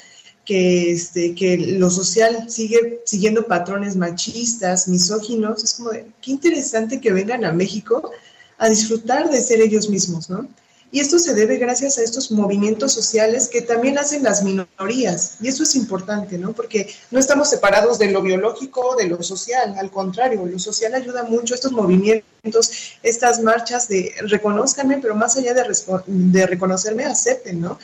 Que, 0.46 0.94
este, 0.94 1.36
que 1.36 1.58
lo 1.58 1.90
social 1.90 2.50
sigue 2.50 3.02
siguiendo 3.06 3.46
patrones 3.46 3.98
machistas, 3.98 4.88
misóginos, 4.88 5.66
es 5.66 5.74
como 5.74 5.90
de, 5.90 6.06
qué 6.22 6.32
interesante 6.32 7.02
que 7.02 7.12
vengan 7.12 7.44
a 7.44 7.52
México 7.52 8.10
a 8.58 8.70
disfrutar 8.70 9.30
de 9.30 9.42
ser 9.42 9.60
ellos 9.60 9.90
mismos, 9.90 10.30
¿no? 10.30 10.48
Y 10.90 11.02
esto 11.02 11.20
se 11.20 11.34
debe 11.34 11.58
gracias 11.58 11.98
a 11.98 12.02
estos 12.02 12.32
movimientos 12.32 12.94
sociales 12.94 13.50
que 13.50 13.62
también 13.62 13.98
hacen 13.98 14.24
las 14.24 14.42
minorías. 14.42 15.36
Y 15.42 15.50
eso 15.50 15.64
es 15.64 15.76
importante, 15.76 16.38
¿no? 16.38 16.54
Porque 16.54 16.90
no 17.12 17.20
estamos 17.20 17.50
separados 17.50 18.00
de 18.00 18.10
lo 18.10 18.22
biológico, 18.22 18.96
de 18.96 19.08
lo 19.08 19.22
social. 19.22 19.76
Al 19.78 19.92
contrario, 19.92 20.46
lo 20.46 20.60
social 20.60 20.96
ayuda 20.96 21.24
mucho. 21.24 21.56
Estos 21.56 21.74
movimientos, 21.74 22.72
estas 23.04 23.42
marchas 23.42 23.90
de 23.90 24.14
reconozcanme, 24.28 25.00
pero 25.02 25.14
más 25.14 25.36
allá 25.36 25.54
de, 25.54 25.64
de 26.06 26.48
reconocerme, 26.48 27.04
acepten, 27.04 27.60
¿no? 27.60 27.78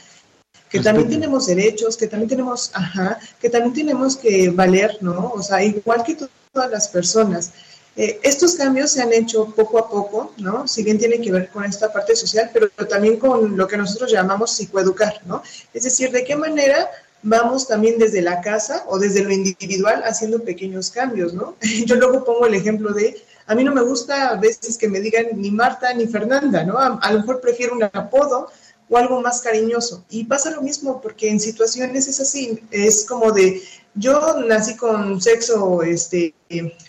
Que 0.70 0.80
también 0.80 1.10
tenemos 1.10 1.46
derechos, 1.46 1.98
que 1.98 2.08
también 2.08 2.30
tenemos, 2.30 2.72
ajá, 2.74 3.20
que 3.40 3.50
también 3.50 3.74
tenemos 3.74 4.16
que 4.16 4.50
valer, 4.50 4.98
¿no? 5.02 5.34
O 5.36 5.44
sea, 5.44 5.62
igual 5.64 6.04
que 6.04 6.18
todas 6.54 6.72
las 6.72 6.88
personas. 6.88 7.52
Eh, 7.96 8.20
estos 8.24 8.56
cambios 8.56 8.92
se 8.92 9.02
han 9.02 9.14
hecho 9.14 9.46
poco 9.56 9.78
a 9.78 9.88
poco, 9.88 10.34
¿no? 10.38 10.68
Si 10.68 10.84
bien 10.84 10.98
tiene 10.98 11.22
que 11.22 11.32
ver 11.32 11.50
con 11.50 11.64
esta 11.64 11.94
parte 11.94 12.16
social, 12.16 12.50
pero 12.52 12.70
también 12.88 13.18
con 13.18 13.56
lo 13.56 13.68
que 13.68 13.78
nosotros 13.78 14.12
llamamos 14.12 14.52
psicoeducar, 14.52 15.22
¿no? 15.26 15.44
Es 15.74 15.84
decir, 15.84 16.12
de 16.12 16.24
qué 16.24 16.36
manera 16.36 16.90
vamos 17.22 17.68
también 17.68 18.00
desde 18.00 18.22
la 18.22 18.42
casa 18.42 18.84
o 18.88 18.98
desde 18.98 19.24
lo 19.24 19.32
individual 19.32 20.02
haciendo 20.06 20.44
pequeños 20.44 20.90
cambios, 20.90 21.34
¿no? 21.34 21.56
Yo 21.86 21.96
luego 21.96 22.26
pongo 22.26 22.48
el 22.48 22.56
ejemplo 22.56 22.94
de, 22.94 23.22
a 23.46 23.54
mí 23.54 23.64
no 23.64 23.74
me 23.74 23.82
gusta 23.82 24.30
a 24.30 24.36
veces 24.38 24.78
que 24.78 24.88
me 24.88 25.00
digan 25.00 25.28
ni 25.36 25.52
Marta 25.52 25.94
ni 25.94 26.08
Fernanda, 26.08 26.64
¿no? 26.64 26.80
A, 26.80 26.98
a 27.00 27.14
lo 27.14 27.20
mejor 27.20 27.42
prefiero 27.42 27.76
un 27.76 27.84
apodo 27.84 28.50
o 28.90 28.98
algo 28.98 29.22
más 29.22 29.42
cariñoso. 29.42 30.04
Y 30.10 30.24
pasa 30.26 30.50
lo 30.52 30.62
mismo 30.62 31.00
porque 31.00 31.30
en 31.30 31.40
situaciones 31.40 32.08
es 32.08 32.20
así, 32.20 32.60
es 32.72 33.06
como 33.06 33.32
de, 33.32 33.62
yo 33.96 34.42
nací 34.48 34.76
con 34.76 35.22
sexo 35.22 35.84
este, 35.84 36.34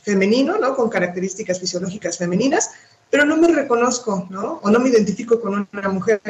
femenino, 0.02 0.58
¿no? 0.58 0.74
Con 0.74 0.88
características 0.88 1.60
fisiológicas 1.60 2.18
femeninas, 2.18 2.70
pero 3.10 3.24
no 3.24 3.36
me 3.36 3.48
reconozco, 3.48 4.26
¿no? 4.30 4.60
O 4.62 4.70
no 4.70 4.78
me 4.80 4.88
identifico 4.88 5.40
con 5.40 5.68
una 5.72 5.88
mujer. 5.88 6.20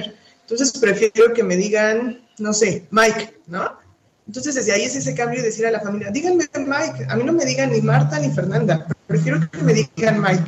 Entonces 0.42 0.72
prefiero 0.78 1.32
que 1.32 1.42
me 1.42 1.56
digan, 1.56 2.20
no 2.38 2.52
sé, 2.52 2.86
Mike, 2.90 3.40
¿no? 3.46 3.78
Entonces 4.26 4.54
desde 4.54 4.72
ahí 4.72 4.82
es 4.82 4.96
ese 4.96 5.14
cambio 5.14 5.40
de 5.40 5.46
decir 5.46 5.66
a 5.66 5.70
la 5.70 5.80
familia, 5.80 6.10
díganme 6.10 6.48
Mike, 6.54 7.06
a 7.08 7.16
mí 7.16 7.24
no 7.24 7.32
me 7.32 7.44
digan 7.44 7.70
ni 7.70 7.80
Marta 7.82 8.18
ni 8.18 8.30
Fernanda, 8.30 8.86
prefiero 9.06 9.38
que 9.50 9.58
me 9.58 9.74
digan 9.74 10.20
Mike. 10.20 10.44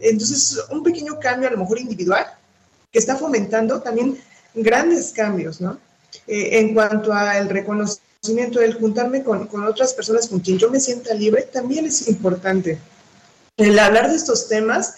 Entonces 0.00 0.64
un 0.70 0.82
pequeño 0.82 1.18
cambio 1.20 1.48
a 1.48 1.52
lo 1.52 1.58
mejor 1.58 1.78
individual 1.78 2.26
que 2.90 2.98
está 2.98 3.16
fomentando 3.16 3.80
también 3.80 4.18
grandes 4.54 5.12
cambios, 5.12 5.60
¿no? 5.60 5.78
Eh, 6.26 6.58
en 6.58 6.74
cuanto 6.74 7.12
al 7.12 7.48
reconocimiento, 7.48 8.11
el 8.24 8.74
juntarme 8.74 9.24
con, 9.24 9.48
con, 9.48 9.64
otras 9.64 9.94
personas 9.94 10.28
con 10.28 10.38
quien 10.38 10.56
yo 10.56 10.70
me 10.70 10.78
sienta 10.78 11.12
libre, 11.12 11.42
también 11.42 11.86
es 11.86 12.06
importante. 12.06 12.78
El 13.56 13.76
hablar 13.80 14.10
de 14.10 14.16
estos 14.16 14.48
temas 14.48 14.94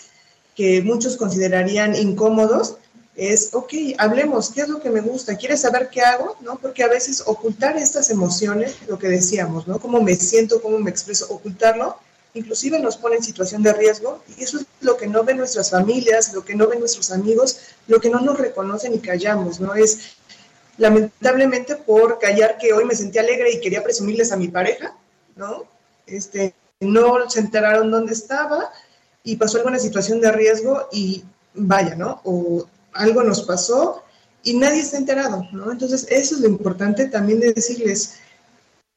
que 0.55 0.83
muchos 0.83 1.17
considerarían 1.17 1.95
incómodos, 1.97 2.77
es, 3.17 3.55
ok, 3.55 3.73
hablemos, 3.97 4.51
¿qué 4.51 4.63
es 4.63 4.69
lo 4.69 4.81
que 4.81 4.91
me 4.91 5.01
gusta? 5.01 5.37
¿Quieres 5.37 5.63
saber 5.63 5.89
qué 5.89 6.03
hago? 6.03 6.37
¿No? 6.43 6.57
Porque 6.57 6.83
a 6.83 6.89
veces 6.89 7.23
ocultar 7.25 7.79
estas 7.79 8.11
emociones, 8.11 8.77
lo 8.89 8.99
que 8.99 9.09
decíamos, 9.09 9.67
¿no? 9.67 9.79
Cómo 9.79 10.03
me 10.03 10.17
siento, 10.17 10.61
cómo 10.61 10.79
me 10.79 10.91
expreso, 10.91 11.27
ocultarlo, 11.31 11.97
inclusive 12.35 12.79
nos 12.81 12.97
pone 12.97 13.17
en 13.17 13.23
situación 13.23 13.63
de 13.63 13.73
riesgo 13.73 14.23
y 14.37 14.43
eso 14.43 14.59
es 14.59 14.67
lo 14.81 14.97
que 14.97 15.07
no 15.07 15.23
ven 15.23 15.39
nuestras 15.39 15.71
familias, 15.71 16.35
lo 16.35 16.45
que 16.45 16.57
no 16.57 16.67
ven 16.67 16.81
nuestros 16.81 17.11
amigos, 17.13 17.59
lo 17.87 18.01
que 18.01 18.11
no 18.11 18.21
nos 18.21 18.37
reconocen 18.37 18.93
y 18.95 18.99
callamos, 18.99 19.61
¿no? 19.61 19.75
Es 19.75 20.17
lamentablemente 20.79 21.77
por 21.77 22.19
callar 22.19 22.59
que 22.59 22.73
hoy 22.73 22.85
me 22.85 22.95
sentí 22.95 23.19
alegre 23.19 23.53
y 23.53 23.61
quería 23.61 23.83
presumirles 23.83 24.33
a 24.33 24.37
mi 24.37 24.49
pareja, 24.49 24.97
¿no? 25.37 25.65
Este, 26.07 26.55
no 26.81 27.29
se 27.31 27.41
enteraron 27.41 27.91
dónde 27.91 28.13
estaba 28.13 28.71
y 29.23 29.37
pasó 29.37 29.59
alguna 29.59 29.79
situación 29.79 30.21
de 30.21 30.33
riesgo 30.33 30.89
y 30.93 31.25
vaya, 31.55 31.95
¿no? 31.95 32.21
O 32.25 32.67
algo 32.93 33.23
nos 33.23 33.43
pasó 33.43 34.03
y 34.43 34.55
nadie 34.55 34.81
está 34.81 34.99
enterado, 34.99 35.49
¿no? 35.53 35.73
Entonces, 35.73 36.07
eso 36.11 36.35
es 36.35 36.41
lo 36.41 36.49
importante 36.49 37.07
también 37.07 37.41
de 37.41 37.53
decirles, 37.53 38.17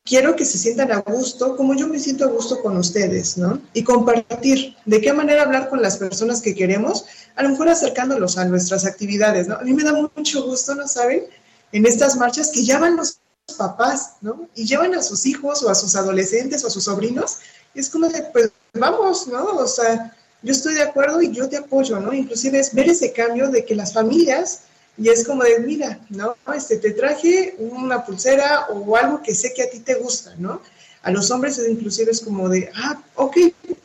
quiero 0.04 0.36
que 0.36 0.46
se 0.46 0.58
sientan 0.58 0.92
a 0.92 1.00
gusto, 1.00 1.56
como 1.56 1.76
yo 1.76 1.88
me 1.88 2.00
siento 2.00 2.26
a 2.26 2.28
gusto 2.28 2.62
con 2.62 2.78
ustedes, 2.78 3.38
¿no? 3.38 3.62
Y 3.74 3.84
compartir 3.84 4.76
de 4.86 5.02
qué 5.02 5.14
manera 5.14 5.44
hablar 5.44 5.70
con 5.70 5.82
las 5.82 5.98
personas 5.98 6.42
que 6.42 6.56
queremos, 6.56 7.06
a 7.36 7.44
lo 7.44 7.50
mejor 7.50 7.70
acercándolos 7.70 8.38
a 8.38 8.46
nuestras 8.46 8.86
actividades, 8.86 9.48
¿no? 9.48 9.56
A 9.56 9.62
mí 9.62 9.74
me 9.74 9.84
da 9.84 9.94
mucho 9.94 10.44
gusto, 10.44 10.76
¿no 10.76 10.88
saben? 10.88 11.24
En 11.72 11.86
estas 11.86 12.16
marchas 12.16 12.52
que 12.52 12.64
ya 12.64 12.80
van 12.80 12.96
los 12.96 13.20
papás, 13.58 14.14
¿no? 14.22 14.48
Y 14.56 14.66
llevan 14.66 14.94
a 14.96 15.02
sus 15.02 15.26
hijos 15.26 15.64
o 15.64 15.70
a 15.70 15.76
sus 15.76 15.96
adolescentes 15.96 16.64
o 16.64 16.68
a 16.68 16.70
sus 16.70 16.84
sobrinos, 16.84 17.38
y 17.74 17.80
es 17.80 17.90
como 17.90 18.08
de, 18.08 18.24
pues 18.34 18.52
vamos, 18.74 19.28
¿no? 19.28 19.44
O 19.58 19.68
sea, 19.68 20.16
yo 20.42 20.52
estoy 20.52 20.76
de 20.76 20.84
acuerdo 20.84 21.22
y 21.22 21.32
yo 21.32 21.48
te 21.50 21.58
apoyo, 21.58 22.00
¿no? 22.00 22.14
Inclusive 22.14 22.60
es 22.60 22.74
ver 22.74 22.90
ese 22.90 23.12
cambio 23.12 23.50
de 23.50 23.66
que 23.66 23.76
las 23.76 23.94
familias 23.94 24.62
y 24.98 25.10
es 25.10 25.26
como 25.26 25.44
de, 25.44 25.60
mira, 25.60 26.00
¿no? 26.10 26.36
Este, 26.56 26.78
te 26.78 26.92
traje 26.92 27.56
una 27.60 28.06
pulsera 28.06 28.68
o 28.70 28.96
algo 28.96 29.22
que 29.22 29.36
sé 29.36 29.54
que 29.54 29.64
a 29.64 29.70
ti 29.70 29.80
te 29.80 29.96
gusta, 29.96 30.34
¿no? 30.38 30.62
A 31.04 31.12
los 31.12 31.30
hombres 31.32 31.62
inclusive 31.70 32.12
es 32.12 32.22
como 32.22 32.50
de, 32.50 32.70
ah, 32.76 33.02
ok, 33.16 33.38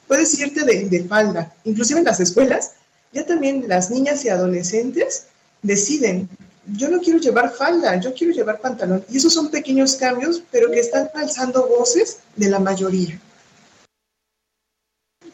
puedes 0.08 0.38
irte 0.38 0.64
de, 0.64 0.88
de 0.88 1.04
falda. 1.04 1.54
Inclusive 1.64 2.00
en 2.00 2.06
las 2.06 2.20
escuelas, 2.20 2.72
ya 3.12 3.26
también 3.26 3.64
las 3.68 3.90
niñas 3.90 4.24
y 4.24 4.30
adolescentes 4.30 5.26
deciden, 5.62 6.28
yo 6.72 6.88
no 6.88 7.00
quiero 7.00 7.18
llevar 7.18 7.50
falda, 7.50 7.98
yo 8.00 8.14
quiero 8.14 8.32
llevar 8.32 8.60
pantalón. 8.60 9.04
Y 9.08 9.18
esos 9.18 9.32
son 9.32 9.50
pequeños 9.50 9.96
cambios, 9.96 10.42
pero 10.50 10.70
que 10.70 10.80
están 10.80 11.10
alzando 11.14 11.66
voces 11.68 12.20
de 12.36 12.48
la 12.48 12.58
mayoría. 12.58 13.18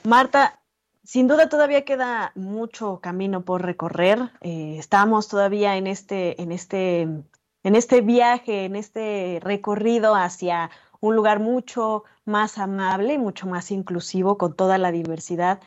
Marta, 0.04 0.60
sin 1.04 1.28
duda 1.28 1.48
todavía 1.48 1.84
queda 1.84 2.32
mucho 2.34 3.00
camino 3.00 3.44
por 3.44 3.62
recorrer. 3.62 4.30
Eh, 4.40 4.76
estamos 4.78 5.28
todavía 5.28 5.76
en 5.76 5.86
este, 5.86 6.40
en 6.40 6.52
este, 6.52 7.02
en 7.02 7.74
este 7.74 8.00
viaje, 8.00 8.64
en 8.64 8.76
este 8.76 9.38
recorrido 9.42 10.14
hacia 10.14 10.70
un 11.00 11.14
lugar 11.14 11.40
mucho 11.40 12.04
más 12.24 12.58
amable, 12.58 13.18
mucho 13.18 13.46
más 13.46 13.70
inclusivo 13.70 14.36
con 14.38 14.54
toda 14.54 14.78
la 14.78 14.92
diversidad. 14.92 15.60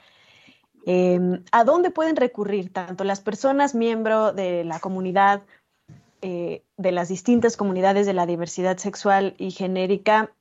Em, 0.86 1.44
¿A 1.52 1.64
dónde 1.64 1.92
pueden 1.92 2.16
recurrir 2.16 2.74
tanto 2.74 3.04
las 3.04 3.20
personas 3.20 3.76
miembro 3.76 4.34
de 4.34 4.64
la 4.64 4.80
comunidad 4.80 5.44
eh, 6.22 6.64
de 6.78 6.92
las 6.92 7.10
distintas 7.10 7.58
comunidades 7.58 8.06
de 8.06 8.14
la 8.14 8.26
diversidad 8.26 8.78
sexual 8.78 9.36
y 9.38 9.52
genérica, 9.52 10.34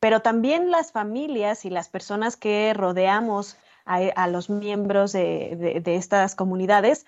pero 0.00 0.20
también 0.22 0.70
las 0.70 0.92
familias 0.92 1.64
y 1.64 1.70
las 1.70 1.88
personas 1.88 2.36
que 2.36 2.72
rodeamos 2.74 3.58
a, 3.84 4.28
los 4.28 4.50
miembros 4.50 5.12
de, 5.12 5.82
estas 5.86 6.34
comunidades, 6.34 7.06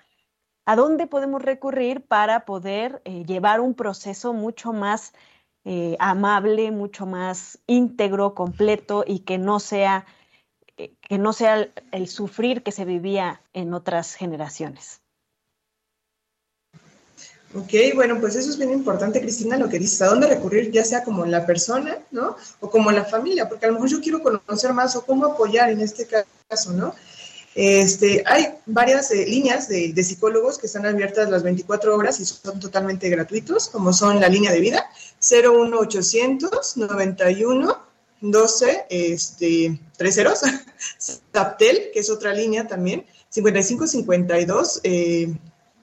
¿a 0.65 0.75
dónde 0.75 1.07
podemos 1.07 1.41
recurrir 1.41 2.05
para 2.05 2.45
poder 2.45 3.01
eh, 3.03 3.25
llevar 3.25 3.59
un 3.59 3.73
proceso 3.73 4.33
mucho 4.33 4.73
más 4.73 5.13
eh, 5.65 5.97
amable, 5.99 6.71
mucho 6.71 7.05
más 7.05 7.59
íntegro, 7.67 8.33
completo 8.33 9.03
y 9.05 9.19
que 9.19 9.37
no 9.37 9.59
sea, 9.59 10.05
que 10.77 11.17
no 11.17 11.33
sea 11.33 11.67
el 11.91 12.07
sufrir 12.07 12.63
que 12.63 12.71
se 12.71 12.85
vivía 12.85 13.41
en 13.53 13.73
otras 13.73 14.15
generaciones? 14.15 15.01
Ok, 17.55 17.73
bueno, 17.95 18.19
pues 18.19 18.35
eso 18.35 18.49
es 18.49 18.57
bien 18.57 18.71
importante, 18.71 19.21
Cristina, 19.21 19.57
lo 19.57 19.69
que 19.69 19.79
dices, 19.79 20.01
a 20.03 20.07
dónde 20.07 20.27
recurrir, 20.27 20.69
ya 20.71 20.85
sea 20.85 21.03
como 21.03 21.25
la 21.25 21.47
persona, 21.47 21.97
¿no? 22.11 22.35
O 22.59 22.69
como 22.69 22.91
la 22.91 23.05
familia, 23.05 23.49
porque 23.49 23.65
a 23.65 23.69
lo 23.69 23.75
mejor 23.75 23.89
yo 23.89 24.01
quiero 24.01 24.21
conocer 24.21 24.71
más 24.73 24.95
o 24.95 25.03
cómo 25.03 25.25
apoyar 25.25 25.71
en 25.71 25.81
este 25.81 26.07
caso, 26.47 26.73
¿no? 26.73 26.93
Este, 27.55 28.23
hay 28.27 28.53
varias 28.67 29.09
eh, 29.11 29.25
líneas 29.27 29.67
de, 29.67 30.03
psicólogos 30.03 30.59
que 30.59 30.67
están 30.67 30.85
abiertas 30.85 31.29
las 31.29 31.41
24 31.41 31.95
horas 31.95 32.19
y 32.19 32.25
son 32.25 32.59
totalmente 32.59 33.09
gratuitos, 33.09 33.67
como 33.69 33.93
son 33.93 34.19
la 34.19 34.29
línea 34.29 34.51
de 34.51 34.59
vida 34.59 34.87
01800 35.19 36.77
91 36.77 37.89
12 38.21 38.85
este, 38.89 39.79
30, 39.97 40.33
Taptel, 41.31 41.89
que 41.93 41.99
es 41.99 42.09
otra 42.09 42.33
línea 42.33 42.67
también, 42.67 43.05
5552 43.29 44.81
eh, 44.83 45.33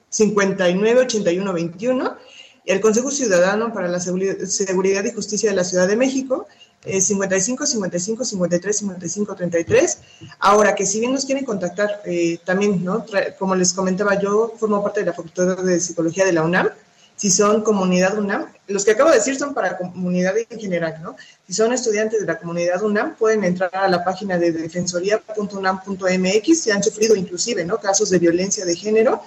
59 0.09 1.01
81 1.01 1.53
21, 1.53 2.17
el 2.65 2.81
Consejo 2.81 3.11
Ciudadano 3.11 3.73
para 3.73 3.87
la 3.87 3.99
Seguridad 3.99 5.05
y 5.05 5.11
Justicia 5.11 5.49
de 5.49 5.55
la 5.55 5.63
Ciudad 5.63 5.87
de 5.87 5.95
México, 5.95 6.47
55 6.85 7.65
55 7.65 8.25
53 8.25 8.77
55 8.77 9.35
33. 9.35 9.99
Ahora 10.39 10.75
que 10.75 10.85
si 10.85 10.99
bien 10.99 11.13
nos 11.13 11.25
quieren 11.25 11.45
contactar 11.45 12.01
eh, 12.05 12.39
también, 12.45 12.83
¿no? 12.83 13.05
como 13.39 13.55
les 13.55 13.73
comentaba, 13.73 14.19
yo 14.19 14.53
formo 14.57 14.83
parte 14.83 15.01
de 15.01 15.07
la 15.07 15.13
Facultad 15.13 15.57
de 15.63 15.79
Psicología 15.79 16.25
de 16.25 16.33
la 16.33 16.43
UNAM 16.43 16.69
si 17.17 17.29
son 17.31 17.63
comunidad 17.63 18.17
UNAM, 18.17 18.45
los 18.67 18.85
que 18.85 18.91
acabo 18.91 19.09
de 19.09 19.17
decir 19.17 19.37
son 19.37 19.53
para 19.55 19.75
comunidad 19.75 20.35
en 20.37 20.59
general, 20.59 21.01
¿no? 21.01 21.15
Si 21.47 21.53
son 21.53 21.73
estudiantes 21.73 22.21
de 22.21 22.27
la 22.27 22.37
comunidad 22.37 22.83
UNAM, 22.83 23.15
pueden 23.15 23.43
entrar 23.43 23.75
a 23.75 23.87
la 23.87 24.05
página 24.05 24.37
de 24.37 24.51
defensoría.unam.mx, 24.51 26.59
si 26.59 26.71
han 26.71 26.83
sufrido 26.83 27.15
inclusive, 27.15 27.65
¿no? 27.65 27.79
Casos 27.79 28.11
de 28.11 28.19
violencia 28.19 28.65
de 28.65 28.75
género 28.75 29.23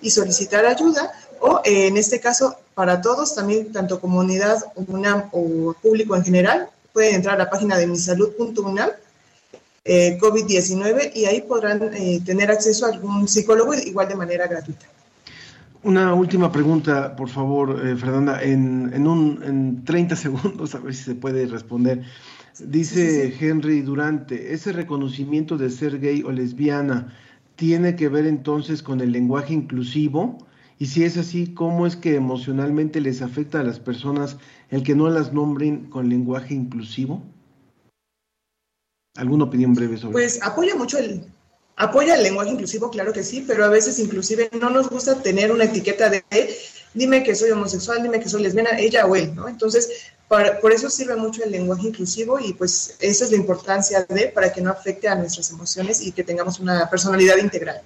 y 0.00 0.10
solicitar 0.10 0.64
ayuda, 0.64 1.12
o 1.40 1.60
eh, 1.64 1.88
en 1.88 1.98
este 1.98 2.18
caso, 2.18 2.56
para 2.74 3.02
todos, 3.02 3.34
también 3.34 3.70
tanto 3.72 4.00
comunidad 4.00 4.64
UNAM 4.74 5.28
o 5.32 5.74
público 5.82 6.16
en 6.16 6.24
general, 6.24 6.70
pueden 6.94 7.16
entrar 7.16 7.34
a 7.34 7.44
la 7.44 7.50
página 7.50 7.76
de 7.76 7.86
misalud.unam 7.86 8.88
eh, 9.84 10.16
COVID-19 10.18 11.12
y 11.14 11.26
ahí 11.26 11.42
podrán 11.42 11.92
eh, 11.92 12.22
tener 12.24 12.50
acceso 12.50 12.86
a 12.86 12.88
algún 12.88 13.28
psicólogo 13.28 13.74
igual 13.74 14.08
de 14.08 14.14
manera 14.14 14.46
gratuita. 14.46 14.86
Una 15.84 16.14
última 16.14 16.50
pregunta, 16.50 17.14
por 17.14 17.28
favor, 17.28 17.86
eh, 17.86 17.94
Fernanda, 17.94 18.42
en, 18.42 18.90
en, 18.94 19.06
un, 19.06 19.42
en 19.44 19.84
30 19.84 20.16
segundos, 20.26 20.74
a 20.74 20.78
ver 20.78 20.94
si 20.94 21.04
se 21.04 21.14
puede 21.14 21.46
responder. 21.46 22.02
Dice 22.58 23.34
Henry 23.38 23.82
Durante, 23.82 24.54
¿ese 24.54 24.72
reconocimiento 24.72 25.58
de 25.58 25.68
ser 25.68 26.00
gay 26.00 26.22
o 26.22 26.32
lesbiana 26.32 27.14
tiene 27.56 27.96
que 27.96 28.08
ver 28.08 28.26
entonces 28.26 28.82
con 28.82 29.02
el 29.02 29.12
lenguaje 29.12 29.52
inclusivo? 29.52 30.38
Y 30.78 30.86
si 30.86 31.04
es 31.04 31.18
así, 31.18 31.52
¿cómo 31.52 31.86
es 31.86 31.96
que 31.96 32.14
emocionalmente 32.14 33.02
les 33.02 33.20
afecta 33.20 33.60
a 33.60 33.64
las 33.64 33.78
personas 33.78 34.38
el 34.70 34.82
que 34.82 34.94
no 34.94 35.10
las 35.10 35.34
nombren 35.34 35.90
con 35.90 36.08
lenguaje 36.08 36.54
inclusivo? 36.54 37.22
¿Alguna 39.16 39.44
opinión 39.44 39.74
breve 39.74 39.98
sobre 39.98 40.12
Pues 40.12 40.42
apoya 40.42 40.74
mucho 40.76 40.96
el, 40.98 41.26
Apoya 41.76 42.14
el 42.14 42.22
lenguaje 42.22 42.50
inclusivo, 42.50 42.90
claro 42.90 43.12
que 43.12 43.24
sí, 43.24 43.44
pero 43.46 43.64
a 43.64 43.68
veces 43.68 43.98
inclusive 43.98 44.48
no 44.60 44.70
nos 44.70 44.88
gusta 44.88 45.20
tener 45.22 45.50
una 45.50 45.64
etiqueta 45.64 46.08
de 46.08 46.22
dime 46.94 47.24
que 47.24 47.34
soy 47.34 47.50
homosexual, 47.50 48.02
dime 48.02 48.20
que 48.20 48.28
soy 48.28 48.42
lesbiana, 48.42 48.78
ella 48.78 49.06
o 49.06 49.16
él, 49.16 49.34
¿no? 49.34 49.48
Entonces, 49.48 50.12
por 50.28 50.72
eso 50.72 50.90
sirve 50.90 51.16
mucho 51.16 51.44
el 51.44 51.52
lenguaje 51.52 51.88
inclusivo 51.88 52.40
y 52.40 52.54
pues 52.54 52.96
esa 53.00 53.24
es 53.24 53.30
la 53.30 53.36
importancia 53.36 54.04
de 54.08 54.28
para 54.28 54.52
que 54.52 54.60
no 54.60 54.70
afecte 54.70 55.08
a 55.08 55.14
nuestras 55.14 55.50
emociones 55.50 56.00
y 56.00 56.12
que 56.12 56.24
tengamos 56.24 56.58
una 56.60 56.88
personalidad 56.88 57.36
integral. 57.36 57.82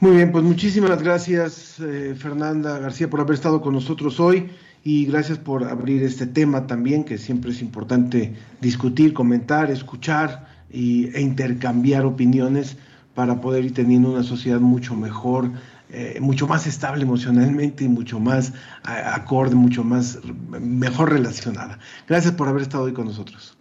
Muy 0.00 0.16
bien, 0.16 0.32
pues 0.32 0.42
muchísimas 0.42 1.02
gracias 1.02 1.76
eh, 1.78 2.14
Fernanda 2.18 2.78
García 2.78 3.08
por 3.08 3.20
haber 3.20 3.34
estado 3.34 3.60
con 3.60 3.74
nosotros 3.74 4.18
hoy 4.18 4.50
y 4.82 5.04
gracias 5.04 5.38
por 5.38 5.64
abrir 5.64 6.02
este 6.02 6.26
tema 6.26 6.66
también 6.66 7.04
que 7.04 7.18
siempre 7.18 7.50
es 7.50 7.60
importante 7.60 8.34
discutir, 8.60 9.12
comentar, 9.12 9.70
escuchar 9.70 10.49
e 10.72 11.20
intercambiar 11.20 12.04
opiniones 12.04 12.76
para 13.14 13.40
poder 13.40 13.64
ir 13.64 13.74
teniendo 13.74 14.12
una 14.12 14.22
sociedad 14.22 14.60
mucho 14.60 14.94
mejor, 14.94 15.50
eh, 15.90 16.18
mucho 16.20 16.46
más 16.46 16.66
estable 16.66 17.02
emocionalmente 17.02 17.84
y 17.84 17.88
mucho 17.88 18.20
más 18.20 18.52
acorde, 18.84 19.54
mucho 19.54 19.82
más 19.82 20.18
mejor 20.60 21.10
relacionada. 21.10 21.78
Gracias 22.08 22.34
por 22.34 22.48
haber 22.48 22.62
estado 22.62 22.84
hoy 22.84 22.92
con 22.92 23.06
nosotros. 23.06 23.56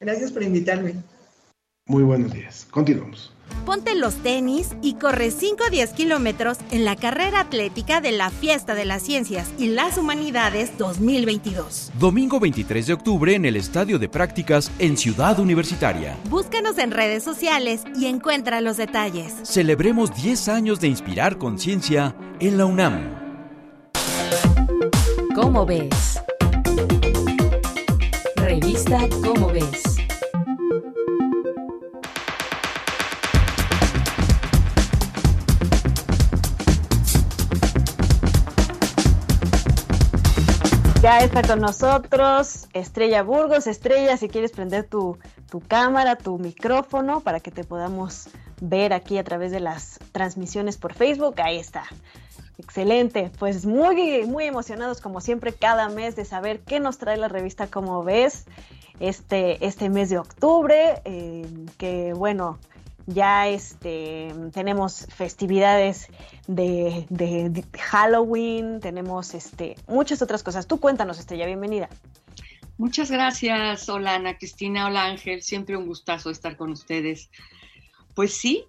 Gracias 0.00 0.32
por 0.32 0.42
invitarme. 0.42 0.94
Muy 1.86 2.02
buenos 2.02 2.32
días. 2.32 2.66
Continuamos. 2.70 3.32
Ponte 3.64 3.94
los 3.94 4.14
tenis 4.16 4.70
y 4.82 4.94
corre 4.94 5.30
5 5.30 5.64
o 5.66 5.70
10 5.70 5.92
kilómetros 5.92 6.58
en 6.70 6.84
la 6.84 6.96
carrera 6.96 7.40
atlética 7.40 8.00
de 8.00 8.12
la 8.12 8.30
Fiesta 8.30 8.74
de 8.74 8.84
las 8.84 9.02
Ciencias 9.02 9.48
y 9.58 9.68
las 9.68 9.98
Humanidades 9.98 10.76
2022. 10.78 11.92
Domingo 11.98 12.40
23 12.40 12.86
de 12.86 12.92
octubre 12.92 13.34
en 13.34 13.44
el 13.44 13.56
Estadio 13.56 13.98
de 13.98 14.08
Prácticas 14.08 14.70
en 14.78 14.96
Ciudad 14.96 15.38
Universitaria. 15.38 16.16
Búscanos 16.30 16.78
en 16.78 16.90
redes 16.90 17.22
sociales 17.22 17.82
y 17.94 18.06
encuentra 18.06 18.60
los 18.60 18.76
detalles. 18.76 19.34
Celebremos 19.42 20.14
10 20.14 20.48
años 20.48 20.80
de 20.80 20.88
inspirar 20.88 21.38
conciencia 21.38 22.16
en 22.40 22.58
la 22.58 22.66
UNAM. 22.66 23.28
¿Cómo 25.34 25.64
ves? 25.66 26.20
Revista 28.36 29.08
Cómo 29.22 29.48
ves. 29.52 29.97
Ya 41.08 41.20
está 41.20 41.40
con 41.40 41.60
nosotros 41.60 42.68
Estrella 42.74 43.22
Burgos. 43.22 43.66
Estrella, 43.66 44.18
si 44.18 44.28
quieres 44.28 44.52
prender 44.52 44.84
tu, 44.84 45.16
cámara, 45.66 46.16
tu 46.16 46.38
micrófono 46.38 47.20
para 47.20 47.40
que 47.40 47.50
te 47.50 47.64
podamos 47.64 48.28
ver 48.60 48.92
aquí 48.92 49.16
a 49.16 49.24
través 49.24 49.50
de 49.50 49.58
las 49.58 50.00
transmisiones 50.12 50.76
por 50.76 50.92
Facebook, 50.92 51.40
ahí 51.40 51.56
está. 51.56 51.84
Excelente, 52.58 53.30
pues 53.38 53.64
muy, 53.64 54.26
muy 54.26 54.44
emocionados 54.44 55.00
como 55.00 55.22
siempre 55.22 55.54
cada 55.54 55.88
mes 55.88 56.14
de 56.14 56.26
saber 56.26 56.60
qué 56.60 56.78
nos 56.78 56.98
trae 56.98 57.16
la 57.16 57.28
revista 57.28 57.68
Como 57.68 58.04
ves 58.04 58.44
este, 59.00 59.64
este 59.64 59.88
mes 59.88 60.10
de 60.10 60.18
octubre, 60.18 61.00
eh, 61.06 61.46
que 61.78 62.12
bueno, 62.12 62.58
ya 63.08 63.48
este, 63.48 64.28
tenemos 64.52 65.06
festividades 65.06 66.08
de, 66.46 67.64
Halloween, 67.80 68.80
tenemos 68.80 69.32
este, 69.32 69.76
muchas 69.86 70.20
otras 70.20 70.42
cosas. 70.42 70.66
Tú 70.66 70.78
cuéntanos, 70.78 71.18
Estrella, 71.18 71.46
bienvenida. 71.46 71.88
Muchas 72.76 73.10
gracias, 73.10 73.88
hola 73.88 74.14
Ana 74.14 74.36
Cristina, 74.36 74.86
hola 74.86 75.06
Ángel, 75.06 75.42
siempre 75.42 75.76
un 75.76 75.86
gustazo 75.86 76.30
estar 76.30 76.56
con 76.56 76.70
ustedes. 76.70 77.30
Pues 78.14 78.34
sí, 78.34 78.66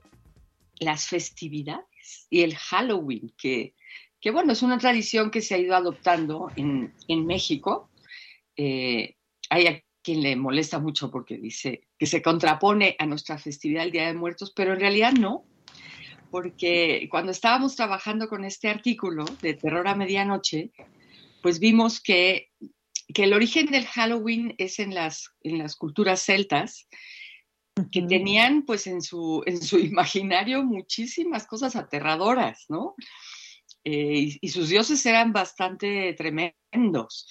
las 0.80 1.08
festividades 1.08 2.28
y 2.30 2.42
el 2.42 2.56
Halloween, 2.56 3.34
que, 3.38 3.76
que 4.22 4.32
bueno, 4.32 4.54
es 4.54 4.64
una 4.64 4.78
tradición 4.78 5.32
que 5.32 5.42
se 5.42 5.56
ha 5.56 5.58
ido 5.58 5.76
adoptando 5.76 6.50
en, 6.56 7.26
México. 7.26 7.90
Eh, 8.56 9.16
hay 9.50 9.84
quien 10.02 10.22
le 10.22 10.36
molesta 10.36 10.80
mucho 10.80 11.12
porque 11.12 11.38
dice 11.38 11.88
que 11.98 12.06
se 12.06 12.22
contrapone 12.22 12.96
a 13.00 13.06
nuestra 13.06 13.38
festividad 13.38 13.82
del 13.82 13.92
Día 13.92 14.08
de 14.08 14.14
Muertos, 14.14 14.54
pero 14.56 14.74
en 14.74 14.80
realidad 14.80 15.14
no, 15.14 15.46
porque 16.32 17.08
cuando 17.10 17.32
estábamos 17.32 17.76
trabajando 17.76 18.28
con 18.28 18.46
este 18.46 18.70
artículo 18.70 19.26
de 19.42 19.56
Terror 19.56 19.88
a 19.88 19.96
Medianoche, 19.96 20.72
pues 21.42 21.60
vimos 21.60 22.02
que, 22.02 22.50
que 23.14 23.24
el 23.24 23.34
origen 23.34 23.68
del 23.68 23.86
Halloween 23.86 24.56
es 24.58 24.80
en 24.80 24.94
las, 24.94 25.32
en 25.42 25.58
las 25.58 25.76
culturas 25.76 26.22
celtas, 26.22 26.88
que 27.92 28.02
tenían 28.02 28.64
pues 28.64 28.88
en 28.88 29.02
su, 29.02 29.44
en 29.46 29.62
su 29.62 29.80
imaginario 29.80 30.64
muchísimas 30.64 31.48
cosas 31.48 31.76
aterradoras, 31.76 32.66
¿no? 32.70 32.96
Eh, 33.86 34.38
y, 34.42 34.50
sus 34.50 34.68
dioses 34.68 35.06
eran 35.06 35.32
bastante 35.32 36.14
tremendos 36.14 37.28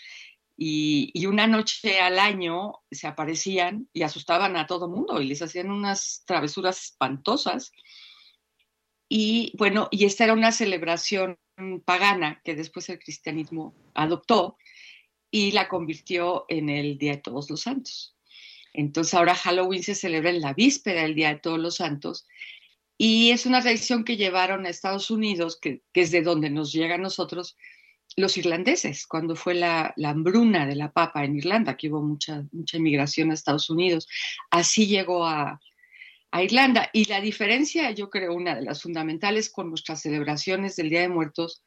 y, 0.61 1.25
una 1.27 1.47
noche 1.47 2.01
al 2.01 2.19
año 2.19 2.81
se 2.91 3.07
aparecían 3.07 3.89
y 3.93 4.03
asustaban 4.03 4.57
a 4.57 4.67
todo 4.67 4.89
mundo 4.89 5.23
y 5.23 5.27
les 5.29 5.41
hacían 5.41 5.71
unas 5.71 6.25
travesuras 6.27 6.83
espantosas. 6.83 7.71
Y 9.09 9.53
bueno, 9.57 9.87
y 9.93 10.05
esta 10.05 10.25
era 10.25 10.33
una 10.33 10.51
celebración 10.51 11.39
pagana 11.85 12.41
que 12.45 12.57
después 12.57 12.89
el 12.89 12.99
cristianismo 12.99 13.73
adoptó 13.95 14.59
y 15.31 15.53
la 15.53 15.69
convirtió 15.69 16.45
en 16.49 16.71
el 16.71 16.99
Día 16.99 17.13
de 17.13 17.23
Todos 17.23 17.49
los 17.51 17.61
Santos. 17.63 18.17
Entonces 18.75 19.15
ahora 19.15 19.37
Halloween 19.37 19.85
se 19.85 19.95
celebra 19.95 20.31
en 20.31 20.41
la 20.41 20.55
víspera 20.55 21.03
del 21.03 21.15
Día 21.15 21.29
de 21.29 21.41
Todos 21.41 21.61
los 21.61 21.77
Santos 21.77 22.27
y 23.01 23.31
es 23.31 23.47
una 23.47 23.63
tradición 23.63 24.05
que 24.05 24.17
llevaron 24.17 24.67
a 24.67 24.71
Estados 24.71 25.13
Unidos, 25.13 25.57
que, 25.61 25.83
es 25.95 26.11
de 26.11 26.23
donde 26.23 26.51
nos 26.51 26.73
llega 26.73 26.97
a 26.97 26.99
nosotros, 26.99 27.57
los 28.19 28.37
irlandeses, 28.37 29.07
cuando 29.07 29.37
fue 29.37 29.55
la, 29.55 29.95
hambruna 30.05 30.67
de 30.67 30.75
la 30.75 30.93
papa 30.93 31.25
en 31.25 31.37
Irlanda, 31.37 31.77
que 31.77 31.89
hubo 31.89 32.03
mucha, 32.03 32.45
mucha 32.51 32.77
inmigración 32.77 33.31
a 33.31 33.35
Estados 33.35 33.71
Unidos. 33.71 34.09
Así 34.51 34.89
llegó 34.89 35.25
a, 35.25 35.61
Irlanda. 36.33 36.91
Y 36.93 37.07
la 37.07 37.21
diferencia, 37.21 37.91
yo 37.93 38.11
creo, 38.11 38.35
una 38.35 38.57
de 38.57 38.63
las 38.63 38.83
fundamentales 38.83 39.51
con 39.51 39.71
nuestras 39.71 40.03
celebraciones 40.03 40.77
del 40.77 40.91
Día 40.91 41.01
de 41.01 41.09
Muertos, 41.09 41.63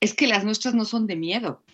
es 0.00 0.14
que 0.14 0.26
las 0.26 0.44
nuestras 0.44 0.74
no 0.74 0.84
son 0.84 1.06
de 1.06 1.16
miedo. 1.16 1.64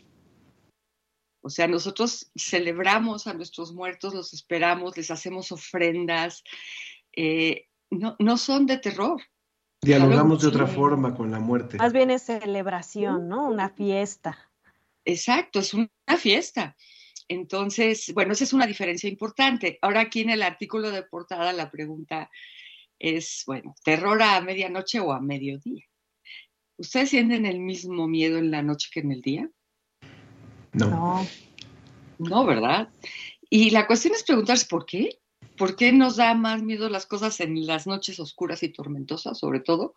O 1.40 1.50
sea, 1.50 1.66
nosotros 1.66 2.30
celebramos 2.36 3.26
a 3.26 3.32
nuestros 3.32 3.72
muertos, 3.72 4.14
los 4.14 4.32
esperamos, 4.34 4.96
les 4.96 5.10
hacemos 5.10 5.50
ofrendas, 5.50 6.44
eh, 7.16 7.66
no, 7.90 8.16
no 8.18 8.36
son 8.36 8.66
de 8.66 8.78
terror. 8.78 9.22
Dialogamos 9.80 10.42
de 10.42 10.48
otra 10.48 10.66
forma 10.66 11.14
con 11.14 11.30
la 11.30 11.38
muerte. 11.38 11.76
Más 11.76 11.92
bien 11.92 12.10
es 12.10 12.22
celebración, 12.22 13.28
¿no? 13.28 13.48
Una 13.48 13.70
fiesta. 13.70 14.50
Exacto, 15.04 15.60
es 15.60 15.72
una 15.72 15.88
fiesta. 16.18 16.76
Entonces, 17.28 18.12
bueno, 18.14 18.32
esa 18.32 18.44
es 18.44 18.52
una 18.52 18.66
diferencia 18.66 19.08
importante. 19.08 19.78
Ahora 19.82 20.00
aquí 20.00 20.20
en 20.20 20.30
el 20.30 20.42
artículo 20.42 20.90
de 20.90 21.02
portada 21.02 21.52
la 21.52 21.70
pregunta 21.70 22.30
es, 22.98 23.44
bueno, 23.46 23.74
¿terror 23.84 24.20
a 24.22 24.40
medianoche 24.40 24.98
o 24.98 25.12
a 25.12 25.20
mediodía? 25.20 25.84
¿Ustedes 26.76 27.10
sienten 27.10 27.46
el 27.46 27.60
mismo 27.60 28.08
miedo 28.08 28.38
en 28.38 28.50
la 28.50 28.62
noche 28.62 28.88
que 28.92 29.00
en 29.00 29.12
el 29.12 29.20
día? 29.20 29.50
No. 30.72 31.26
No, 32.18 32.44
¿verdad? 32.44 32.88
Y 33.50 33.70
la 33.70 33.86
cuestión 33.86 34.14
es 34.14 34.24
preguntarse 34.24 34.66
por 34.68 34.86
qué. 34.86 35.17
¿Por 35.58 35.76
qué 35.76 35.92
nos 35.92 36.16
da 36.16 36.34
más 36.34 36.62
miedo 36.62 36.88
las 36.88 37.06
cosas 37.06 37.40
en 37.40 37.66
las 37.66 37.86
noches 37.86 38.20
oscuras 38.20 38.62
y 38.62 38.70
tormentosas, 38.70 39.38
sobre 39.38 39.60
todo, 39.60 39.94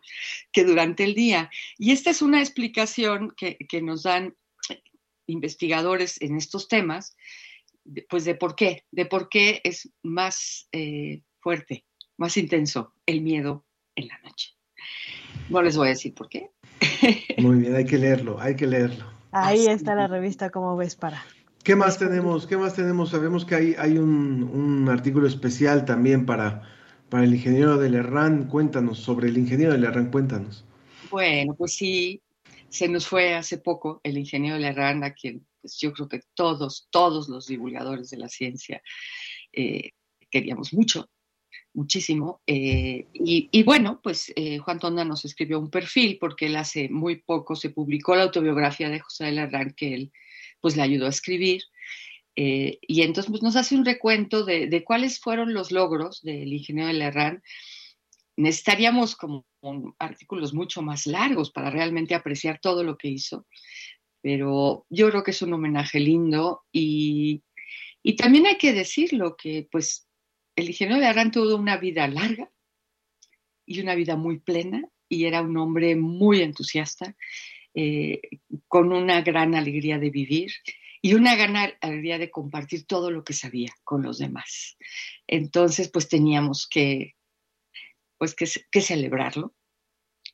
que 0.52 0.66
durante 0.66 1.04
el 1.04 1.14
día? 1.14 1.50
Y 1.78 1.92
esta 1.92 2.10
es 2.10 2.22
una 2.22 2.40
explicación 2.40 3.34
que, 3.38 3.82
nos 3.82 4.04
dan 4.04 4.36
investigadores 5.28 6.22
en 6.22 6.36
estos 6.36 6.68
temas, 6.68 7.16
pues 8.10 8.26
de 8.26 8.36
por 8.36 8.56
qué, 8.56 8.86
de 8.92 9.06
por 9.06 9.30
qué 9.30 9.62
es 9.64 9.90
más 10.04 10.68
eh, 10.72 11.22
fuerte, 11.40 11.86
más 12.18 12.36
intenso 12.38 12.94
el 13.06 13.22
miedo 13.22 13.66
en 13.96 14.08
la 14.08 14.20
noche. 14.20 14.50
No 15.50 15.62
les 15.62 15.78
voy 15.78 15.88
a 15.88 15.92
decir 15.92 16.14
por 16.14 16.28
qué. 16.28 16.52
Muy 17.38 17.60
bien, 17.60 17.76
hay 17.76 17.86
que 17.86 17.98
leerlo, 17.98 18.40
hay 18.40 18.56
que 18.56 18.68
leerlo. 18.68 19.06
Ahí 19.32 19.68
está 19.68 19.96
la 19.96 20.08
revista, 20.08 20.50
como 20.50 20.76
ves, 20.76 20.96
para. 20.96 21.24
¿Qué 21.64 21.76
más 21.76 22.00
tenemos? 22.00 22.48
¿Qué 22.48 22.58
más 22.58 22.76
tenemos? 22.76 23.10
Sabemos 23.10 23.46
que 23.46 23.56
hay, 23.56 23.76
hay 23.78 23.98
un, 23.98 24.88
artículo 24.90 25.28
especial 25.28 25.86
también 25.86 26.26
para, 26.26 26.64
para 27.10 27.24
el 27.24 27.34
ingeniero 27.34 27.78
del 27.78 27.96
Herrán. 27.96 28.48
Cuéntanos 28.48 29.00
sobre 29.00 29.30
el 29.30 29.38
ingeniero 29.38 29.74
del 29.74 29.84
Herrán, 29.84 30.10
cuéntanos. 30.12 30.66
Bueno, 31.12 31.54
pues 31.56 31.76
sí, 31.76 32.22
se 32.70 32.88
nos 32.88 33.08
fue 33.08 33.36
hace 33.36 33.60
poco 33.60 34.02
el 34.04 34.18
ingeniero 34.18 34.56
del 34.56 34.66
Herrán, 34.66 35.04
a 35.04 35.14
quien 35.14 35.46
pues 35.62 35.78
yo 35.78 35.94
creo 35.94 36.08
que 36.10 36.22
todos, 36.34 36.88
todos 36.90 37.30
los 37.30 37.46
divulgadores 37.46 38.10
de 38.10 38.18
la 38.18 38.28
ciencia 38.28 38.82
eh, 39.54 39.92
queríamos 40.32 40.74
mucho 40.74 41.08
muchísimo. 41.74 42.42
Eh, 42.48 43.08
y, 43.14 43.64
bueno, 43.64 44.00
pues 44.04 44.32
eh, 44.36 44.58
Juan 44.58 44.80
Tonda 44.80 45.06
nos 45.06 45.26
escribió 45.26 45.60
un 45.60 45.70
perfil 45.70 46.18
porque 46.20 46.48
él 46.48 46.56
hace 46.56 46.90
muy 46.90 47.18
poco 47.22 47.56
se 47.56 47.70
publicó 47.70 48.16
la 48.16 48.24
autobiografía 48.24 48.90
de 48.90 49.00
José 49.00 49.26
de 49.26 49.32
Larrán 49.34 49.74
que 49.74 49.94
él 49.94 50.12
pues 50.62 50.76
le 50.78 50.84
ayudó 50.84 51.08
a 51.08 51.10
escribir. 51.10 51.64
Eh, 52.36 52.80
y 52.82 53.02
entonces 53.02 53.30
pues, 53.30 53.44
nos 53.44 53.56
hace 53.56 53.76
un 53.76 53.86
recuento 53.86 54.46
de, 54.46 54.84
cuáles 54.86 55.20
fueron 55.20 55.54
los 55.54 55.72
logros 55.72 56.22
del 56.22 56.54
ingeniero 56.54 56.88
de 56.88 56.94
Lerrán. 56.94 57.44
Necesitaríamos 58.38 59.16
como 59.16 59.46
artículos 60.00 60.54
mucho 60.54 60.82
más 60.82 61.06
largos 61.06 61.52
para 61.52 61.70
realmente 61.70 62.16
apreciar 62.16 62.60
todo 62.62 62.84
lo 62.84 62.98
que 62.98 63.10
hizo, 63.10 63.46
pero 64.22 64.86
yo 64.90 65.10
creo 65.10 65.24
que 65.24 65.32
es 65.32 65.42
un 65.42 65.54
homenaje 65.54 66.00
lindo 66.00 66.64
y, 66.72 67.44
y 68.02 68.16
también 68.16 68.48
hay 68.48 68.58
que 68.58 68.74
decirlo 68.74 69.36
que 69.36 69.68
pues 69.72 70.08
el 70.56 70.68
ingeniero 70.68 71.00
de 71.00 71.08
Arran 71.08 71.32
tuvo 71.32 71.56
una 71.56 71.78
vida 71.78 72.08
larga 72.08 72.50
y 73.66 73.80
una 73.82 73.96
vida 73.96 74.16
muy 74.16 74.40
plena 74.40 74.90
y 75.08 75.26
era 75.26 75.42
un 75.42 75.58
hombre 75.58 75.96
muy 75.96 76.42
entusiasta, 76.42 77.16
eh, 77.74 78.22
con 78.68 78.92
una 78.94 79.22
gran 79.22 79.56
alegría 79.56 80.00
de 80.00 80.10
vivir 80.10 80.52
y 81.02 81.14
una 81.14 81.36
gran 81.36 81.56
alegría 81.82 82.18
de 82.18 82.30
compartir 82.30 82.86
todo 82.86 83.10
lo 83.12 83.24
que 83.24 83.34
sabía 83.34 83.74
con 83.84 84.04
los 84.04 84.20
demás. 84.20 84.78
Entonces, 85.28 85.90
pues 85.90 86.08
teníamos 86.08 86.68
que, 86.68 87.16
pues, 88.18 88.36
que, 88.36 88.82
celebrarlo 88.82 89.56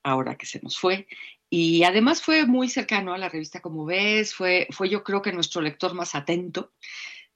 ahora 0.04 0.36
que 0.36 0.46
se 0.46 0.60
nos 0.62 0.78
fue. 0.78 1.08
Y 1.50 1.84
además 1.84 2.22
fue 2.22 2.46
muy 2.46 2.68
cercano 2.68 3.14
a 3.14 3.18
la 3.18 3.30
revista, 3.30 3.62
como 3.62 3.86
ves, 3.86 4.34
fue, 4.34 4.68
fue 4.72 4.90
yo 4.90 5.04
creo 5.04 5.22
que 5.22 5.32
nuestro 5.32 5.62
lector 5.62 5.94
más 5.94 6.16
atento 6.16 6.74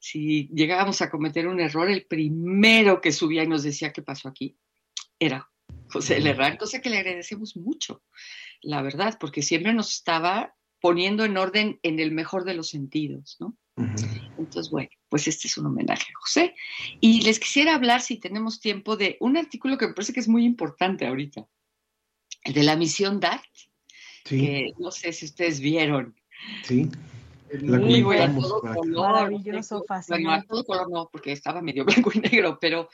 si 0.01 0.49
llegábamos 0.51 0.99
a 1.03 1.11
cometer 1.11 1.47
un 1.47 1.59
error, 1.59 1.89
el 1.89 2.05
primero 2.07 2.99
que 2.99 3.11
subía 3.11 3.43
y 3.43 3.47
nos 3.47 3.61
decía 3.61 3.93
qué 3.93 4.01
pasó 4.01 4.27
aquí 4.27 4.57
era 5.19 5.47
José 5.89 6.19
Lerrán, 6.19 6.57
cosa 6.57 6.81
que 6.81 6.89
le 6.89 6.97
agradecemos 6.97 7.55
mucho, 7.55 8.03
la 8.62 8.82
verdad, 8.82 9.18
porque 9.20 9.41
siempre 9.41 9.74
nos 9.74 9.91
estaba 9.93 10.55
poniendo 10.80 11.26
en 11.26 11.38
orden 11.38 11.80
en 11.84 11.99
el 11.99 12.12
mejor 12.12 12.43
de 12.43 12.53
los 12.53 12.70
sentidos, 12.70 13.38
¿no? 13.39 13.55
Entonces, 14.38 14.70
bueno, 14.70 14.89
pues 15.09 15.28
este 15.28 15.47
es 15.47 15.57
un 15.57 15.68
homenaje 15.68 16.12
a 16.12 16.20
José. 16.20 16.55
Y 16.99 17.22
les 17.22 17.39
quisiera 17.39 17.76
hablar, 17.76 18.01
si 18.01 18.18
tenemos 18.18 18.59
tiempo, 18.59 18.97
de 18.97 19.18
un 19.20 19.38
artículo 19.38 19.78
que 19.78 19.88
me 19.88 19.93
parece 19.93 20.14
que 20.14 20.20
es 20.20 20.28
muy 20.28 20.45
importante 20.45 21.05
ahorita, 21.05 21.47
el 22.43 22.53
de 22.53 22.64
la 22.64 22.76
misión 22.76 23.20
DART, 23.20 23.43
que 24.24 24.74
no 24.78 24.91
sé 24.91 25.14
si 25.14 25.26
ustedes 25.26 25.59
vieron. 25.59 26.16
Sí. 26.64 26.89
La 27.51 27.80
muy 27.80 28.01
bueno, 28.01 28.41
todo 28.41 28.62
color, 28.62 29.14
maravilloso, 29.14 29.84
Bueno, 30.07 30.32
a 30.32 30.41
todo 30.43 30.64
color 30.64 30.89
no, 30.89 31.09
porque 31.12 31.34
estaba 31.34 31.62
medio 31.62 31.86
blanco 31.86 32.12
y 32.14 32.20
negro, 32.20 32.57
pero 32.59 32.89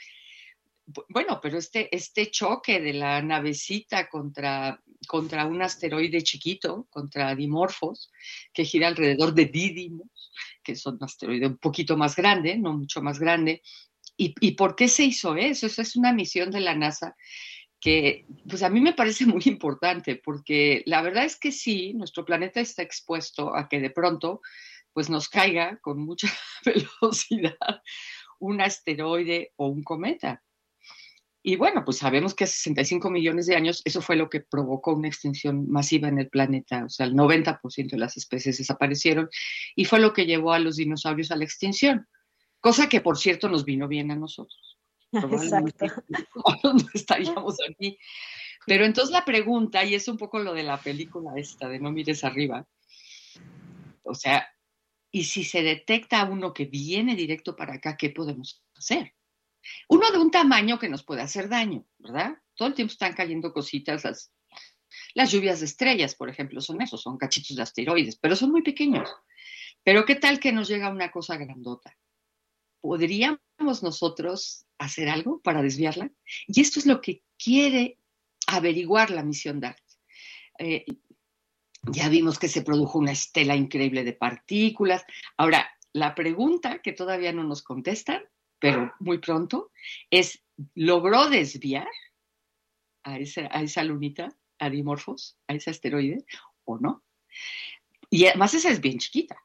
bueno, 1.09 1.39
pero 1.41 1.57
este, 1.57 1.93
este 1.95 2.31
choque 2.31 2.79
de 2.79 2.93
la 2.93 3.21
navecita 3.21 4.09
contra, 4.09 4.81
contra 5.07 5.45
un 5.45 5.61
asteroide 5.61 6.21
chiquito, 6.23 6.87
contra 6.89 7.35
Dimorphos, 7.35 8.11
que 8.53 8.65
gira 8.65 8.87
alrededor 8.87 9.33
de 9.33 9.45
Didymos, 9.45 10.31
que 10.63 10.73
es 10.73 10.85
un 10.85 10.97
asteroide 11.01 11.47
un 11.47 11.57
poquito 11.57 11.97
más 11.97 12.15
grande, 12.15 12.57
no 12.57 12.73
mucho 12.73 13.01
más 13.01 13.19
grande. 13.19 13.61
¿Y, 14.15 14.33
y 14.39 14.51
por 14.51 14.75
qué 14.75 14.87
se 14.87 15.03
hizo 15.03 15.35
eso? 15.35 15.67
Eso 15.67 15.81
es 15.81 15.95
una 15.95 16.13
misión 16.13 16.49
de 16.51 16.61
la 16.61 16.75
NASA 16.75 17.15
que 17.79 18.25
pues 18.49 18.63
a 18.63 18.69
mí 18.69 18.81
me 18.81 18.93
parece 18.93 19.25
muy 19.25 19.41
importante 19.45 20.15
porque 20.15 20.83
la 20.85 21.01
verdad 21.01 21.25
es 21.25 21.39
que 21.39 21.51
sí, 21.51 21.93
nuestro 21.93 22.25
planeta 22.25 22.59
está 22.59 22.81
expuesto 22.81 23.55
a 23.55 23.69
que 23.69 23.79
de 23.79 23.91
pronto 23.91 24.41
pues 24.93 25.09
nos 25.09 25.29
caiga 25.29 25.77
con 25.77 25.99
mucha 25.99 26.27
velocidad 26.65 27.83
un 28.39 28.61
asteroide 28.61 29.53
o 29.55 29.67
un 29.67 29.83
cometa. 29.83 30.43
Y 31.47 31.55
bueno, 31.55 31.85
pues 31.85 31.99
sabemos 31.99 32.35
que 32.35 32.43
hace 32.43 32.55
65 32.55 33.09
millones 33.09 33.45
de 33.45 33.55
años 33.55 33.81
eso 33.85 34.01
fue 34.01 34.17
lo 34.17 34.29
que 34.29 34.41
provocó 34.41 34.93
una 34.93 35.07
extinción 35.07 35.71
masiva 35.71 36.09
en 36.09 36.19
el 36.19 36.27
planeta, 36.27 36.83
o 36.83 36.89
sea, 36.89 37.05
el 37.05 37.13
90% 37.13 37.91
de 37.91 37.97
las 37.97 38.17
especies 38.17 38.57
desaparecieron 38.57 39.29
y 39.73 39.85
fue 39.85 40.01
lo 40.01 40.11
que 40.11 40.25
llevó 40.25 40.51
a 40.51 40.59
los 40.59 40.75
dinosaurios 40.75 41.31
a 41.31 41.37
la 41.37 41.45
extinción, 41.45 42.05
cosa 42.59 42.89
que 42.89 42.99
por 42.99 43.17
cierto 43.17 43.47
nos 43.47 43.63
vino 43.63 43.87
bien 43.87 44.11
a 44.11 44.17
nosotros. 44.17 44.77
Exacto. 45.13 45.85
no 46.65 46.89
estaríamos 46.93 47.55
aquí. 47.71 47.97
Pero 48.65 48.83
entonces 48.83 49.13
la 49.13 49.23
pregunta, 49.23 49.85
y 49.85 49.95
es 49.95 50.09
un 50.09 50.17
poco 50.17 50.39
lo 50.39 50.53
de 50.53 50.63
la 50.63 50.77
película 50.81 51.31
esta, 51.37 51.69
de 51.69 51.79
no 51.79 51.93
mires 51.93 52.25
arriba, 52.25 52.67
o 54.03 54.13
sea, 54.13 54.45
¿y 55.11 55.23
si 55.23 55.45
se 55.45 55.61
detecta 55.61 56.25
uno 56.25 56.53
que 56.53 56.65
viene 56.65 57.15
directo 57.15 57.55
para 57.55 57.75
acá, 57.75 57.95
qué 57.95 58.09
podemos 58.09 58.65
hacer? 58.75 59.13
Uno 59.89 60.11
de 60.11 60.17
un 60.17 60.31
tamaño 60.31 60.79
que 60.79 60.89
nos 60.89 61.03
puede 61.03 61.21
hacer 61.21 61.49
daño, 61.49 61.85
¿verdad? 61.97 62.37
Todo 62.55 62.69
el 62.69 62.73
tiempo 62.73 62.91
están 62.91 63.13
cayendo 63.13 63.53
cositas, 63.53 64.03
las, 65.13 65.31
lluvias 65.31 65.59
de 65.59 65.65
estrellas, 65.65 66.15
por 66.15 66.29
ejemplo, 66.29 66.61
son 66.61 66.81
esos, 66.81 67.01
son 67.01 67.17
cachitos 67.17 67.55
de 67.55 67.63
asteroides, 67.63 68.17
pero 68.17 68.35
son 68.35 68.51
muy 68.51 68.61
pequeños. 68.61 69.09
Pero 69.83 70.05
¿qué 70.05 70.15
tal 70.15 70.39
que 70.39 70.51
nos 70.51 70.67
llega 70.67 70.89
una 70.89 71.11
cosa 71.11 71.37
grandota? 71.37 71.95
¿Podríamos 72.81 73.39
nosotros 73.81 74.65
hacer 74.77 75.09
algo 75.09 75.41
para 75.41 75.61
desviarla? 75.61 76.11
Y 76.47 76.61
esto 76.61 76.79
es 76.79 76.85
lo 76.85 77.01
que 77.01 77.23
quiere 77.37 77.99
averiguar 78.47 79.11
la 79.11 79.23
misión 79.23 79.59
DART. 79.59 79.83
Eh, 80.59 80.85
ya 81.91 82.09
vimos 82.09 82.39
que 82.39 82.47
se 82.47 82.61
produjo 82.61 82.99
una 82.99 83.11
estela 83.11 83.55
increíble 83.55 84.03
de 84.03 84.13
partículas. 84.13 85.03
Ahora, 85.37 85.69
la 85.93 86.15
pregunta 86.15 86.81
que 86.81 86.93
todavía 86.93 87.31
no 87.31 87.43
nos 87.43 87.63
contestan, 87.63 88.23
pero 88.59 88.93
muy 88.99 89.19
pronto, 89.19 89.71
es, 90.09 90.43
¿logró 90.75 91.29
desviar 91.29 91.87
a 93.03 93.17
esa, 93.19 93.49
a 93.51 93.61
esa 93.61 93.83
lunita, 93.83 94.29
a 94.59 94.69
Dimorphos, 94.69 95.37
a 95.47 95.53
ese 95.53 95.69
asteroide? 95.69 96.25
¿o 96.67 96.77
no? 96.77 97.03
Y 98.09 98.25
además 98.25 98.53
esa 98.53 98.69
es 98.69 98.79
bien 98.79 98.99
chiquita. 98.99 99.37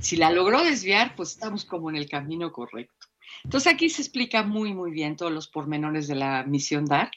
Si 0.00 0.16
la 0.16 0.30
logró 0.30 0.62
desviar, 0.62 1.16
pues 1.16 1.30
estamos 1.30 1.64
como 1.64 1.90
en 1.90 1.96
el 1.96 2.08
camino 2.08 2.52
correcto. 2.52 3.06
Entonces 3.44 3.72
aquí 3.72 3.88
se 3.88 4.02
explica 4.02 4.42
muy, 4.42 4.74
muy 4.74 4.90
bien 4.90 5.16
todos 5.16 5.32
los 5.32 5.48
pormenores 5.48 6.06
de 6.08 6.16
la 6.16 6.44
misión 6.44 6.84
DART. 6.84 7.12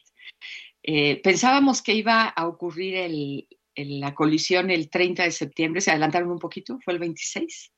Eh, 0.83 1.21
pensábamos 1.21 1.81
que 1.81 1.93
iba 1.93 2.25
a 2.25 2.47
ocurrir 2.47 3.47
la 3.75 4.13
colisión 4.13 4.69
el 4.69 4.89
30 4.89 5.23
de 5.23 5.31
septiembre, 5.31 5.81
se 5.81 5.91
adelantaron 5.91 6.31
un 6.31 6.39
poquito, 6.39 6.79
fue 6.83 6.93
el 6.93 6.99
26. 6.99 7.71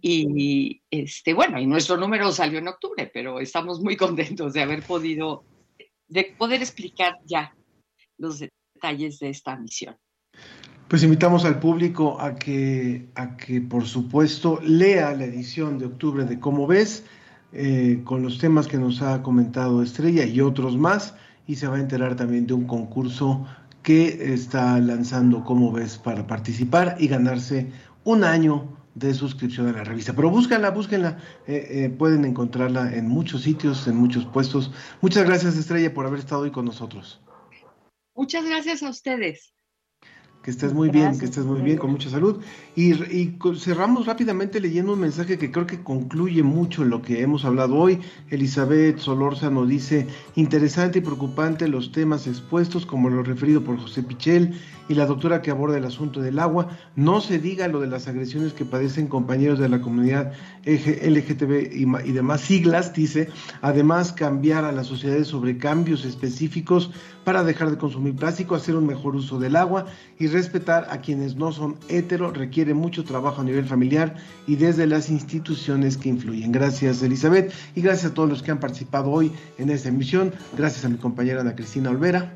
Y 0.00 0.80
este, 0.90 1.34
bueno, 1.34 1.58
y 1.58 1.66
nuestro 1.66 1.96
número 1.96 2.30
salió 2.30 2.58
en 2.58 2.68
octubre, 2.68 3.10
pero 3.12 3.40
estamos 3.40 3.80
muy 3.80 3.96
contentos 3.96 4.52
de 4.52 4.62
haber 4.62 4.82
podido, 4.82 5.44
de 6.08 6.34
poder 6.36 6.60
explicar 6.60 7.18
ya 7.24 7.54
los 8.18 8.38
detalles 8.38 9.18
de 9.18 9.30
esta 9.30 9.56
misión. 9.56 9.96
Pues 10.88 11.02
invitamos 11.02 11.44
al 11.44 11.58
público 11.58 12.20
a 12.20 12.36
que, 12.36 13.08
a 13.16 13.36
que 13.36 13.60
por 13.60 13.86
supuesto 13.86 14.60
lea 14.62 15.12
la 15.14 15.24
edición 15.24 15.78
de 15.78 15.86
octubre 15.86 16.24
de 16.24 16.38
Cómo 16.38 16.68
ves, 16.68 17.04
eh, 17.52 18.02
con 18.04 18.22
los 18.22 18.38
temas 18.38 18.68
que 18.68 18.78
nos 18.78 19.02
ha 19.02 19.20
comentado 19.22 19.82
Estrella 19.82 20.24
y 20.24 20.40
otros 20.40 20.76
más, 20.76 21.16
y 21.48 21.56
se 21.56 21.66
va 21.66 21.76
a 21.76 21.80
enterar 21.80 22.14
también 22.14 22.46
de 22.46 22.54
un 22.54 22.66
concurso 22.66 23.46
que 23.82 24.32
está 24.32 24.78
lanzando 24.78 25.42
Cómo 25.42 25.72
ves 25.72 25.98
para 25.98 26.26
participar 26.26 26.96
y 27.00 27.08
ganarse 27.08 27.72
un 28.04 28.22
año 28.22 28.75
de 28.96 29.14
suscripción 29.14 29.68
a 29.68 29.72
la 29.72 29.84
revista. 29.84 30.14
Pero 30.14 30.30
búsquenla, 30.30 30.70
búsquenla, 30.70 31.18
eh, 31.46 31.66
eh, 31.70 31.88
pueden 31.90 32.24
encontrarla 32.24 32.94
en 32.94 33.08
muchos 33.08 33.42
sitios, 33.42 33.86
en 33.86 33.96
muchos 33.96 34.24
puestos. 34.24 34.72
Muchas 35.02 35.24
gracias 35.26 35.56
Estrella 35.56 35.92
por 35.92 36.06
haber 36.06 36.18
estado 36.18 36.42
hoy 36.42 36.50
con 36.50 36.64
nosotros. 36.64 37.20
Muchas 38.14 38.44
gracias 38.46 38.82
a 38.82 38.88
ustedes 38.88 39.55
que 40.46 40.52
estés 40.52 40.72
muy 40.72 40.90
bien, 40.90 41.18
que 41.18 41.24
estés 41.24 41.44
muy 41.44 41.60
bien, 41.60 41.76
con 41.76 41.90
mucha 41.90 42.08
salud. 42.08 42.38
Y, 42.76 42.94
cerramos 43.56 44.06
rápidamente 44.06 44.60
leyendo 44.60 44.92
un 44.92 45.00
mensaje 45.00 45.38
que 45.38 45.50
creo 45.50 45.66
que 45.66 45.82
concluye 45.82 46.44
mucho 46.44 46.84
lo 46.84 47.02
que 47.02 47.20
hemos 47.20 47.44
hablado 47.44 47.74
hoy. 47.74 47.98
Elizabeth 48.30 48.98
Solórzano 48.98 49.66
dice, 49.66 50.06
interesante 50.36 51.00
y 51.00 51.02
preocupante 51.02 51.66
los 51.66 51.90
temas 51.90 52.28
expuestos, 52.28 52.86
como 52.86 53.10
lo 53.10 53.24
referido 53.24 53.64
por 53.64 53.76
José 53.76 54.04
Pichel 54.04 54.54
y 54.88 54.94
la 54.94 55.06
doctora 55.06 55.42
que 55.42 55.50
aborda 55.50 55.78
el 55.78 55.84
asunto 55.84 56.20
del 56.20 56.38
agua. 56.38 56.68
No 56.94 57.20
se 57.20 57.40
diga 57.40 57.66
lo 57.66 57.80
de 57.80 57.88
las 57.88 58.06
agresiones 58.06 58.52
que 58.52 58.64
padecen 58.64 59.08
compañeros 59.08 59.58
de 59.58 59.68
la 59.68 59.80
comunidad 59.80 60.32
LGTB 60.64 61.72
y, 61.72 62.08
y 62.08 62.12
demás 62.12 62.42
siglas, 62.42 62.94
dice. 62.94 63.30
Además, 63.62 64.12
cambiar 64.12 64.64
a 64.64 64.70
las 64.70 64.86
sociedades 64.86 65.26
sobre 65.26 65.58
cambios 65.58 66.04
específicos 66.04 66.92
para 67.26 67.42
dejar 67.42 67.72
de 67.72 67.76
consumir 67.76 68.14
plástico, 68.14 68.54
hacer 68.54 68.76
un 68.76 68.86
mejor 68.86 69.16
uso 69.16 69.40
del 69.40 69.56
agua 69.56 69.86
y 70.16 70.28
respetar 70.28 70.86
a 70.90 71.00
quienes 71.00 71.34
no 71.34 71.50
son 71.50 71.76
hetero 71.88 72.30
requiere 72.30 72.72
mucho 72.72 73.02
trabajo 73.02 73.40
a 73.40 73.44
nivel 73.44 73.66
familiar 73.66 74.14
y 74.46 74.54
desde 74.54 74.86
las 74.86 75.10
instituciones 75.10 75.96
que 75.96 76.08
influyen. 76.08 76.52
Gracias 76.52 77.02
Elizabeth 77.02 77.52
y 77.74 77.80
gracias 77.80 78.12
a 78.12 78.14
todos 78.14 78.28
los 78.28 78.44
que 78.44 78.52
han 78.52 78.60
participado 78.60 79.10
hoy 79.10 79.32
en 79.58 79.70
esta 79.70 79.88
emisión. 79.88 80.32
Gracias 80.56 80.84
a 80.84 80.88
mi 80.88 80.98
compañera 80.98 81.40
Ana 81.40 81.56
Cristina 81.56 81.90
Olvera. 81.90 82.32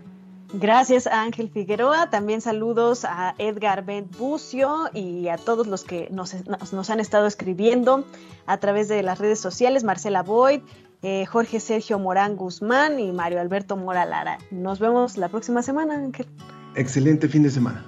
Gracias 0.55 1.07
a 1.07 1.23
Ángel 1.23 1.51
Figueroa, 1.51 2.11
también 2.11 2.41
saludos 2.41 3.05
a 3.05 3.37
Edgar 3.39 3.85
Bent 3.85 4.19
Bucio 4.19 4.91
y 4.93 5.29
a 5.29 5.37
todos 5.37 5.69
los 5.69 5.85
que 5.85 6.09
nos, 6.11 6.35
nos, 6.73 6.91
han 6.91 6.99
estado 6.99 7.29
escribiendo 7.29 8.05
a 8.47 8.57
través 8.57 8.89
de 8.89 9.05
las 9.05 9.21
redes 9.21 9.39
sociales, 9.39 9.85
Marcela 9.85 10.25
Boyd, 10.25 10.63
eh, 11.03 11.27
Jorge 11.27 11.61
Sergio 11.61 11.99
Morán 11.99 12.37
Guzmán 12.37 12.99
y 12.99 13.13
Mario 13.13 13.41
Alberto 13.41 13.77
Mora 13.77 14.05
Lara. 14.05 14.39
Nos 14.51 14.79
vemos 14.79 15.17
la 15.17 15.29
próxima 15.29 15.63
semana, 15.63 15.95
Ángel. 15.95 16.27
Excelente 16.75 17.29
fin 17.29 17.43
de 17.43 17.51
semana. 17.51 17.85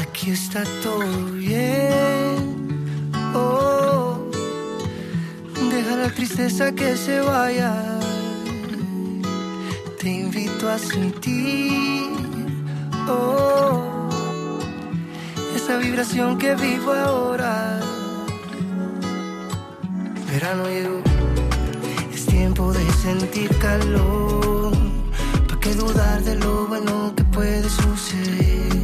Aquí 0.00 0.30
está 0.30 0.64
todo 0.82 1.32
bien. 1.32 3.12
Oh, 3.34 4.18
deja 5.70 5.96
la 5.96 6.08
tristeza 6.14 6.72
que 6.72 6.96
se 6.96 7.20
vaya. 7.20 7.74
Te 10.00 10.08
invito 10.10 10.68
a 10.68 10.78
sentir. 10.78 12.06
Oh, 13.08 14.01
esa 15.72 15.78
vibración 15.78 16.38
que 16.38 16.54
vivo 16.54 16.92
ahora. 16.92 17.80
Verano 20.30 20.68
llegó 20.68 21.02
tiempo 22.28 22.72
de 22.72 22.92
sentir 22.92 23.48
calor. 23.58 24.72
¿Para 25.48 25.60
qué 25.60 25.74
dudar 25.74 26.22
de 26.22 26.34
lo 26.36 26.66
bueno 26.66 27.14
que 27.16 27.24
puede 27.24 27.68
suceder? 27.68 28.82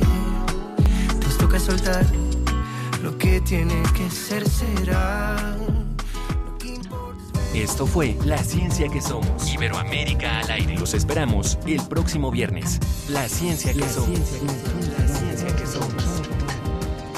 Nos 1.25 1.39
toca 1.39 1.59
soltar 1.59 2.07
lo 3.03 3.17
que 3.19 3.41
tiene 3.43 3.83
que 3.95 4.09
ser 4.11 4.49
será. 4.49 5.57
Esto 7.55 7.87
fue 7.87 8.17
La 8.25 8.39
Ciencia 8.39 8.89
que 8.89 9.01
Somos. 9.01 9.53
Iberoamérica 9.53 10.41
al 10.41 10.51
aire. 10.53 10.79
Los 10.79 10.95
esperamos 10.95 11.59
el 11.67 11.83
próximo 11.83 12.31
viernes. 12.31 12.79
La 13.09 13.29
Ciencia 13.29 13.75
que 13.75 13.89
Somos. 13.89 14.21
La 14.99 15.09
Ciencia 15.09 15.57
que 15.57 15.67
Somos. 15.67 16.18